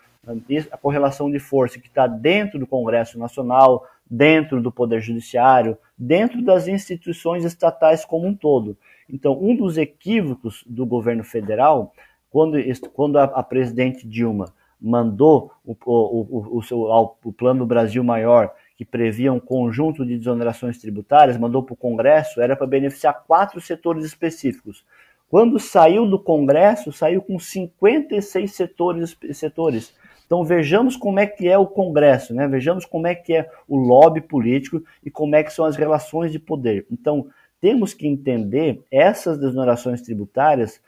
a 0.72 0.76
correlação 0.76 1.30
de 1.30 1.39
força 1.39 1.78
que 1.78 1.87
está 1.87 2.07
dentro 2.07 2.59
do 2.59 2.66
Congresso 2.66 3.18
Nacional, 3.18 3.87
dentro 4.11 4.61
do 4.61 4.72
Poder 4.72 5.01
Judiciário, 5.01 5.76
dentro 5.97 6.43
das 6.43 6.66
instituições 6.66 7.45
estatais 7.45 8.05
como 8.05 8.26
um 8.26 8.34
todo. 8.34 8.76
Então, 9.09 9.39
um 9.41 9.55
dos 9.55 9.76
equívocos 9.78 10.64
do 10.66 10.84
governo 10.84 11.22
federal, 11.22 11.93
quando, 12.30 12.59
quando 12.93 13.18
a, 13.18 13.24
a 13.24 13.43
presidente 13.43 14.07
Dilma 14.07 14.53
mandou 14.81 15.53
o, 15.64 15.77
o, 15.85 16.59
o, 16.59 16.61
o, 16.70 17.16
o 17.24 17.33
Plano 17.33 17.66
Brasil 17.66 18.05
Maior, 18.05 18.53
que 18.77 18.85
previa 18.85 19.33
um 19.33 19.41
conjunto 19.41 20.05
de 20.05 20.18
desonerações 20.18 20.79
tributárias, 20.79 21.39
mandou 21.39 21.62
para 21.62 21.72
o 21.72 21.77
Congresso, 21.77 22.41
era 22.41 22.55
para 22.55 22.66
beneficiar 22.66 23.24
quatro 23.27 23.61
setores 23.61 24.05
específicos. 24.05 24.85
Quando 25.29 25.59
saiu 25.59 26.07
do 26.07 26.18
Congresso, 26.18 26.93
saiu 26.93 27.20
com 27.20 27.39
56 27.39 28.53
setores. 28.53 29.16
setores. 29.33 29.95
Então 30.24 30.45
vejamos 30.45 30.97
como 30.97 31.18
é 31.20 31.27
que 31.27 31.49
é 31.49 31.57
o 31.57 31.66
Congresso, 31.66 32.35
né? 32.35 32.47
vejamos 32.49 32.85
como 32.85 33.07
é 33.07 33.14
que 33.14 33.33
é 33.33 33.49
o 33.68 33.77
lobby 33.77 34.20
político 34.20 34.83
e 35.05 35.11
como 35.11 35.37
é 35.37 35.43
que 35.43 35.53
são 35.53 35.64
as 35.64 35.77
relações 35.77 36.33
de 36.33 36.39
poder. 36.39 36.87
Então 36.91 37.29
temos 37.61 37.95
que 37.95 38.07
entender 38.07 38.85
essas 38.91 39.39
desonerações 39.39 40.03
tributárias 40.03 40.81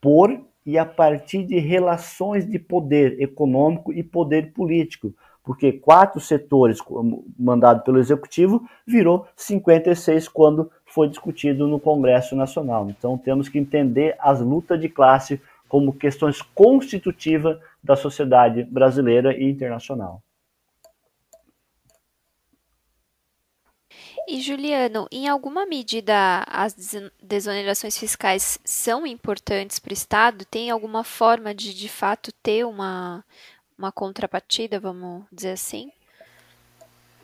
por 0.00 0.44
e 0.64 0.78
a 0.78 0.84
partir 0.84 1.44
de 1.44 1.58
relações 1.58 2.48
de 2.48 2.58
poder 2.58 3.20
econômico 3.20 3.92
e 3.92 4.02
poder 4.02 4.52
político, 4.52 5.14
porque 5.42 5.72
quatro 5.72 6.20
setores 6.20 6.78
mandado 7.38 7.82
pelo 7.82 7.98
executivo 7.98 8.62
virou 8.86 9.26
56 9.34 10.28
quando 10.28 10.70
foi 10.84 11.08
discutido 11.08 11.66
no 11.66 11.80
Congresso 11.80 12.36
Nacional. 12.36 12.88
Então 12.90 13.16
temos 13.16 13.48
que 13.48 13.58
entender 13.58 14.16
as 14.18 14.40
lutas 14.40 14.80
de 14.80 14.88
classe 14.88 15.40
como 15.68 15.92
questões 15.92 16.42
constitutivas 16.42 17.58
da 17.82 17.96
sociedade 17.96 18.64
brasileira 18.64 19.34
e 19.34 19.48
internacional. 19.48 20.20
E 24.30 24.40
Juliano, 24.40 25.08
em 25.10 25.26
alguma 25.26 25.66
medida 25.66 26.44
as 26.46 26.76
desonerações 27.20 27.98
fiscais 27.98 28.60
são 28.64 29.04
importantes 29.04 29.80
para 29.80 29.90
o 29.90 29.92
Estado? 29.92 30.44
Tem 30.44 30.70
alguma 30.70 31.02
forma 31.02 31.52
de 31.52 31.74
de 31.74 31.88
fato 31.88 32.30
ter 32.40 32.64
uma, 32.64 33.24
uma 33.76 33.90
contrapartida, 33.90 34.78
vamos 34.78 35.24
dizer 35.32 35.50
assim? 35.50 35.90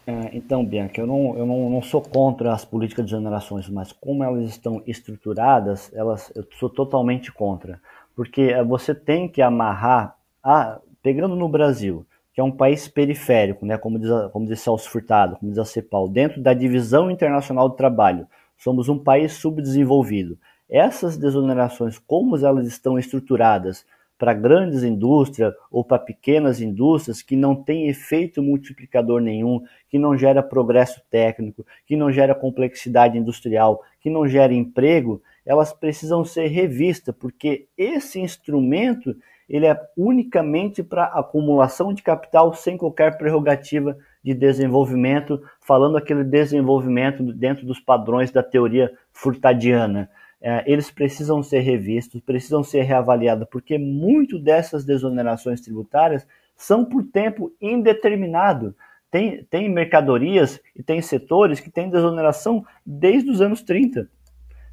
É, 0.05 0.31
então, 0.37 0.65
Bianca, 0.65 1.01
eu, 1.01 1.07
não, 1.07 1.39
eu 1.39 1.47
não, 1.47 1.71
não, 1.71 1.81
sou 1.81 2.03
contra 2.03 2.53
as 2.53 2.65
políticas 2.65 3.07
de 3.07 3.15
exonerações, 3.15 3.69
mas 3.69 3.93
como 3.93 4.25
elas 4.25 4.51
estão 4.51 4.83
estruturadas, 4.85 5.93
elas, 5.95 6.33
eu 6.35 6.45
sou 6.59 6.69
totalmente 6.69 7.31
contra. 7.31 7.81
Porque 8.17 8.43
é, 8.43 8.65
você 8.65 8.93
tem 8.93 9.29
que 9.29 9.41
amarrar, 9.41 10.17
a, 10.43 10.81
pegando 11.05 11.37
no 11.37 11.49
Brasil, 11.49 12.05
que 12.37 12.41
é 12.43 12.45
um 12.45 12.53
país 12.53 12.87
periférico, 12.87 13.65
né, 13.65 13.79
como, 13.79 13.99
diz, 13.99 14.11
como 14.31 14.45
diz 14.45 14.61
Celso 14.61 14.91
Furtado, 14.91 15.37
como 15.37 15.51
diz 15.51 15.59
a 15.59 15.65
CEPAL, 15.65 16.07
dentro 16.07 16.43
da 16.43 16.53
Divisão 16.53 17.11
Internacional 17.11 17.67
do 17.67 17.77
Trabalho, 17.77 18.27
somos 18.59 18.91
um 18.91 18.99
país 18.99 19.33
subdesenvolvido. 19.33 20.39
Essas 20.69 21.17
desonerações, 21.17 21.99
como 21.99 22.37
elas 22.37 22.67
estão 22.67 22.99
estruturadas, 22.99 23.87
para 24.19 24.35
grandes 24.35 24.83
indústrias 24.83 25.55
ou 25.71 25.83
para 25.83 25.99
pequenas 25.99 26.61
indústrias 26.61 27.23
que 27.23 27.37
não 27.37 27.55
tem 27.55 27.89
efeito 27.89 28.43
multiplicador 28.43 29.19
nenhum, 29.23 29.63
que 29.89 29.99
não 29.99 30.15
gera 30.15 30.43
progresso 30.43 31.01
técnico, 31.11 31.65
que 31.87 31.97
não 31.97 32.13
gera 32.13 32.35
complexidade 32.35 33.17
industrial, 33.17 33.83
que 33.99 34.11
não 34.11 34.29
gera 34.29 34.53
emprego, 34.53 35.23
elas 35.45 35.73
precisam 35.73 36.23
ser 36.23 36.49
revistas, 36.49 37.15
porque 37.19 37.67
esse 37.79 38.21
instrumento 38.21 39.17
ele 39.49 39.67
é 39.67 39.81
unicamente 39.97 40.83
para 40.83 41.05
acumulação 41.05 41.93
de 41.93 42.03
capital 42.03 42.53
sem 42.55 42.77
qualquer 42.77 43.17
prerrogativa 43.17 43.97
de 44.23 44.35
desenvolvimento, 44.35 45.41
falando 45.61 45.97
aquele 45.97 46.25
desenvolvimento 46.25 47.23
dentro 47.33 47.65
dos 47.65 47.79
padrões 47.79 48.31
da 48.31 48.43
teoria 48.43 48.93
furtadiana 49.13 50.11
é, 50.41 50.63
eles 50.71 50.91
precisam 50.91 51.43
ser 51.43 51.61
revistos, 51.61 52.21
precisam 52.21 52.63
ser 52.63 52.83
reavaliados, 52.83 53.49
porque 53.51 53.79
muito 53.79 54.39
dessas 54.39 54.85
desonerações 54.85 55.61
tributárias 55.61 56.27
são 56.55 56.85
por 56.85 57.05
tempo 57.05 57.53
indeterminado. 57.61 58.75
Tem, 59.11 59.45
tem 59.45 59.69
mercadorias 59.69 60.61
e 60.75 60.83
tem 60.83 61.01
setores 61.01 61.61
que 61.61 61.71
têm 61.71 61.89
desoneração 61.89 62.65
desde 62.85 63.31
os 63.31 63.41
anos 63.41 63.63
30. 63.63 64.09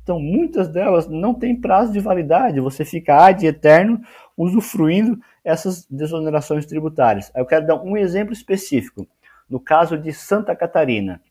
Então, 0.03 0.19
muitas 0.19 0.67
delas 0.67 1.07
não 1.07 1.33
têm 1.33 1.59
prazo 1.59 1.93
de 1.93 1.99
validade, 2.01 2.59
você 2.59 2.83
fica 2.83 3.25
ad 3.25 3.45
eterno 3.45 4.01
usufruindo 4.37 5.17
essas 5.43 5.85
desonerações 5.89 6.65
tributárias. 6.65 7.31
Eu 7.33 7.45
quero 7.45 7.65
dar 7.65 7.81
um 7.81 7.95
exemplo 7.95 8.33
específico. 8.33 9.07
No 9.49 9.61
caso 9.61 9.97
de 9.97 10.11
Santa 10.11 10.53
Catarina, 10.55 11.21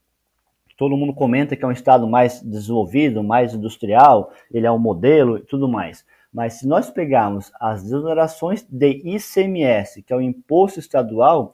todo 0.76 0.96
mundo 0.96 1.12
comenta 1.12 1.54
que 1.54 1.64
é 1.64 1.68
um 1.68 1.72
estado 1.72 2.08
mais 2.08 2.40
desenvolvido, 2.40 3.22
mais 3.22 3.52
industrial, 3.52 4.32
ele 4.50 4.66
é 4.66 4.72
um 4.72 4.78
modelo 4.78 5.36
e 5.36 5.42
tudo 5.42 5.68
mais. 5.68 6.04
Mas 6.32 6.54
se 6.54 6.66
nós 6.66 6.90
pegarmos 6.90 7.52
as 7.60 7.82
desonerações 7.82 8.66
de 8.70 9.02
ICMS, 9.04 10.02
que 10.02 10.14
é 10.14 10.16
o 10.16 10.20
imposto 10.20 10.80
estadual, 10.80 11.52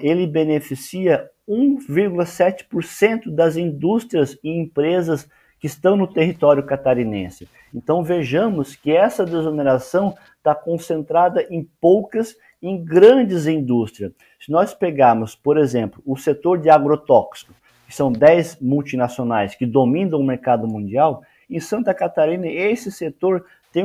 ele 0.00 0.26
beneficia 0.26 1.30
1,7% 1.48 3.30
das 3.30 3.56
indústrias 3.56 4.36
e 4.42 4.50
empresas 4.50 5.28
que 5.64 5.68
estão 5.68 5.96
no 5.96 6.06
território 6.06 6.62
catarinense. 6.62 7.48
Então 7.74 8.04
vejamos 8.04 8.76
que 8.76 8.92
essa 8.92 9.24
desoneração 9.24 10.14
está 10.36 10.54
concentrada 10.54 11.42
em 11.48 11.66
poucas, 11.80 12.36
em 12.60 12.84
grandes 12.84 13.46
indústrias. 13.46 14.12
Se 14.38 14.52
nós 14.52 14.74
pegarmos, 14.74 15.34
por 15.34 15.56
exemplo, 15.56 16.02
o 16.04 16.18
setor 16.18 16.58
de 16.58 16.68
agrotóxico, 16.68 17.54
que 17.88 17.94
são 17.94 18.12
10 18.12 18.58
multinacionais 18.60 19.54
que 19.54 19.64
dominam 19.64 20.20
o 20.20 20.22
mercado 20.22 20.68
mundial, 20.68 21.22
em 21.48 21.58
Santa 21.58 21.94
Catarina 21.94 22.46
esse 22.46 22.92
setor 22.92 23.46
tem 23.72 23.84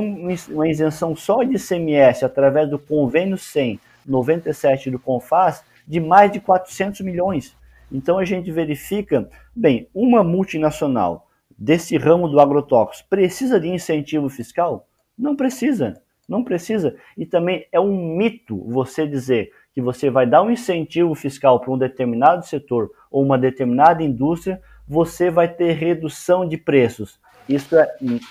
uma 0.50 0.68
isenção 0.68 1.16
só 1.16 1.44
de 1.44 1.56
ICMS 1.56 2.26
através 2.26 2.70
do 2.70 2.78
convênio 2.78 3.38
100 3.38 3.80
97 4.06 4.92
do 4.92 5.00
CONFAS 5.00 5.64
de 5.88 6.02
mais 6.02 6.30
de 6.30 6.42
400 6.42 7.00
milhões. 7.00 7.56
Então 7.90 8.20
a 8.20 8.26
gente 8.26 8.52
verifica, 8.52 9.30
bem, 9.56 9.88
uma 9.96 10.26
multinacional 10.26 11.29
desse 11.60 11.97
ramo 11.97 12.28
do 12.28 12.39
agrotóxico 12.39 13.10
precisa 13.10 13.60
de 13.60 13.68
incentivo 13.68 14.30
fiscal? 14.30 14.88
Não 15.18 15.36
precisa, 15.36 16.01
não 16.28 16.43
precisa. 16.43 16.95
E 17.18 17.26
também 17.26 17.66
é 17.72 17.80
um 17.80 18.16
mito 18.16 18.64
você 18.70 19.05
dizer 19.05 19.51
que 19.74 19.82
você 19.82 20.10
vai 20.10 20.26
dar 20.26 20.41
um 20.41 20.49
incentivo 20.49 21.14
fiscal 21.14 21.60
para 21.60 21.72
um 21.72 21.78
determinado 21.78 22.45
setor 22.45 22.89
ou 23.12 23.24
uma 23.24 23.38
determinada 23.38 24.01
indústria, 24.01 24.62
você 24.88 25.30
vai 25.30 25.47
ter 25.47 25.74
redução 25.74 26.47
de 26.47 26.57
preços. 26.57 27.20
Isso 27.47 27.78
é 27.78 27.88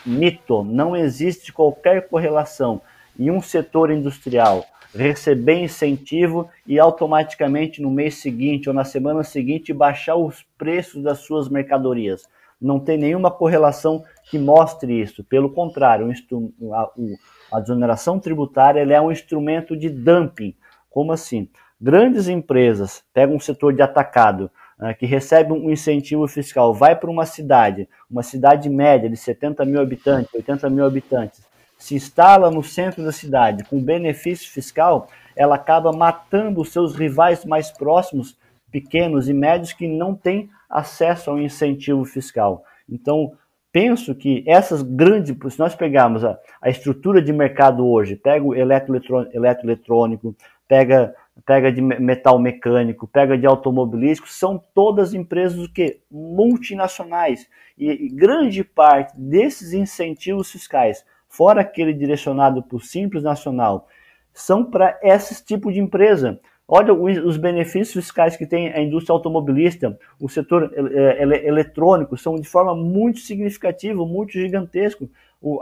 mito, 0.06 0.64
não 0.64 0.96
existe 0.96 1.52
qualquer 1.52 2.08
correlação 2.08 2.80
em 3.18 3.30
um 3.30 3.42
setor 3.42 3.90
industrial 3.90 4.64
receber 4.94 5.62
incentivo 5.62 6.48
e 6.66 6.78
automaticamente 6.78 7.82
no 7.82 7.90
mês 7.90 8.16
seguinte 8.16 8.68
ou 8.68 8.74
na 8.74 8.84
semana 8.84 9.22
seguinte 9.22 9.72
baixar 9.72 10.16
os 10.16 10.44
preços 10.56 11.02
das 11.02 11.18
suas 11.18 11.48
mercadorias. 11.48 12.26
Não 12.60 12.80
tem 12.80 12.98
nenhuma 12.98 13.30
correlação 13.30 14.04
que 14.30 14.38
mostre 14.38 15.00
isso. 15.00 15.22
Pelo 15.24 15.50
contrário, 15.50 16.10
a, 16.72 16.90
a 17.56 17.60
desoneração 17.60 18.18
tributária 18.18 18.80
é 18.80 19.00
um 19.00 19.12
instrumento 19.12 19.76
de 19.76 19.88
dumping. 19.88 20.54
Como 20.90 21.12
assim? 21.12 21.48
Grandes 21.80 22.28
empresas 22.28 23.04
pegam 23.14 23.36
um 23.36 23.40
setor 23.40 23.72
de 23.72 23.82
atacado, 23.82 24.50
uh, 24.80 24.92
que 24.98 25.06
recebe 25.06 25.52
um 25.52 25.70
incentivo 25.70 26.26
fiscal, 26.26 26.74
vai 26.74 26.96
para 26.96 27.08
uma 27.08 27.24
cidade, 27.24 27.88
uma 28.10 28.24
cidade 28.24 28.68
média 28.68 29.08
de 29.08 29.16
70 29.16 29.64
mil 29.64 29.80
habitantes, 29.80 30.34
80 30.34 30.68
mil 30.70 30.84
habitantes, 30.84 31.48
se 31.78 31.94
instala 31.94 32.50
no 32.50 32.62
centro 32.62 33.04
da 33.04 33.12
cidade 33.12 33.62
com 33.62 33.80
benefício 33.80 34.50
fiscal, 34.50 35.08
ela 35.36 35.54
acaba 35.54 35.92
matando 35.92 36.60
os 36.60 36.72
seus 36.72 36.96
rivais 36.96 37.44
mais 37.44 37.70
próximos 37.70 38.36
pequenos 38.70 39.28
e 39.28 39.34
médios 39.34 39.72
que 39.72 39.86
não 39.86 40.14
têm 40.14 40.50
acesso 40.68 41.30
ao 41.30 41.38
incentivo 41.38 42.04
fiscal. 42.04 42.64
Então, 42.88 43.32
penso 43.72 44.14
que 44.14 44.42
essas 44.46 44.82
grandes, 44.82 45.36
se 45.52 45.58
nós 45.58 45.74
pegarmos 45.74 46.24
a, 46.24 46.38
a 46.60 46.68
estrutura 46.68 47.22
de 47.22 47.32
mercado 47.32 47.86
hoje, 47.86 48.16
pega 48.16 48.44
o 48.44 48.54
eletroeletrônico, 48.54 50.34
pega, 50.66 51.14
pega 51.44 51.72
de 51.72 51.80
metal 51.80 52.38
mecânico, 52.38 53.06
pega 53.06 53.36
de 53.36 53.46
automobilístico, 53.46 54.28
são 54.28 54.62
todas 54.74 55.14
empresas 55.14 55.66
que 55.68 56.00
multinacionais 56.10 57.48
e, 57.76 57.90
e 57.90 58.08
grande 58.08 58.62
parte 58.62 59.14
desses 59.16 59.72
incentivos 59.72 60.50
fiscais, 60.50 61.04
fora 61.28 61.60
aquele 61.60 61.94
direcionado 61.94 62.62
para 62.62 62.76
o 62.76 62.80
simples 62.80 63.22
nacional, 63.22 63.86
são 64.32 64.64
para 64.64 64.98
esse 65.02 65.44
tipo 65.44 65.72
de 65.72 65.80
empresa. 65.80 66.40
Olha 66.70 66.92
os 66.92 67.38
benefícios 67.38 68.04
fiscais 68.04 68.36
que 68.36 68.44
tem 68.44 68.68
a 68.68 68.82
indústria 68.82 69.14
automobilista, 69.14 69.98
o 70.20 70.28
setor 70.28 70.70
é, 70.76 71.22
eletrônico, 71.48 72.14
são 72.18 72.34
de 72.34 72.46
forma 72.46 72.74
muito 72.74 73.20
significativa, 73.20 74.04
muito 74.04 74.32
gigantesco. 74.32 75.08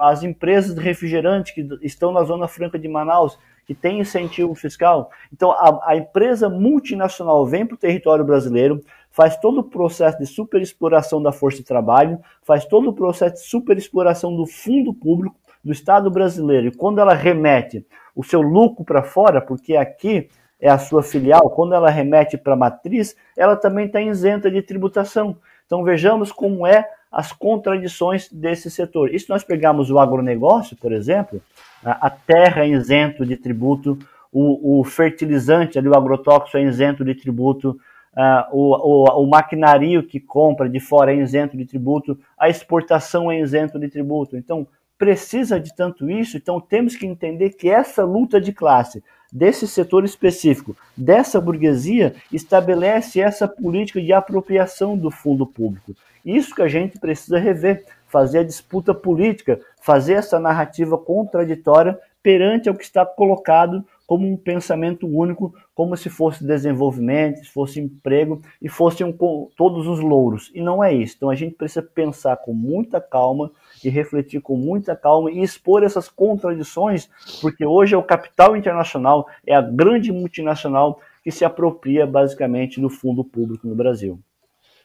As 0.01 0.25
empresas 0.25 0.75
de 0.75 0.81
refrigerante 0.81 1.55
que 1.55 1.65
estão 1.81 2.11
na 2.11 2.25
Zona 2.25 2.49
Franca 2.49 2.77
de 2.77 2.89
Manaus, 2.89 3.39
que 3.65 3.73
têm 3.73 4.01
incentivo 4.01 4.53
fiscal. 4.57 5.11
Então, 5.33 5.53
a, 5.53 5.93
a 5.93 5.97
empresa 5.97 6.49
multinacional 6.49 7.47
vem 7.47 7.65
para 7.65 7.77
o 7.77 7.79
território 7.79 8.25
brasileiro, 8.25 8.83
faz 9.11 9.37
todo 9.37 9.59
o 9.59 9.65
processo 9.65 10.19
de 10.19 10.27
superexploração 10.27 11.23
da 11.23 11.31
força 11.31 11.59
de 11.59 11.65
trabalho, 11.65 12.19
faz 12.43 12.65
todo 12.65 12.91
o 12.91 12.93
processo 12.93 13.35
de 13.35 13.49
superexploração 13.49 14.35
do 14.35 14.45
fundo 14.45 14.93
público 14.93 15.37
do 15.63 15.73
Estado 15.73 16.11
brasileiro. 16.11 16.67
E 16.67 16.75
quando 16.75 17.01
ela 17.01 17.15
remete 17.15 17.87
o 18.15 18.25
seu 18.25 18.41
lucro 18.41 18.85
para 18.85 19.05
fora, 19.05 19.41
porque 19.41 19.77
aqui 19.77 20.29
é 20.67 20.71
a 20.71 20.79
sua 20.79 21.03
filial, 21.03 21.49
quando 21.51 21.75
ela 21.75 21.91
remete 21.91 22.37
para 22.37 22.55
a 22.55 22.57
matriz, 22.57 23.17
ela 23.37 23.57
também 23.57 23.87
está 23.87 24.01
isenta 24.01 24.51
de 24.51 24.61
tributação. 24.63 25.37
Então 25.65 25.85
vejamos 25.85 26.33
como 26.33 26.67
é 26.67 26.89
as 27.11 27.33
contradições 27.33 28.29
desse 28.31 28.71
setor. 28.71 29.15
E 29.15 29.19
se 29.19 29.29
nós 29.31 29.45
pegarmos 29.45 29.91
o 29.91 29.99
agronegócio, 29.99 30.77
por 30.77 30.93
exemplo, 30.93 31.41
a 31.85 32.11
terra 32.11 32.65
é 32.65 32.69
isento 32.69 33.25
de 33.25 33.37
tributo, 33.37 33.99
o, 34.33 34.81
o 34.81 34.85
fertilizante, 34.85 35.79
ali, 35.79 35.89
o 35.89 35.97
agrotóxico 35.97 36.59
é 36.59 36.63
isento 36.63 37.05
de 37.05 37.15
tributo, 37.15 37.79
uh, 38.15 38.45
o, 38.53 39.05
o, 39.05 39.23
o 39.23 39.31
maquinario 39.31 40.03
que 40.03 40.21
compra 40.21 40.69
de 40.69 40.81
fora 40.81 41.13
é 41.13 41.17
isento 41.17 41.57
de 41.57 41.65
tributo, 41.65 42.19
a 42.39 42.49
exportação 42.49 43.31
é 43.31 43.41
isento 43.41 43.79
de 43.79 43.89
tributo. 43.89 44.37
Então, 44.37 44.67
precisa 44.99 45.61
de 45.61 45.75
tanto 45.75 46.11
isso, 46.11 46.37
então 46.37 46.61
temos 46.61 46.97
que 46.97 47.07
entender 47.07 47.51
que 47.51 47.71
essa 47.71 48.05
luta 48.05 48.41
de 48.41 48.53
classe 48.53 49.03
desse 49.37 49.69
setor 49.69 50.03
específico, 50.03 50.75
dessa 50.97 51.39
burguesia, 51.39 52.15
estabelece 52.33 53.21
essa 53.21 53.47
política 53.47 54.01
de 54.01 54.11
apropriação 54.11 54.97
do 54.97 55.11
fundo 55.11 55.47
público. 55.47 55.95
Isso 56.25 56.55
que 56.55 56.63
a 56.63 56.69
gente 56.69 56.99
precisa 56.99 57.39
rever, 57.39 57.85
fazer 58.07 58.39
a 58.39 58.45
disputa 58.45 58.95
política, 58.95 59.61
fazer 59.83 60.15
essa 60.15 60.41
narrativa 60.41 60.97
contraditória 60.97 61.99
perante 62.23 62.69
ao 62.69 62.75
que 62.75 62.83
está 62.83 63.05
colocado 63.05 63.85
como 64.07 64.27
um 64.27 64.39
pensamento 64.39 65.07
único, 65.07 65.55
como 65.75 65.95
se 65.99 66.09
fosse 66.09 66.43
desenvolvimento, 66.43 67.41
se 67.41 67.51
fosse 67.51 67.79
emprego 67.79 68.41
e 68.63 68.71
fossem 68.71 69.13
todos 69.55 69.87
os 69.87 70.01
louros. 70.01 70.51
E 70.55 70.63
não 70.63 70.83
é 70.83 70.95
isso. 70.95 71.15
Então 71.17 71.29
a 71.29 71.35
gente 71.35 71.55
precisa 71.55 71.83
pensar 71.83 72.39
com 72.39 72.55
muita 72.55 73.03
calma 73.03 73.51
e 73.85 73.89
refletir 73.89 74.41
com 74.41 74.57
muita 74.57 74.97
calma 74.97 75.31
e 75.31 75.43
expor 75.43 75.83
essas 75.83 76.09
contradições, 76.09 77.09
porque 77.41 77.65
hoje 77.65 77.95
é 77.95 77.99
o 77.99 78.03
capital 78.03 78.57
internacional, 78.57 79.29
é 79.47 79.55
a 79.55 79.61
grande 79.61 80.13
multinacional 80.13 81.01
que 81.23 81.31
se 81.31 81.45
apropria 81.45 82.07
basicamente 82.07 82.81
do 82.81 82.89
fundo 82.89 83.25
público 83.25 83.67
no 83.67 83.75
Brasil. 83.75 84.21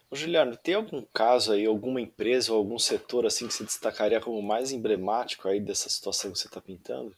Ô 0.09 0.15
Juliano, 0.15 0.57
tem 0.57 0.75
algum 0.75 1.01
caso 1.13 1.53
aí, 1.53 1.65
alguma 1.65 2.01
empresa 2.01 2.51
ou 2.51 2.57
algum 2.57 2.77
setor 2.77 3.25
assim 3.25 3.47
que 3.47 3.53
se 3.53 3.63
destacaria 3.63 4.19
como 4.19 4.41
mais 4.41 4.71
emblemático 4.71 5.47
aí 5.47 5.59
dessa 5.61 5.87
situação 5.87 6.31
que 6.31 6.39
você 6.39 6.47
está 6.47 6.59
pintando? 6.59 7.13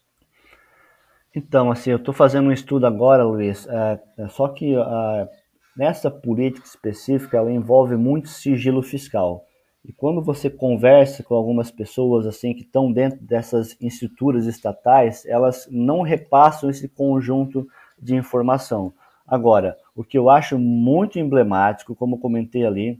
Então, 1.35 1.71
assim, 1.71 1.89
eu 1.89 1.97
estou 1.97 2.13
fazendo 2.13 2.49
um 2.49 2.51
estudo 2.51 2.85
agora, 2.85 3.23
Luiz, 3.23 3.65
é, 3.67 3.99
é 4.19 4.27
só 4.27 4.47
que 4.49 4.75
é, 4.75 5.29
nessa 5.75 6.11
política 6.11 6.67
específica 6.67 7.37
ela 7.37 7.51
envolve 7.51 7.95
muito 7.95 8.29
sigilo 8.29 8.83
fiscal. 8.83 9.43
E 9.85 9.91
quando 9.91 10.21
você 10.21 10.49
conversa 10.49 11.23
com 11.23 11.35
algumas 11.35 11.69
pessoas 11.69 12.25
assim 12.25 12.53
que 12.53 12.61
estão 12.61 12.91
dentro 12.91 13.19
dessas 13.21 13.75
estruturas 13.81 14.45
estatais, 14.45 15.25
elas 15.25 15.67
não 15.69 16.01
repassam 16.01 16.69
esse 16.69 16.87
conjunto 16.87 17.67
de 17.99 18.15
informação. 18.15 18.93
Agora, 19.27 19.77
o 19.95 20.03
que 20.03 20.17
eu 20.17 20.29
acho 20.29 20.57
muito 20.57 21.19
emblemático, 21.19 21.95
como 21.95 22.19
comentei 22.19 22.65
ali, 22.65 22.99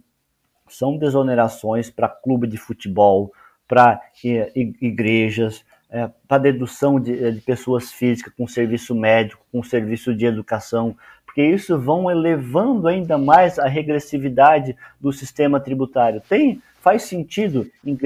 são 0.68 0.98
desonerações 0.98 1.90
para 1.90 2.10
clube 2.10 2.48
de 2.48 2.58
futebol, 2.58 3.32
para 3.68 4.02
igrejas, 4.24 5.64
é, 5.90 6.10
para 6.28 6.40
dedução 6.40 7.00
de, 7.00 7.32
de, 7.32 7.42
pessoas 7.42 7.92
físicas 7.92 8.34
com 8.36 8.48
serviço 8.48 8.96
médico, 8.96 9.46
com 9.52 9.62
serviço 9.62 10.14
de 10.16 10.26
educação, 10.26 10.98
porque 11.34 11.44
isso 11.44 11.80
vão 11.80 12.12
elevando 12.12 12.88
ainda 12.88 13.18
mais 13.18 13.58
a 13.58 13.68
regressividade 13.68 14.78
do 15.02 15.12
sistema 15.12 15.60
tributário. 15.60 16.22
Tem 16.22 16.62
faz 16.80 17.04
sentido 17.04 17.66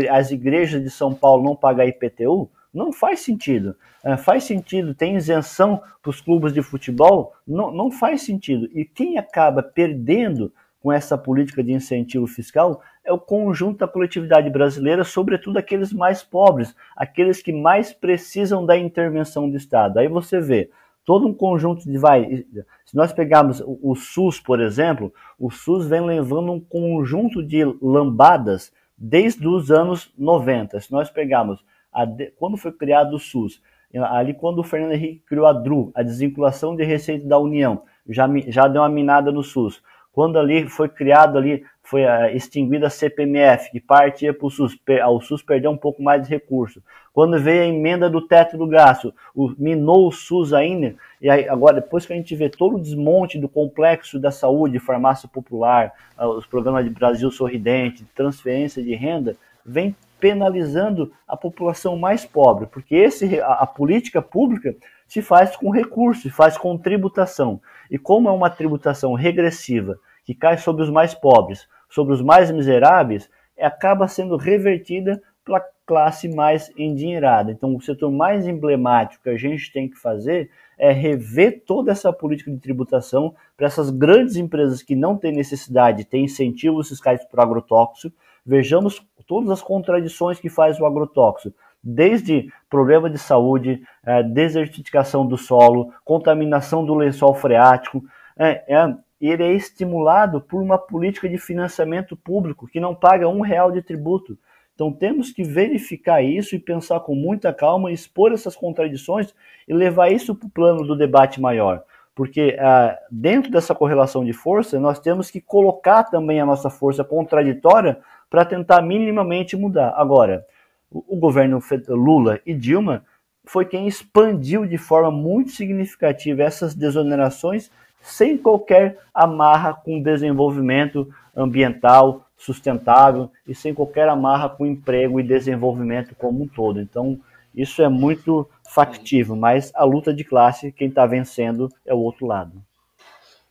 as 0.10 0.32
igrejas 0.32 0.82
de 0.82 0.90
São 0.90 1.14
Paulo 1.14 1.44
não 1.44 1.54
pagar 1.54 1.86
IPTU? 1.86 2.50
Não 2.74 2.94
faz 2.94 3.20
sentido. 3.20 3.76
É, 4.02 4.16
faz 4.16 4.46
sentido, 4.46 4.96
tem 4.96 5.18
isenção 5.18 5.82
para 6.02 6.10
os 6.10 6.22
clubes 6.22 6.54
de 6.54 6.62
futebol? 6.62 7.34
Não, 7.46 7.70
não 7.70 7.92
faz 7.92 8.22
sentido. 8.22 8.70
E 8.74 8.86
quem 8.86 9.18
acaba 9.18 9.62
perdendo 9.62 10.54
com 10.82 10.90
essa 10.90 11.18
política 11.18 11.62
de 11.62 11.74
incentivo 11.74 12.28
fiscal 12.28 12.82
é 13.04 13.12
o 13.12 13.20
conjunto 13.20 13.80
da 13.80 13.88
coletividade 13.90 14.50
brasileira, 14.50 15.04
sobretudo 15.04 15.58
aqueles 15.58 15.92
mais 15.92 16.24
pobres, 16.24 16.74
aqueles 16.96 17.42
que 17.42 17.52
mais 17.52 17.92
precisam 17.92 18.66
da 18.66 18.78
intervenção 18.78 19.50
do 19.50 19.58
Estado. 19.58 19.98
Aí 19.98 20.08
você 20.08 20.40
vê 20.40 20.70
todo 21.08 21.26
um 21.26 21.34
conjunto 21.34 21.90
de 21.90 21.98
vai. 21.98 22.46
Se 22.86 22.94
nós 22.94 23.14
pegarmos 23.14 23.64
o, 23.66 23.96
SUS, 23.96 24.42
por 24.42 24.60
exemplo, 24.60 25.14
o 25.40 25.50
SUS 25.50 25.88
vem 25.88 26.02
levando 26.02 26.52
um 26.52 26.60
conjunto 26.60 27.42
de 27.42 27.64
lambadas 27.82 28.74
desde 28.98 29.48
os 29.48 29.72
anos 29.72 30.14
90. 30.18 30.78
Se 30.82 30.92
nós 30.92 31.10
pegarmos 31.10 31.64
a, 31.94 32.06
quando 32.36 32.58
foi 32.58 32.74
criado 32.74 33.16
o 33.16 33.20
SUS, 33.20 33.62
ali 33.96 34.34
quando 34.34 34.60
o 34.60 34.64
Fernando 34.64 34.92
Henrique 34.92 35.24
criou 35.26 35.46
a 35.46 35.54
DRU, 35.54 35.94
a 35.96 36.04
desvinculação 36.04 36.76
de 36.76 36.84
receita 36.84 37.26
da 37.26 37.40
União, 37.40 37.84
já, 38.10 38.28
já 38.50 38.68
deu 38.68 38.82
uma 38.82 38.90
minada 38.90 39.32
no 39.32 39.44
SUS. 39.44 39.82
Quando 40.12 40.38
ali 40.38 40.68
foi 40.68 40.90
criado 40.90 41.38
ali 41.38 41.64
foi 41.90 42.04
extinguida 42.34 42.88
a 42.88 42.90
CPMF, 42.90 43.72
que 43.72 43.80
partia 43.80 44.34
para 44.34 44.46
o 44.46 44.50
SUS, 44.50 44.78
o 45.10 45.22
SUS 45.22 45.42
perdeu 45.42 45.72
um 45.72 45.78
pouco 45.78 46.04
mais 46.04 46.24
de 46.24 46.30
recurso. 46.30 46.84
Quando 47.14 47.40
veio 47.40 47.64
a 47.64 47.66
emenda 47.66 48.10
do 48.10 48.22
teto 48.22 48.58
do 48.58 48.68
gasto, 48.68 49.14
o, 49.34 49.54
minou 49.58 50.06
o 50.06 50.12
SUS 50.12 50.52
ainda, 50.52 50.96
e 51.22 51.30
aí, 51.30 51.48
agora, 51.48 51.76
depois 51.76 52.06
que 52.06 52.12
a 52.12 52.16
gente 52.18 52.36
vê 52.36 52.50
todo 52.50 52.76
o 52.76 52.82
desmonte 52.82 53.40
do 53.40 53.48
complexo 53.48 54.20
da 54.20 54.32
saúde, 54.32 54.80
farmácia 54.80 55.30
popular, 55.30 55.94
os 56.20 56.46
programas 56.46 56.84
de 56.84 56.90
Brasil 56.90 57.32
Sorridente, 57.32 58.06
transferência 58.14 58.84
de 58.84 58.94
renda, 58.94 59.38
vem 59.66 59.96
penalizando 60.20 61.14
a 61.26 61.38
população 61.38 61.98
mais 61.98 62.26
pobre, 62.26 62.66
porque 62.66 62.96
esse, 62.96 63.40
a, 63.40 63.54
a 63.54 63.66
política 63.66 64.22
pública 64.22 64.76
se 65.08 65.22
faz 65.22 65.56
com 65.56 65.70
recurso, 65.70 66.24
se 66.24 66.30
faz 66.30 66.58
com 66.58 66.78
tributação. 66.78 67.62
E 67.90 67.98
como 67.98 68.28
é 68.28 68.32
uma 68.34 68.50
tributação 68.50 69.14
regressiva, 69.14 69.98
que 70.26 70.36
cai 70.36 70.58
sobre 70.58 70.84
os 70.84 70.90
mais 70.90 71.14
pobres, 71.14 71.66
sobre 71.90 72.14
os 72.14 72.22
mais 72.22 72.52
miseráveis 72.52 73.30
acaba 73.60 74.08
sendo 74.08 74.38
revertida 74.38 75.22
pela 75.44 75.62
classe 75.86 76.28
mais 76.28 76.72
endinheirada. 76.78 77.52
Então, 77.52 77.74
o 77.76 77.82
setor 77.82 78.12
mais 78.12 78.46
emblemático 78.46 79.24
que 79.24 79.30
a 79.30 79.38
gente 79.38 79.72
tem 79.72 79.90
que 79.90 79.98
fazer 79.98 80.52
é 80.78 80.92
rever 80.92 81.64
toda 81.66 81.92
essa 81.92 82.12
política 82.14 82.52
de 82.52 82.60
tributação 82.60 83.34
para 83.56 83.66
essas 83.66 83.90
grandes 83.90 84.36
empresas 84.36 84.84
que 84.84 84.96
não 84.96 85.18
têm 85.18 85.32
necessidade, 85.32 86.06
têm 86.06 86.26
incentivos 86.26 86.90
fiscais 86.90 87.26
para 87.26 87.40
o 87.40 87.44
agrotóxico. 87.44 88.16
Vejamos 88.46 89.02
todas 89.26 89.50
as 89.50 89.62
contradições 89.62 90.40
que 90.40 90.50
faz 90.50 90.80
o 90.80 90.86
agrotóxico, 90.86 91.56
desde 91.82 92.52
problema 92.70 93.10
de 93.10 93.18
saúde, 93.18 93.82
é, 94.06 94.22
desertificação 94.22 95.26
do 95.26 95.38
solo, 95.38 95.94
contaminação 96.04 96.86
do 96.86 96.94
lençol 96.94 97.34
freático, 97.34 98.04
é, 98.38 98.76
é, 98.76 98.96
ele 99.20 99.44
é 99.44 99.52
estimulado 99.54 100.40
por 100.40 100.62
uma 100.62 100.78
política 100.78 101.28
de 101.28 101.38
financiamento 101.38 102.16
público 102.16 102.68
que 102.68 102.80
não 102.80 102.94
paga 102.94 103.28
um 103.28 103.42
real 103.42 103.72
de 103.72 103.82
tributo. 103.82 104.38
Então 104.76 104.94
temos 104.94 105.32
que 105.32 105.44
verificar 105.44 106.22
isso 106.22 106.56
e 106.56 106.60
pensar 106.60 107.00
com 107.00 107.16
muita 107.16 107.52
calma, 107.52 107.92
expor 107.92 108.32
essas 108.32 108.56
contradições 108.56 109.34
e 109.68 109.74
levar 109.74 110.12
isso 110.12 110.36
para 110.36 110.48
o 110.48 110.52
plano 110.52 110.86
do 110.86 110.96
debate 110.96 111.42
maior. 111.42 111.84
Porque 112.14 112.56
ah, 112.60 112.98
dentro 113.10 113.52
dessa 113.52 113.74
correlação 113.74 114.24
de 114.24 114.34
força, 114.34 114.80
nós 114.80 115.00
temos 115.00 115.32
que 115.32 115.42
colocar 115.42 116.04
também 116.04 116.40
a 116.40 116.46
nossa 116.46 116.70
força 116.70 117.04
contraditória 117.04 118.00
para 118.30 118.46
tentar 118.46 118.82
minimamente 118.82 119.56
mudar. 119.56 119.94
Agora, 119.96 120.46
o, 120.92 121.16
governo 121.16 121.60
Lula 121.90 122.40
e 122.46 122.54
Dilma 122.54 123.04
foi 123.46 123.66
quem 123.66 123.88
expandiu 123.88 124.66
de 124.66 124.78
forma 124.78 125.12
muito 125.12 125.52
significativa 125.52 126.44
essas 126.44 126.74
desonerações 126.76 127.72
sem 128.08 128.38
qualquer 128.38 128.98
amarra 129.14 129.74
com 129.74 130.02
desenvolvimento 130.02 131.14
ambiental 131.36 132.26
sustentável 132.38 133.30
e 133.46 133.54
sem 133.54 133.74
qualquer 133.74 134.08
amarra 134.08 134.50
com 134.50 134.66
emprego 134.66 135.20
e 135.20 135.24
desenvolvimento 135.24 136.16
como 136.16 136.44
um 136.44 136.48
todo. 136.48 136.80
Então, 136.80 137.20
isso 137.54 137.82
é 137.82 137.90
muito 137.90 138.50
factível, 138.70 139.36
mas 139.36 139.72
a 139.76 139.84
luta 139.84 140.14
de 140.14 140.24
classe, 140.24 140.72
quem 140.72 140.88
está 140.88 141.06
vencendo 141.06 141.70
é 141.86 141.94
o 141.94 142.00
outro 142.00 142.26
lado. 142.26 142.64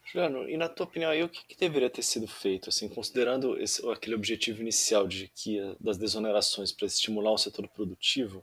Juliano, 0.05 0.49
e 0.49 0.57
na 0.57 0.69
tua 0.69 0.87
opinião, 0.87 1.11
aí, 1.11 1.23
o 1.23 1.29
que, 1.29 1.45
que, 1.45 1.59
deveria 1.59 1.91
ter 1.91 2.03
sido 2.03 2.27
feito, 2.27 2.71
assim, 2.71 2.89
considerando 2.89 3.61
esse, 3.61 3.87
aquele 3.91 4.15
objetivo 4.15 4.63
inicial 4.63 5.07
de 5.07 5.31
que 5.35 5.61
das 5.81 5.99
desonerações 5.99 6.73
para 6.73 6.87
estimular 6.87 7.33
o 7.33 7.39
setor 7.39 7.69
produtivo, 7.69 8.43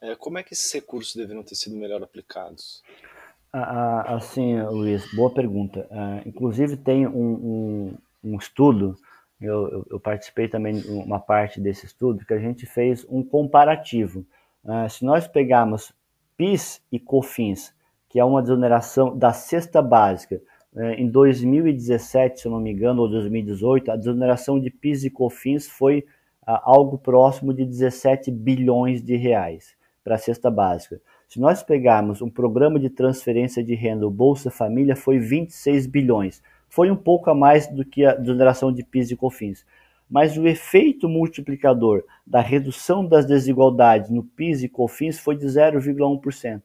é, 0.00 0.14
como 0.14 0.38
é 0.38 0.42
que 0.42 0.54
esses 0.54 0.72
recursos 0.72 1.14
deveriam 1.14 1.42
ter 1.42 1.56
sido 1.56 1.76
melhor 1.76 2.02
aplicados? 2.02 2.82
Ah, 3.52 4.14
assim, 4.14 4.62
Luiz, 4.62 5.04
boa 5.14 5.30
pergunta. 5.30 5.86
Ah, 5.90 6.22
inclusive 6.24 6.74
tem 6.74 7.06
um, 7.06 7.12
um, 7.12 7.94
um 8.24 8.38
estudo, 8.38 8.96
eu, 9.38 9.84
eu, 9.90 10.00
participei 10.00 10.48
também 10.48 10.76
de 10.76 10.88
uma 10.88 11.20
parte 11.20 11.60
desse 11.60 11.84
estudo, 11.84 12.24
que 12.24 12.32
a 12.32 12.38
gente 12.38 12.64
fez 12.64 13.04
um 13.10 13.22
comparativo. 13.22 14.24
Ah, 14.64 14.88
se 14.88 15.04
nós 15.04 15.28
pegarmos 15.28 15.92
PIS 16.34 16.80
e 16.90 16.98
COFINS, 16.98 17.74
que 18.08 18.18
é 18.18 18.24
uma 18.24 18.40
desoneração 18.40 19.16
da 19.16 19.34
cesta 19.34 19.82
básica, 19.82 20.40
né, 20.72 20.94
em 20.94 21.10
2017, 21.10 22.40
se 22.40 22.46
eu 22.46 22.52
não 22.52 22.60
me 22.60 22.72
engano, 22.72 23.02
ou 23.02 23.08
2018, 23.10 23.90
a 23.90 23.96
desoneração 23.96 24.58
de 24.58 24.70
PIS 24.70 25.04
e 25.04 25.10
COFINS 25.10 25.68
foi 25.68 26.06
algo 26.46 26.96
próximo 26.96 27.52
de 27.52 27.66
17 27.66 28.30
bilhões 28.30 29.02
de 29.02 29.14
reais 29.16 29.76
para 30.02 30.14
a 30.14 30.18
cesta 30.18 30.50
básica. 30.50 31.00
Se 31.32 31.40
nós 31.40 31.62
pegarmos 31.62 32.20
um 32.20 32.28
programa 32.28 32.78
de 32.78 32.90
transferência 32.90 33.64
de 33.64 33.74
renda, 33.74 34.06
o 34.06 34.10
Bolsa 34.10 34.50
Família, 34.50 34.94
foi 34.94 35.18
26 35.18 35.86
bilhões. 35.86 36.42
Foi 36.68 36.90
um 36.90 36.94
pouco 36.94 37.30
a 37.30 37.34
mais 37.34 37.66
do 37.66 37.86
que 37.86 38.04
a 38.04 38.12
desoneração 38.12 38.70
de 38.70 38.84
PIS 38.84 39.12
e 39.12 39.16
COFINS. 39.16 39.64
Mas 40.10 40.36
o 40.36 40.46
efeito 40.46 41.08
multiplicador 41.08 42.04
da 42.26 42.42
redução 42.42 43.06
das 43.06 43.24
desigualdades 43.24 44.10
no 44.10 44.22
PIS 44.22 44.62
e 44.62 44.68
COFINS 44.68 45.20
foi 45.20 45.34
de 45.34 45.46
0,1%. 45.46 46.60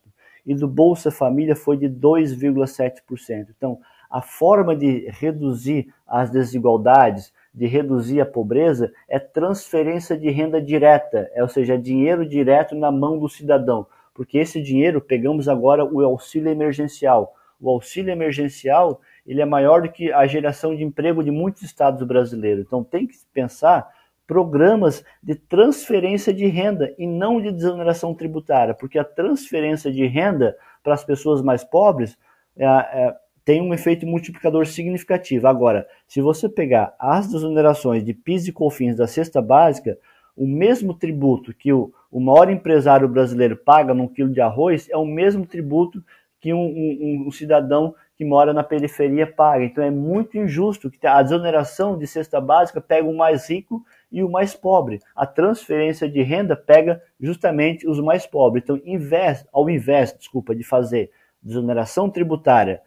E 0.46 0.54
do 0.54 0.68
Bolsa 0.68 1.12
Família 1.12 1.56
foi 1.56 1.78
de 1.78 1.88
2,7%. 1.88 3.48
Então, 3.56 3.80
a 4.10 4.22
forma 4.22 4.76
de 4.76 5.10
reduzir 5.12 5.88
as 6.06 6.30
desigualdades, 6.30 7.32
de 7.54 7.68
reduzir 7.68 8.20
a 8.20 8.26
pobreza, 8.26 8.92
é 9.08 9.18
transferência 9.18 10.18
de 10.18 10.30
renda 10.30 10.62
direta, 10.62 11.32
é, 11.34 11.42
ou 11.42 11.48
seja, 11.48 11.78
dinheiro 11.78 12.28
direto 12.28 12.76
na 12.76 12.92
mão 12.92 13.18
do 13.18 13.30
cidadão 13.30 13.88
porque 14.18 14.40
esse 14.40 14.60
dinheiro 14.60 15.00
pegamos 15.00 15.48
agora 15.48 15.86
o 15.86 16.04
auxílio 16.04 16.50
emergencial. 16.50 17.36
O 17.62 17.70
auxílio 17.70 18.12
emergencial 18.12 19.00
ele 19.28 19.42
é 19.42 19.46
maior 19.46 19.84
do 19.84 19.92
que 19.92 20.12
a 20.12 20.26
geração 20.26 20.76
de 20.76 20.84
emprego 20.84 21.24
de 21.24 21.30
muitos 21.30 21.62
estados 21.62 22.02
brasileiros. 22.02 22.66
Então 22.66 22.84
tem 22.84 23.06
que 23.06 23.16
pensar 23.32 23.88
programas 24.26 25.06
de 25.22 25.36
transferência 25.36 26.34
de 26.34 26.48
renda 26.48 26.96
e 26.98 27.06
não 27.06 27.40
de 27.40 27.52
desoneração 27.52 28.12
tributária, 28.16 28.74
porque 28.74 28.98
a 28.98 29.04
transferência 29.04 29.92
de 29.92 30.08
renda 30.08 30.58
para 30.84 30.96
as 30.96 31.04
pessoas 31.04 31.40
mais 31.44 31.64
pobres 31.64 32.18
é, 32.58 32.66
é, 32.66 33.16
tem 33.46 33.62
um 33.62 33.72
efeito 33.72 34.08
multiplicador 34.08 34.66
significativo. 34.66 35.48
Agora, 35.48 35.88
se 36.08 36.22
você 36.22 36.50
pegar 36.50 36.96
as 36.98 37.28
desonerações 37.28 38.04
de 38.04 38.16
PIS 38.16 38.48
e 38.48 38.52
COFINS 38.52 38.98
da 38.98 39.06
cesta 39.06 39.44
básica, 39.44 39.96
o 40.38 40.48
mesmo 40.48 40.94
tributo 40.94 41.54
que 41.54 41.74
o, 41.74 41.92
o 42.12 42.20
maior 42.20 42.50
empresário 42.50 43.10
brasileiro 43.10 43.58
paga 43.58 43.94
num 43.94 44.08
quilo 44.08 44.32
de 44.32 44.40
arroz 44.40 44.88
é 44.90 44.96
o 44.96 45.06
mesmo 45.06 45.46
tributo 45.46 46.04
que 46.40 46.54
um, 46.54 46.60
um, 46.60 47.26
um, 47.28 47.32
cidadão 47.32 47.96
que 48.16 48.24
mora 48.24 48.54
na 48.54 48.64
periferia 48.64 49.26
paga. 49.26 49.66
Então 49.66 49.84
é 49.84 49.90
muito 49.90 50.38
injusto 50.38 50.92
que 50.92 51.06
a 51.08 51.22
desoneração 51.22 51.98
de 51.98 52.06
cesta 52.06 52.40
básica 52.40 52.80
pega 52.80 53.08
o 53.08 53.18
mais 53.18 53.50
rico 53.50 53.84
e 54.12 54.24
o 54.24 54.30
mais 54.30 54.56
pobre. 54.56 55.00
A 55.16 55.26
transferência 55.26 56.08
de 56.08 56.22
renda 56.22 56.56
pega 56.56 57.02
justamente 57.20 57.88
os 57.88 58.00
mais 58.00 58.28
pobres. 58.28 58.64
Então, 58.64 58.80
invés, 58.86 59.46
ao 59.52 59.68
invés, 59.70 60.16
desculpa, 60.16 60.56
de 60.56 60.64
fazer 60.64 61.10
desoneração 61.42 62.10
tributária 62.10 62.82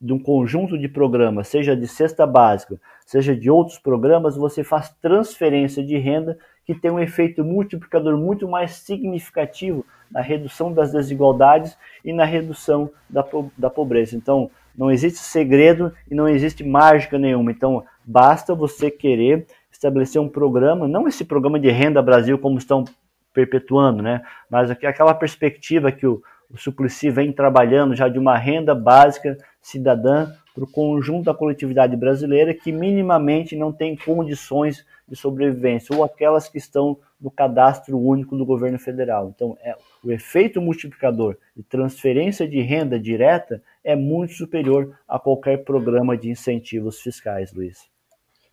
de 0.00 0.12
um 0.12 0.18
conjunto 0.18 0.78
de 0.78 0.88
programas, 0.88 1.48
seja 1.48 1.74
de 1.74 1.86
cesta 1.86 2.26
básica, 2.26 2.78
seja 3.06 3.34
de 3.34 3.50
outros 3.50 3.78
programas, 3.78 4.36
você 4.36 4.62
faz 4.62 4.90
transferência 5.00 5.82
de 5.82 5.96
renda 5.96 6.38
que 6.66 6.74
tem 6.74 6.90
um 6.90 6.98
efeito 6.98 7.44
multiplicador 7.44 8.18
muito 8.18 8.48
mais 8.48 8.72
significativo 8.72 9.86
na 10.10 10.20
redução 10.20 10.72
das 10.72 10.92
desigualdades 10.92 11.76
e 12.04 12.12
na 12.12 12.24
redução 12.24 12.90
da, 13.08 13.24
da 13.56 13.70
pobreza. 13.70 14.16
Então, 14.16 14.50
não 14.76 14.90
existe 14.90 15.20
segredo 15.20 15.92
e 16.10 16.14
não 16.14 16.28
existe 16.28 16.64
mágica 16.64 17.18
nenhuma. 17.18 17.50
Então, 17.50 17.84
basta 18.04 18.54
você 18.54 18.90
querer 18.90 19.46
estabelecer 19.70 20.20
um 20.20 20.28
programa, 20.28 20.88
não 20.88 21.06
esse 21.06 21.24
programa 21.24 21.58
de 21.58 21.70
renda 21.70 22.02
Brasil 22.02 22.38
como 22.38 22.58
estão 22.58 22.84
perpetuando, 23.32 24.02
né? 24.02 24.22
Mas 24.50 24.70
aquela 24.70 25.14
perspectiva 25.14 25.92
que 25.92 26.06
o, 26.06 26.22
o 26.50 26.58
Suplicy 26.58 27.10
vem 27.10 27.32
trabalhando 27.32 27.94
já 27.94 28.08
de 28.08 28.18
uma 28.18 28.36
renda 28.36 28.74
básica 28.74 29.36
cidadã 29.60 30.32
para 30.56 30.64
o 30.64 30.66
conjunto 30.66 31.26
da 31.26 31.34
coletividade 31.34 31.94
brasileira 31.94 32.54
que 32.54 32.72
minimamente 32.72 33.54
não 33.54 33.70
tem 33.70 33.94
condições 33.94 34.86
de 35.06 35.14
sobrevivência, 35.14 35.94
ou 35.94 36.02
aquelas 36.02 36.48
que 36.48 36.56
estão 36.56 36.98
no 37.20 37.30
cadastro 37.30 37.98
único 37.98 38.38
do 38.38 38.46
governo 38.46 38.78
federal. 38.78 39.28
Então, 39.28 39.56
é, 39.60 39.76
o 40.02 40.10
efeito 40.10 40.58
multiplicador 40.58 41.36
de 41.54 41.62
transferência 41.62 42.48
de 42.48 42.62
renda 42.62 42.98
direta 42.98 43.62
é 43.84 43.94
muito 43.94 44.32
superior 44.32 44.98
a 45.06 45.18
qualquer 45.18 45.62
programa 45.62 46.16
de 46.16 46.30
incentivos 46.30 47.02
fiscais, 47.02 47.52
Luiz. 47.52 47.86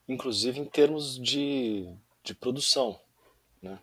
Inclusive 0.06 0.60
em 0.60 0.66
termos 0.66 1.18
de, 1.18 1.88
de 2.22 2.36
produção. 2.36 3.00
Né? 3.62 3.80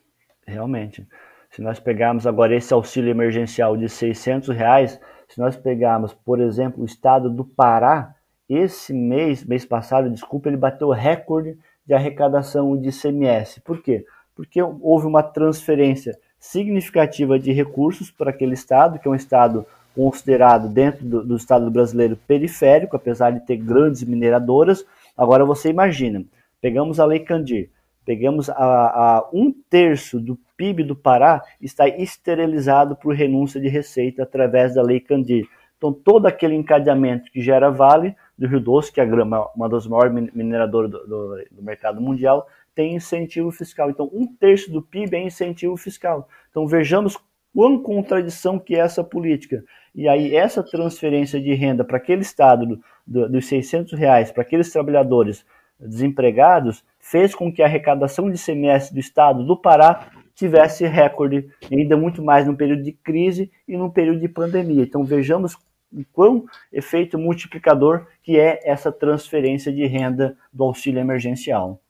Realmente. 0.47 1.09
Se 1.51 1.63
nós 1.63 1.81
pegarmos 1.81 2.27
agora 2.27 2.55
esse 2.55 2.73
auxílio 2.75 3.11
emergencial 3.11 3.79
de 3.79 3.89
600 3.89 4.55
reais, 4.55 5.01
se 5.31 5.39
nós 5.39 5.57
pegarmos, 5.57 6.13
por 6.13 6.41
exemplo, 6.41 6.83
o 6.83 6.87
estado 6.87 7.31
do 7.31 7.45
Pará, 7.45 8.17
esse 8.49 8.93
mês, 8.93 9.45
mês 9.45 9.65
passado, 9.65 10.11
desculpa, 10.11 10.49
ele 10.49 10.57
bateu 10.57 10.91
recorde 10.91 11.57
de 11.87 11.95
arrecadação 11.95 12.77
de 12.77 12.89
ICMS. 12.89 13.61
Por 13.61 13.81
quê? 13.81 14.05
Porque 14.35 14.61
houve 14.61 15.07
uma 15.07 15.23
transferência 15.23 16.19
significativa 16.37 17.39
de 17.39 17.53
recursos 17.53 18.11
para 18.11 18.31
aquele 18.31 18.55
estado, 18.55 18.99
que 18.99 19.07
é 19.07 19.11
um 19.11 19.15
estado 19.15 19.65
considerado 19.95 20.69
dentro 20.69 21.05
do, 21.05 21.25
do 21.25 21.37
estado 21.37 21.71
brasileiro 21.71 22.17
periférico, 22.27 22.97
apesar 22.97 23.31
de 23.31 23.47
ter 23.47 23.57
grandes 23.57 24.03
mineradoras. 24.03 24.85
Agora 25.17 25.45
você 25.45 25.71
imagina, 25.71 26.25
pegamos 26.61 26.99
a 26.99 27.05
Lei 27.05 27.21
Candir, 27.21 27.71
pegamos 28.05 28.49
a, 28.51 28.55
a 28.55 29.29
um 29.33 29.53
terço 29.69 30.21
do 30.21 30.39
PIB 30.57 30.85
do 30.85 30.97
Pará 30.97 31.43
está 31.61 31.89
esterilizado 31.89 32.97
por 32.97 33.15
renúncia 33.15 33.61
de 33.61 33.69
receita 33.69 34.23
através 34.23 34.75
da 34.75 34.83
Lei 34.83 35.01
Candir. 35.01 35.49
Então 35.77 35.93
todo 35.93 36.27
aquele 36.27 36.55
encadeamento 36.55 37.31
que 37.31 37.41
gera 37.41 37.71
vale 37.71 38.15
do 38.41 38.49
Rio 38.49 38.61
Doce, 38.61 38.91
que 38.91 39.01
é 39.01 39.05
uma 39.05 39.69
das 39.69 39.87
maiores 39.87 40.33
mineradoras 40.35 40.91
do, 40.91 41.07
do, 41.07 41.45
do, 41.51 41.63
mercado 41.63 42.01
mundial, 42.01 42.49
tem 42.75 42.95
incentivo 42.95 43.51
fiscal. 43.51 43.91
Então, 43.91 44.09
um 44.15 44.27
terço 44.27 44.73
do 44.73 44.81
PIB 44.81 45.15
é 45.15 45.23
incentivo 45.25 45.77
fiscal. 45.77 46.27
Então, 46.51 46.67
vejamos 46.67 47.19
quão 47.55 47.79
contradição 47.83 48.59
que 48.59 48.75
é 48.75 48.79
essa 48.79 49.05
política. 49.05 49.63
E 49.95 50.09
aí, 50.09 50.35
essa 50.35 50.63
transferência 50.63 51.39
de 51.39 51.53
renda 51.53 51.85
para 51.85 51.99
aquele 51.99 52.23
estado 52.23 52.65
do, 52.65 52.83
do, 53.07 53.29
dos 53.29 53.47
600 53.47 53.93
reais, 53.99 54.33
para 54.33 54.43
aqueles 54.43 54.73
trabalhadores 54.73 55.45
desempregados, 55.79 56.83
fez 57.01 57.35
com 57.35 57.53
que 57.53 57.63
a 57.63 57.67
arrecadação 57.67 58.31
de 58.31 58.39
CMS 58.39 58.93
do 58.93 59.01
estado 59.01 59.45
do 59.45 59.57
Pará 59.57 60.11
tivesse 60.35 60.87
recorde, 60.87 61.51
ainda 61.71 61.97
muito 61.97 62.23
mais 62.23 62.47
num 62.47 62.55
período 62.55 62.83
de 62.83 62.93
crise 62.93 63.51
e 63.67 63.77
num 63.77 63.91
período 63.91 64.21
de 64.21 64.29
pandemia. 64.29 64.85
Então, 64.85 65.05
vejamos 65.05 65.55
o 65.93 66.05
quão 66.13 66.47
efeito 66.73 67.19
multiplicador 67.19 68.07
que 68.23 68.39
é 68.39 68.61
essa 68.65 68.93
transferência 68.93 69.73
de 69.73 69.85
renda 69.87 70.39
do 70.53 70.65
auxílio 70.65 71.01
emergencial. 71.01 71.81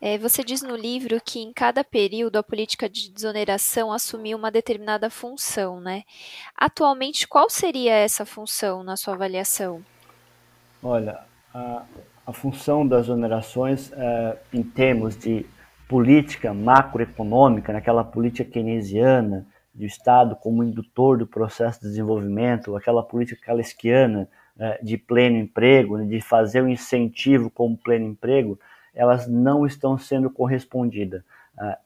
É, 0.00 0.16
você 0.16 0.44
diz 0.44 0.62
no 0.62 0.76
livro 0.76 1.20
que 1.20 1.40
em 1.40 1.52
cada 1.52 1.82
período 1.82 2.36
a 2.36 2.42
política 2.42 2.88
de 2.88 3.10
desoneração 3.10 3.92
assumiu 3.92 4.38
uma 4.38 4.50
determinada 4.50 5.10
função, 5.10 5.80
né? 5.80 6.04
Atualmente, 6.56 7.26
qual 7.26 7.50
seria 7.50 7.94
essa 7.94 8.24
função 8.24 8.84
na 8.84 8.96
sua 8.96 9.14
avaliação? 9.14 9.84
Olha, 10.80 11.24
a, 11.52 11.82
a 12.28 12.32
função 12.34 12.86
das 12.86 13.08
onerações 13.08 13.90
é, 13.90 14.36
em 14.52 14.62
termos 14.62 15.16
de 15.16 15.46
política 15.88 16.52
macroeconômica, 16.52 17.72
naquela 17.72 18.04
política 18.04 18.50
keynesiana, 18.50 19.46
do 19.72 19.86
Estado 19.86 20.36
como 20.36 20.62
indutor 20.62 21.16
do 21.16 21.26
processo 21.26 21.80
de 21.80 21.86
desenvolvimento, 21.86 22.76
aquela 22.76 23.02
política 23.02 23.40
caleskiana 23.46 24.28
né, 24.54 24.76
de 24.82 24.98
pleno 24.98 25.38
emprego, 25.38 25.96
né, 25.96 26.04
de 26.04 26.20
fazer 26.20 26.62
o 26.62 26.68
incentivo 26.68 27.48
como 27.48 27.78
pleno 27.78 28.04
emprego, 28.04 28.60
elas 28.94 29.26
não 29.26 29.64
estão 29.64 29.96
sendo 29.96 30.28
correspondidas. 30.28 31.22
Ah, 31.58 31.78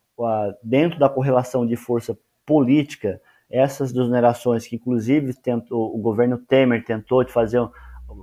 dentro 0.60 0.98
da 0.98 1.08
correlação 1.08 1.64
de 1.64 1.76
força 1.76 2.18
política, 2.44 3.20
essas 3.48 3.92
desonerações 3.92 4.66
que 4.66 4.74
inclusive 4.74 5.34
tentou, 5.34 5.94
o 5.94 5.98
governo 5.98 6.36
Temer 6.36 6.84
tentou 6.84 7.22
de 7.22 7.30
fazer 7.30 7.60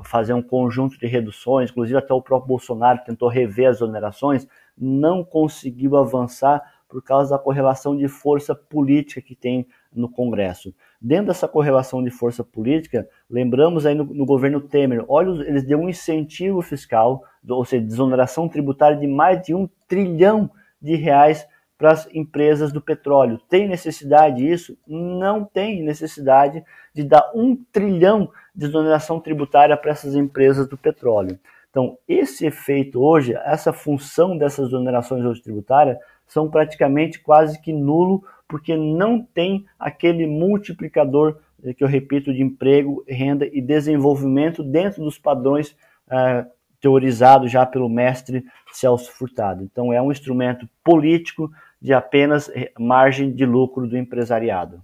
fazer 0.03 0.33
um 0.33 0.41
conjunto 0.41 0.97
de 0.97 1.07
reduções, 1.07 1.71
inclusive 1.71 1.97
até 1.97 2.13
o 2.13 2.21
próprio 2.21 2.47
Bolsonaro 2.47 2.99
tentou 3.05 3.29
rever 3.29 3.69
as 3.69 3.81
onerações, 3.81 4.47
não 4.77 5.23
conseguiu 5.23 5.97
avançar 5.97 6.61
por 6.87 7.03
causa 7.03 7.31
da 7.31 7.39
correlação 7.41 7.95
de 7.95 8.07
força 8.07 8.55
política 8.55 9.21
que 9.21 9.35
tem 9.35 9.67
no 9.93 10.09
Congresso. 10.09 10.73
Dentro 10.99 11.27
dessa 11.27 11.47
correlação 11.47 12.03
de 12.03 12.09
força 12.09 12.43
política, 12.43 13.07
lembramos 13.29 13.85
aí 13.85 13.93
no, 13.93 14.03
no 14.03 14.25
governo 14.25 14.59
Temer, 14.59 15.05
olha, 15.07 15.43
eles 15.47 15.63
deu 15.63 15.79
um 15.79 15.87
incentivo 15.87 16.61
fiscal, 16.61 17.23
ou 17.47 17.63
seja, 17.63 17.85
desoneração 17.85 18.49
tributária 18.49 18.97
de 18.97 19.07
mais 19.07 19.41
de 19.41 19.53
um 19.53 19.69
trilhão 19.87 20.49
de 20.81 20.95
reais 20.95 21.47
para 21.77 21.91
as 21.91 22.09
empresas 22.13 22.73
do 22.73 22.81
petróleo. 22.81 23.39
Tem 23.49 23.65
necessidade 23.67 24.37
disso? 24.37 24.77
Não 24.85 25.45
tem 25.45 25.81
necessidade 25.81 26.61
de 26.93 27.03
dar 27.05 27.31
um 27.33 27.55
trilhão 27.71 28.29
de 28.59 28.65
exoneração 28.65 29.21
tributária 29.21 29.77
para 29.77 29.91
essas 29.91 30.15
empresas 30.15 30.67
do 30.67 30.77
petróleo. 30.77 31.39
Então, 31.69 31.97
esse 32.05 32.45
efeito 32.45 33.01
hoje, 33.01 33.33
essa 33.45 33.71
função 33.71 34.37
dessas 34.37 34.67
exonerações 34.67 35.23
hoje 35.23 35.41
tributárias, 35.41 35.97
são 36.27 36.49
praticamente 36.49 37.19
quase 37.19 37.59
que 37.61 37.71
nulo, 37.71 38.21
porque 38.49 38.75
não 38.75 39.21
tem 39.21 39.65
aquele 39.79 40.27
multiplicador 40.27 41.37
eh, 41.63 41.73
que 41.73 41.83
eu 41.83 41.87
repito 41.87 42.33
de 42.33 42.41
emprego, 42.43 43.03
renda 43.07 43.47
e 43.47 43.61
desenvolvimento 43.61 44.61
dentro 44.61 45.03
dos 45.03 45.17
padrões 45.17 45.71
uh, 46.07 46.45
teorizados 46.81 47.49
já 47.49 47.65
pelo 47.65 47.87
mestre 47.87 48.43
Celso 48.73 49.11
Furtado. 49.13 49.63
Então, 49.63 49.93
é 49.93 50.01
um 50.01 50.11
instrumento 50.11 50.67
político 50.83 51.49
de 51.81 51.93
apenas 51.93 52.51
margem 52.77 53.31
de 53.31 53.45
lucro 53.45 53.87
do 53.87 53.97
empresariado. 53.97 54.83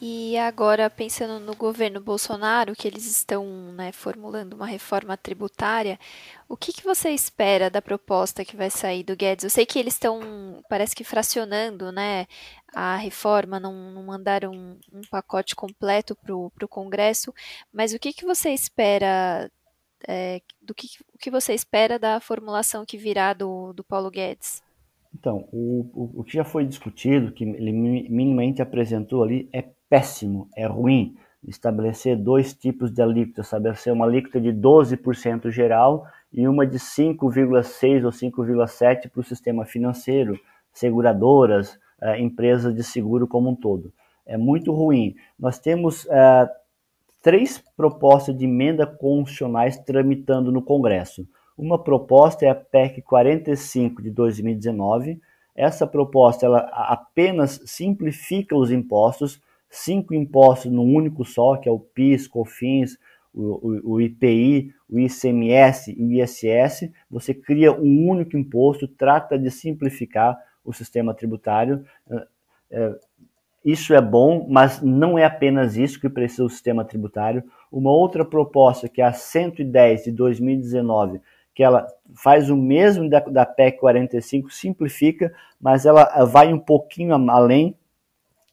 E 0.00 0.38
agora, 0.38 0.88
pensando 0.88 1.44
no 1.44 1.56
governo 1.56 2.00
Bolsonaro, 2.00 2.76
que 2.76 2.86
eles 2.86 3.04
estão 3.04 3.44
né, 3.72 3.90
formulando 3.90 4.52
uma 4.52 4.66
reforma 4.66 5.16
tributária, 5.16 5.98
o 6.48 6.56
que, 6.56 6.72
que, 6.72 6.84
você 6.84 7.10
espera 7.10 7.68
da 7.68 7.82
proposta 7.82 8.44
que 8.44 8.56
vai 8.56 8.70
sair 8.70 9.02
do 9.02 9.16
Guedes? 9.16 9.42
Eu 9.42 9.50
sei 9.50 9.66
que 9.66 9.76
eles 9.76 9.94
estão, 9.94 10.62
parece 10.68 10.94
que 10.94 11.02
fracionando 11.02 11.90
né, 11.90 12.26
a 12.72 12.94
reforma, 12.94 13.58
não, 13.58 13.90
não 13.90 14.04
mandaram 14.04 14.52
um, 14.52 14.78
um, 14.92 15.00
pacote 15.10 15.56
completo 15.56 16.14
para 16.14 16.32
o 16.32 16.68
Congresso, 16.68 17.34
mas 17.72 17.92
o 17.92 17.98
que, 17.98 18.12
que 18.12 18.24
você 18.24 18.50
espera 18.50 19.50
é, 20.06 20.40
do 20.62 20.76
que, 20.76 20.86
o 21.12 21.18
que 21.18 21.30
você 21.30 21.54
espera 21.54 21.98
da 21.98 22.20
formulação 22.20 22.86
que 22.86 22.96
virá 22.96 23.32
do, 23.32 23.72
do 23.72 23.82
Paulo 23.82 24.12
Guedes? 24.12 24.62
Então, 25.12 25.48
o, 25.52 25.90
o, 25.92 26.20
o 26.20 26.24
que 26.24 26.34
já 26.34 26.44
foi 26.44 26.64
discutido, 26.64 27.32
que 27.32 27.42
ele 27.42 27.72
minimamente 27.72 28.62
apresentou 28.62 29.24
ali, 29.24 29.48
é 29.52 29.62
péssimo, 29.88 30.48
é 30.56 30.66
ruim. 30.66 31.16
Estabelecer 31.46 32.16
dois 32.16 32.52
tipos 32.52 32.90
de 32.90 33.00
alíquota, 33.00 33.42
estabelecer 33.42 33.92
uma 33.92 34.04
alíquota 34.04 34.40
de 34.40 34.52
12% 34.52 35.50
geral 35.50 36.06
e 36.32 36.48
uma 36.48 36.66
de 36.66 36.78
5,6% 36.78 38.04
ou 38.04 38.10
5,7% 38.10 39.10
para 39.10 39.20
o 39.20 39.24
sistema 39.24 39.64
financeiro, 39.64 40.38
seguradoras, 40.72 41.78
eh, 42.00 42.20
empresas 42.20 42.74
de 42.74 42.82
seguro 42.82 43.26
como 43.26 43.50
um 43.50 43.54
todo. 43.54 43.92
É 44.26 44.36
muito 44.36 44.72
ruim. 44.72 45.14
Nós 45.38 45.58
temos 45.58 46.06
eh, 46.10 46.50
três 47.22 47.62
propostas 47.76 48.36
de 48.36 48.44
emenda 48.44 48.86
constitucionais 48.86 49.78
tramitando 49.78 50.52
no 50.52 50.62
Congresso. 50.62 51.26
Uma 51.56 51.78
proposta 51.82 52.46
é 52.46 52.50
a 52.50 52.54
PEC 52.54 53.02
45 53.02 54.02
de 54.02 54.10
2019. 54.10 55.20
Essa 55.56 55.86
proposta 55.86 56.46
ela 56.46 56.60
apenas 56.72 57.60
simplifica 57.64 58.54
os 58.54 58.70
impostos, 58.70 59.40
cinco 59.68 60.14
impostos 60.14 60.70
num 60.70 60.94
único 60.94 61.24
só, 61.24 61.56
que 61.56 61.68
é 61.68 61.72
o 61.72 61.78
PIS, 61.78 62.26
COFINS, 62.26 62.98
o, 63.34 63.42
o, 63.42 63.92
o 63.94 64.00
IPI, 64.00 64.72
o 64.88 64.98
ICMS 64.98 65.94
e 65.96 66.02
o 66.02 66.22
ISS. 66.22 66.90
Você 67.10 67.34
cria 67.34 67.72
um 67.72 68.08
único 68.08 68.36
imposto, 68.36 68.88
trata 68.88 69.38
de 69.38 69.50
simplificar 69.50 70.38
o 70.64 70.72
sistema 70.72 71.14
tributário. 71.14 71.84
É, 72.70 72.98
isso 73.64 73.92
é 73.92 74.00
bom, 74.00 74.46
mas 74.48 74.80
não 74.80 75.18
é 75.18 75.24
apenas 75.24 75.76
isso 75.76 76.00
que 76.00 76.08
precisa 76.08 76.44
o 76.44 76.50
sistema 76.50 76.84
tributário. 76.84 77.44
Uma 77.70 77.90
outra 77.90 78.24
proposta, 78.24 78.88
que 78.88 79.02
é 79.02 79.04
a 79.04 79.12
110 79.12 80.04
de 80.04 80.12
2019, 80.12 81.20
que 81.54 81.62
ela 81.62 81.86
faz 82.14 82.50
o 82.50 82.56
mesmo 82.56 83.10
da, 83.10 83.20
da 83.20 83.44
PEC 83.44 83.78
45, 83.78 84.50
simplifica, 84.50 85.34
mas 85.60 85.84
ela 85.84 86.24
vai 86.24 86.52
um 86.52 86.58
pouquinho 86.58 87.14
além, 87.30 87.74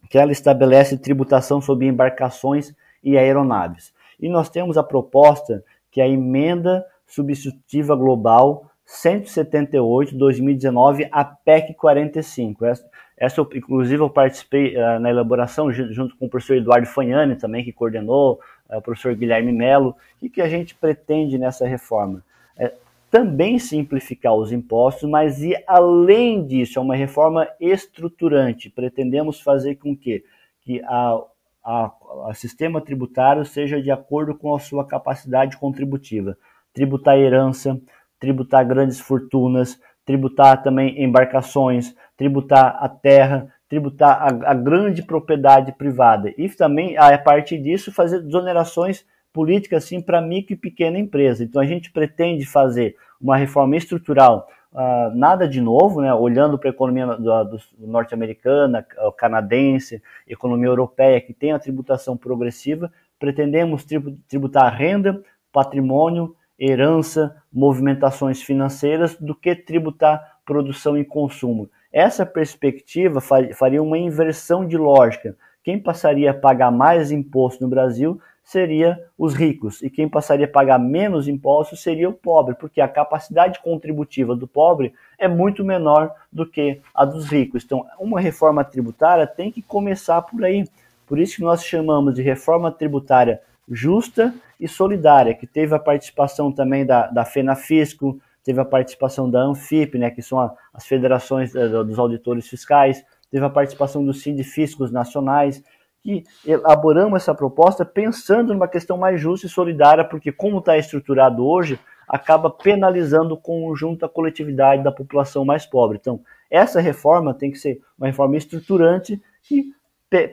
que 0.10 0.18
ela 0.18 0.32
estabelece 0.32 0.98
tributação 0.98 1.62
sobre 1.62 1.88
embarcações 1.88 2.74
e 3.04 3.18
aeronaves. 3.18 3.94
E 4.20 4.30
nós 4.30 4.50
temos 4.50 4.78
a 4.78 4.84
proposta 4.84 5.64
que 5.92 6.02
é 6.02 6.04
a 6.04 6.10
emenda 6.10 6.86
substitutiva 7.06 7.96
global 7.96 8.70
178 8.86 10.16
2019 10.16 11.08
a 11.12 11.24
PEC 11.24 11.74
45. 11.74 12.66
Essa, 12.66 12.90
essa, 13.18 13.42
inclusive, 13.54 14.02
eu 14.04 14.10
participei 14.10 14.76
uh, 14.78 15.00
na 15.00 15.10
elaboração 15.10 15.72
junto 15.72 16.16
com 16.18 16.26
o 16.26 16.30
professor 16.30 16.58
Eduardo 16.58 16.88
Fagnani, 16.88 17.36
também, 17.36 17.64
que 17.64 17.74
coordenou, 17.74 18.40
uh, 18.70 18.78
o 18.78 18.82
professor 18.82 19.16
Guilherme 19.16 19.52
Melo. 19.52 19.96
O 20.22 20.30
que 20.30 20.42
a 20.42 20.48
gente 20.48 20.76
pretende 20.76 21.38
nessa 21.38 21.66
reforma? 21.66 22.24
É 22.58 22.72
também 23.16 23.58
simplificar 23.58 24.34
os 24.34 24.52
impostos, 24.52 25.10
mas 25.10 25.42
e 25.42 25.56
além 25.66 26.46
disso, 26.46 26.78
é 26.78 26.82
uma 26.82 26.98
reforma 26.98 27.48
estruturante. 27.62 28.70
Pretendemos 28.70 29.40
fazer 29.40 29.76
com 29.76 29.96
que, 29.96 30.22
que 30.60 30.82
a, 30.84 31.22
a, 31.64 31.92
a 32.28 32.34
sistema 32.34 32.82
tributário 32.82 33.46
seja 33.46 33.82
de 33.82 33.90
acordo 33.90 34.36
com 34.36 34.54
a 34.54 34.60
sua 34.60 34.86
capacidade 34.86 35.56
contributiva. 35.56 36.38
Tributar 36.74 37.18
herança, 37.18 37.80
tributar 38.20 38.68
grandes 38.68 39.00
fortunas, 39.00 39.80
tributar 40.06 40.62
também 40.62 41.02
embarcações, 41.02 41.96
tributar 42.18 42.76
a 42.82 42.90
terra, 42.90 43.48
tributar 43.70 44.24
a, 44.24 44.52
a 44.52 44.54
grande 44.54 45.02
propriedade 45.02 45.72
privada 45.72 46.34
e 46.38 46.50
também 46.50 46.98
a 46.98 47.18
partir 47.18 47.60
disso 47.60 47.94
fazer 47.94 48.22
desonerações 48.22 49.06
políticas 49.36 49.84
assim 49.84 50.00
para 50.00 50.22
micro 50.22 50.54
e 50.54 50.58
pequena 50.58 50.98
empresa. 50.98 51.44
Então 51.44 51.62
a 51.62 51.66
gente 51.66 51.92
pretende 51.92 52.46
fazer 52.46 52.96
uma 53.20 53.36
reforma 53.36 53.76
estrutural, 53.76 54.48
uh, 54.72 55.14
nada 55.14 55.46
de 55.46 55.60
novo, 55.60 56.02
né? 56.02 56.14
olhando 56.14 56.58
para 56.58 56.70
a 56.70 56.74
economia 56.74 57.06
do, 57.06 57.44
do 57.44 57.60
norte-americana, 57.86 58.88
canadense, 59.18 60.02
economia 60.26 60.70
europeia 60.70 61.20
que 61.20 61.34
tem 61.34 61.52
a 61.52 61.60
tributação 61.60 62.16
progressiva, 62.16 62.90
pretendemos 63.20 63.86
tributar 64.30 64.74
renda, 64.74 65.22
patrimônio, 65.52 66.34
herança, 66.58 67.36
movimentações 67.52 68.42
financeiras 68.42 69.18
do 69.20 69.36
que 69.36 69.54
tributar 69.54 70.40
produção 70.46 70.98
e 70.98 71.04
consumo. 71.04 71.70
Essa 71.92 72.26
perspectiva 72.26 73.20
faria 73.20 73.84
uma 73.84 73.98
inversão 73.98 74.66
de 74.66 74.78
lógica. 74.78 75.36
Quem 75.62 75.78
passaria 75.78 76.32
a 76.32 76.34
pagar 76.34 76.72
mais 76.72 77.12
imposto 77.12 77.62
no 77.62 77.70
Brasil 77.70 78.22
seria 78.46 79.04
os 79.18 79.34
ricos 79.34 79.82
e 79.82 79.90
quem 79.90 80.08
passaria 80.08 80.46
a 80.46 80.50
pagar 80.50 80.78
menos 80.78 81.28
impostos 81.28 81.82
seria 81.82 82.08
o 82.08 82.14
pobre, 82.14 82.54
porque 82.54 82.80
a 82.80 82.88
capacidade 82.88 83.60
contributiva 83.60 84.36
do 84.36 84.48
pobre 84.48 84.94
é 85.18 85.28
muito 85.28 85.66
menor 85.66 86.14
do 86.32 86.46
que 86.46 86.80
a 86.94 87.04
dos 87.04 87.26
ricos. 87.26 87.64
Então, 87.66 87.88
uma 88.00 88.22
reforma 88.22 88.64
tributária 88.64 89.26
tem 89.26 89.52
que 89.52 89.64
começar 89.64 90.22
por 90.22 90.46
aí. 90.46 90.64
Por 91.08 91.18
isso 91.18 91.38
que 91.38 91.42
nós 91.42 91.66
chamamos 91.66 92.14
de 92.14 92.22
reforma 92.22 92.72
tributária 92.72 93.42
justa 93.68 94.32
e 94.60 94.68
solidária, 94.68 95.34
que 95.34 95.48
teve 95.48 95.74
a 95.74 95.80
participação 95.80 96.52
também 96.52 96.86
da, 96.86 97.08
da 97.08 97.26
FENAFISCO, 97.26 98.22
teve 98.44 98.62
a 98.62 98.66
participação 98.66 99.28
da 99.28 99.42
ANFIP, 99.42 99.98
né, 99.98 100.12
que 100.12 100.22
são 100.22 100.40
a, 100.40 100.54
as 100.72 100.86
federações 100.86 101.56
eh, 101.56 101.68
dos 101.68 101.98
auditores 101.98 102.48
fiscais, 102.48 103.04
teve 103.32 103.44
a 103.44 103.50
participação 103.50 104.06
dos 104.06 104.22
sindifiscos 104.22 104.92
nacionais, 104.92 105.64
que 106.06 106.24
elaboramos 106.46 107.20
essa 107.20 107.34
proposta 107.34 107.84
pensando 107.84 108.54
numa 108.54 108.68
questão 108.68 108.96
mais 108.96 109.20
justa 109.20 109.48
e 109.48 109.50
solidária, 109.50 110.06
porque 110.06 110.32
como 110.32 110.60
está 110.60 110.78
estruturado 110.78 111.44
hoje, 111.44 111.80
acaba 112.08 112.48
penalizando 112.48 113.34
o 113.34 113.42
conjunto 113.42 114.02
da 114.02 114.08
coletividade 114.08 114.84
da 114.84 114.92
população 114.92 115.44
mais 115.44 115.66
pobre. 115.66 115.98
Então, 116.00 116.20
essa 116.48 116.80
reforma 116.80 117.34
tem 117.34 117.50
que 117.50 117.58
ser 117.58 117.82
uma 117.98 118.06
reforma 118.06 118.38
estruturante 118.38 119.20
que 119.42 119.74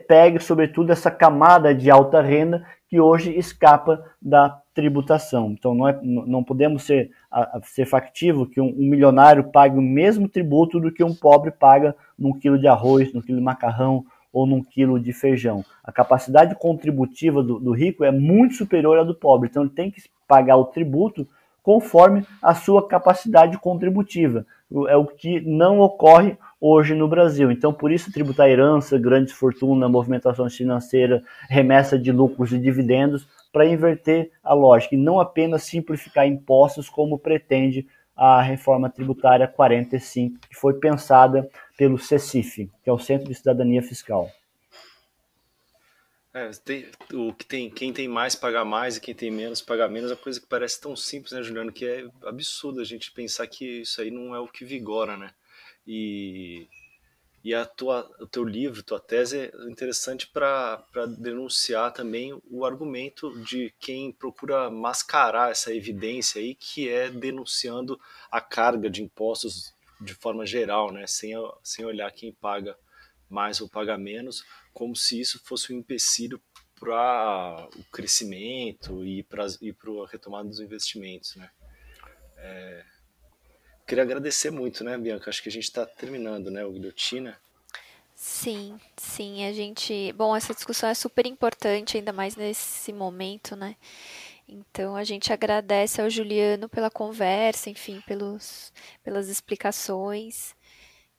pegue, 0.07 0.39
sobretudo, 0.39 0.91
essa 0.91 1.09
camada 1.09 1.73
de 1.73 1.89
alta 1.89 2.21
renda 2.21 2.63
que 2.87 2.99
hoje 2.99 3.35
escapa 3.35 4.05
da 4.21 4.61
tributação. 4.75 5.55
Então, 5.57 5.73
não, 5.73 5.87
é, 5.87 5.99
não 6.03 6.43
podemos 6.43 6.83
ser, 6.83 7.09
ser 7.63 7.87
factivo 7.87 8.45
que 8.45 8.61
um, 8.61 8.67
um, 8.67 8.89
milionário 8.89 9.45
pague 9.45 9.75
o 9.75 9.81
mesmo 9.81 10.29
tributo 10.29 10.79
do 10.79 10.91
que 10.91 11.03
um 11.03 11.15
pobre 11.15 11.49
paga 11.49 11.95
num 12.17 12.31
quilo 12.31 12.59
de 12.59 12.67
arroz, 12.67 13.11
num 13.11 13.21
quilo 13.21 13.39
de 13.39 13.43
macarrão 13.43 14.05
ou 14.33 14.47
num 14.47 14.63
quilo 14.63 14.99
de 14.99 15.13
feijão. 15.13 15.63
A 15.83 15.91
capacidade 15.91 16.55
contributiva 16.55 17.43
do, 17.43 17.59
do 17.59 17.71
rico 17.71 18.03
é 18.03 18.11
muito 18.11 18.55
superior 18.55 18.97
à 18.97 19.03
do 19.03 19.13
pobre. 19.13 19.47
Então, 19.47 19.63
ele 19.63 19.71
tem 19.71 19.91
que 19.91 20.01
pagar 20.27 20.57
o 20.57 20.65
tributo 20.65 21.27
conforme 21.61 22.25
a 22.41 22.55
sua 22.55 22.85
capacidade 22.87 23.57
contributiva. 23.59 24.45
É 24.89 24.97
o 24.97 25.05
que 25.05 25.39
não 25.39 25.79
ocorre 25.79 26.35
hoje 26.59 26.95
no 26.95 27.07
Brasil. 27.07 27.51
Então, 27.51 27.71
por 27.71 27.91
isso, 27.91 28.11
tributar 28.11 28.49
herança, 28.49 28.97
grandes 28.97 29.33
fortunas, 29.33 29.89
movimentação 29.89 30.49
financeira, 30.49 31.23
remessa 31.47 31.97
de 31.97 32.11
lucros 32.11 32.51
e 32.51 32.57
dividendos, 32.57 33.27
para 33.51 33.67
inverter 33.67 34.31
a 34.43 34.53
lógica 34.53 34.95
e 34.95 34.97
não 34.97 35.19
apenas 35.19 35.63
simplificar 35.63 36.27
impostos 36.27 36.89
como 36.89 37.19
pretende 37.19 37.85
a 38.15 38.41
reforma 38.41 38.89
tributária 38.89 39.47
45, 39.47 40.39
que 40.49 40.55
foi 40.55 40.73
pensada 40.75 41.47
pelo 41.77 41.97
CECIF, 41.97 42.69
que 42.83 42.89
é 42.89 42.93
o 42.93 42.99
Centro 42.99 43.27
de 43.27 43.35
Cidadania 43.35 43.81
Fiscal. 43.81 44.31
É, 46.33 46.49
tem, 46.65 46.87
o 47.13 47.31
que 47.31 47.45
tem, 47.45 47.69
quem 47.69 47.93
tem 47.93 48.07
mais 48.07 48.33
paga 48.33 48.65
mais 48.65 48.97
e 48.97 49.01
quem 49.01 49.13
tem 49.13 49.29
menos 49.29 49.61
paga 49.61 49.87
menos, 49.87 50.09
é 50.09 50.15
uma 50.15 50.19
coisa 50.19 50.41
que 50.41 50.47
parece 50.47 50.81
tão 50.81 50.95
simples, 50.95 51.31
né, 51.31 51.43
Juliano, 51.43 51.71
que 51.71 51.85
é 51.85 52.07
absurdo 52.23 52.81
a 52.81 52.83
gente 52.83 53.11
pensar 53.11 53.45
que 53.45 53.81
isso 53.81 54.01
aí 54.01 54.09
não 54.09 54.33
é 54.33 54.39
o 54.39 54.47
que 54.47 54.65
vigora, 54.65 55.15
né? 55.15 55.31
E, 55.85 56.67
e 57.43 57.53
a 57.53 57.65
tua, 57.65 58.09
o 58.19 58.25
teu 58.25 58.43
livro, 58.43 58.81
tua 58.81 58.99
tese 58.99 59.37
é 59.41 59.51
interessante 59.69 60.27
para 60.27 60.83
denunciar 61.19 61.93
também 61.93 62.33
o 62.49 62.65
argumento 62.65 63.37
de 63.43 63.71
quem 63.79 64.11
procura 64.11 64.71
mascarar 64.71 65.51
essa 65.51 65.71
evidência 65.71 66.41
aí, 66.41 66.55
que 66.55 66.89
é 66.89 67.11
denunciando 67.11 67.99
a 68.31 68.41
carga 68.41 68.89
de 68.89 69.03
impostos 69.03 69.72
de 70.03 70.13
forma 70.13 70.45
geral, 70.45 70.91
né? 70.91 71.07
Sem, 71.07 71.33
sem 71.63 71.85
olhar 71.85 72.11
quem 72.11 72.33
paga 72.33 72.77
mais 73.29 73.61
ou 73.61 73.69
paga 73.69 73.97
menos, 73.97 74.43
como 74.73 74.95
se 74.95 75.19
isso 75.19 75.41
fosse 75.43 75.73
um 75.73 75.77
empecilho 75.77 76.41
para 76.79 77.67
o 77.75 77.83
crescimento 77.91 79.05
e 79.05 79.23
para 79.23 79.45
e 79.61 79.71
a 79.71 80.07
retomada 80.07 80.49
dos 80.49 80.59
investimentos, 80.59 81.35
né? 81.35 81.49
É, 82.37 82.83
queria 83.87 84.03
agradecer 84.03 84.51
muito, 84.51 84.83
né, 84.83 84.97
Bianca? 84.97 85.29
Acho 85.29 85.41
que 85.41 85.49
a 85.49 85.51
gente 85.51 85.63
está 85.63 85.85
terminando, 85.85 86.51
né, 86.51 86.65
o 86.65 86.71
Guilhotina. 86.71 87.39
Sim, 88.15 88.79
sim, 88.97 89.45
a 89.45 89.51
gente. 89.51 90.13
Bom, 90.13 90.35
essa 90.35 90.53
discussão 90.53 90.89
é 90.89 90.93
super 90.93 91.25
importante, 91.25 91.97
ainda 91.97 92.13
mais 92.13 92.35
nesse 92.35 92.93
momento, 92.93 93.55
né? 93.55 93.75
Então 94.47 94.95
a 94.95 95.03
gente 95.03 95.31
agradece 95.31 96.01
ao 96.01 96.09
Juliano 96.09 96.67
pela 96.67 96.89
conversa, 96.89 97.69
enfim, 97.69 98.01
pelos, 98.05 98.73
pelas 99.03 99.29
explicações 99.29 100.55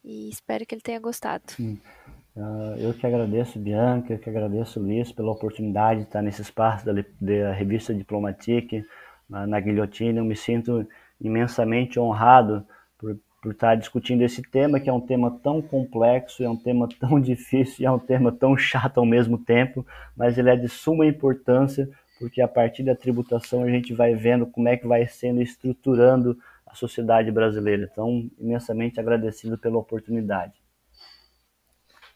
e 0.04 0.28
espero 0.28 0.66
que 0.66 0.74
ele 0.74 0.82
tenha 0.82 1.00
gostado. 1.00 1.44
Uh, 1.58 2.76
eu 2.78 2.92
que 2.92 3.06
agradeço, 3.06 3.58
Bianca, 3.58 4.12
eu 4.12 4.18
que 4.18 4.28
agradeço, 4.28 4.80
Luiz, 4.80 5.10
pela 5.12 5.32
oportunidade 5.32 6.00
de 6.00 6.06
estar 6.06 6.20
nesse 6.20 6.42
espaço 6.42 6.84
da, 6.84 6.92
da 6.92 7.52
revista 7.52 7.94
Diplomatique, 7.94 8.84
na, 9.28 9.46
na 9.46 9.60
Guilhotina. 9.60 10.20
Eu 10.20 10.24
me 10.24 10.36
sinto 10.36 10.86
imensamente 11.20 11.98
honrado 11.98 12.66
por, 12.98 13.16
por 13.42 13.52
estar 13.52 13.76
discutindo 13.76 14.22
esse 14.22 14.42
tema, 14.42 14.80
que 14.80 14.90
é 14.90 14.92
um 14.92 15.00
tema 15.00 15.30
tão 15.42 15.62
complexo, 15.62 16.42
é 16.42 16.50
um 16.50 16.56
tema 16.56 16.88
tão 17.00 17.18
difícil, 17.20 17.86
é 17.86 17.90
um 17.90 17.98
tema 17.98 18.32
tão 18.32 18.56
chato 18.56 18.98
ao 18.98 19.06
mesmo 19.06 19.38
tempo, 19.38 19.86
mas 20.16 20.36
ele 20.36 20.50
é 20.50 20.56
de 20.56 20.68
suma 20.68 21.06
importância, 21.06 21.88
porque 22.18 22.40
a 22.40 22.48
partir 22.48 22.82
da 22.82 22.94
tributação 22.94 23.64
a 23.64 23.70
gente 23.70 23.92
vai 23.92 24.14
vendo 24.14 24.46
como 24.46 24.68
é 24.68 24.76
que 24.76 24.86
vai 24.86 25.06
sendo 25.06 25.42
estruturando 25.42 26.38
a 26.66 26.74
sociedade 26.74 27.30
brasileira. 27.30 27.88
Então, 27.90 28.30
imensamente 28.38 28.98
agradecido 28.98 29.58
pela 29.58 29.78
oportunidade. 29.78 30.54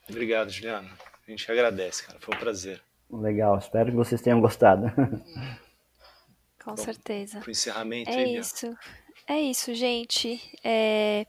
Obrigado, 0.09 0.51
Juliano. 0.51 0.89
A 1.27 1.31
gente 1.31 1.51
agradece, 1.51 2.07
cara. 2.07 2.19
Foi 2.21 2.35
um 2.35 2.39
prazer. 2.39 2.81
Legal, 3.11 3.57
espero 3.59 3.91
que 3.91 3.97
vocês 3.97 4.21
tenham 4.21 4.41
gostado. 4.41 4.91
Com 6.63 6.71
Bom, 6.71 6.77
certeza. 6.77 7.41
Para 7.41 7.49
o 7.49 7.51
encerramento, 7.51 8.11
é 8.11 8.15
aí, 8.15 8.37
isso. 8.37 8.77
É 9.27 9.39
isso, 9.41 9.75
gente. 9.75 10.41
É... 10.65 11.27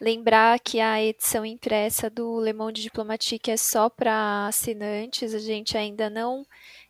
Lembrar 0.00 0.58
que 0.58 0.80
a 0.80 1.02
edição 1.02 1.44
impressa 1.44 2.10
do 2.10 2.40
Le 2.40 2.52
Monde 2.52 2.82
Diplomatique 2.82 3.50
é 3.50 3.56
só 3.56 3.88
para 3.88 4.48
assinantes. 4.48 5.34
A 5.34 5.38
gente 5.38 5.76
ainda 5.76 6.10
não 6.10 6.44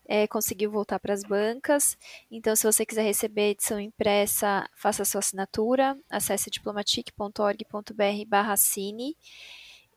é, 0.06 0.26
conseguiu 0.26 0.70
voltar 0.70 0.98
para 0.98 1.14
as 1.14 1.22
bancas. 1.22 1.96
Então, 2.30 2.54
se 2.54 2.64
você 2.64 2.84
quiser 2.84 3.02
receber 3.02 3.42
a 3.42 3.48
edição 3.50 3.80
impressa, 3.80 4.68
faça 4.76 5.02
a 5.02 5.06
sua 5.06 5.20
assinatura, 5.20 5.96
acesse 6.10 6.50
diplomatic.org.br 6.50 8.24
barra 8.26 8.52
assine. 8.52 9.16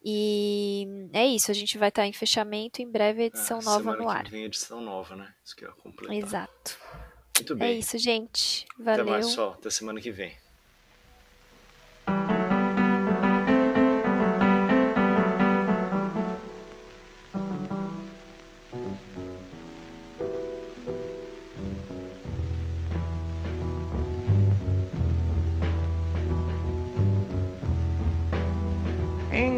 E 0.03 0.87
é 1.11 1.25
isso, 1.25 1.51
a 1.51 1.53
gente 1.53 1.77
vai 1.77 1.89
estar 1.89 2.05
em 2.05 2.13
fechamento, 2.13 2.81
em 2.81 2.89
breve 2.89 3.23
edição 3.23 3.59
é, 3.59 3.63
nova 3.63 3.95
no 3.95 4.09
ar. 4.09 4.23
Que 4.23 4.31
vem 4.31 4.45
edição 4.45 4.79
nova, 4.79 5.15
né? 5.15 5.33
Isso 5.43 5.55
que 5.55 5.65
eu 5.65 5.73
completar. 5.75 6.15
Exato. 6.15 6.79
Muito 7.37 7.55
bem. 7.55 7.67
É 7.67 7.73
isso, 7.73 7.97
gente. 7.97 8.65
Valeu. 8.79 9.03
Até 9.03 9.11
mais, 9.11 9.25
só. 9.27 9.51
Até 9.51 9.69
semana 9.69 9.99
que 9.99 10.11
vem. 10.11 10.35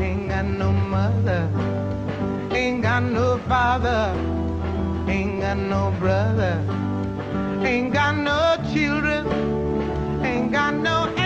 Ain't 0.00 0.28
got 0.28 0.44
no 0.44 0.72
mother, 0.72 1.48
ain't 2.52 2.82
got 2.82 3.02
no 3.02 3.38
father, 3.48 4.14
ain't 5.08 5.40
got 5.40 5.56
no 5.56 5.94
brother, 5.98 6.60
ain't 7.64 7.92
got 7.92 8.16
no 8.16 8.56
children, 8.72 9.26
ain't 10.24 10.52
got 10.52 10.74
no. 10.74 11.21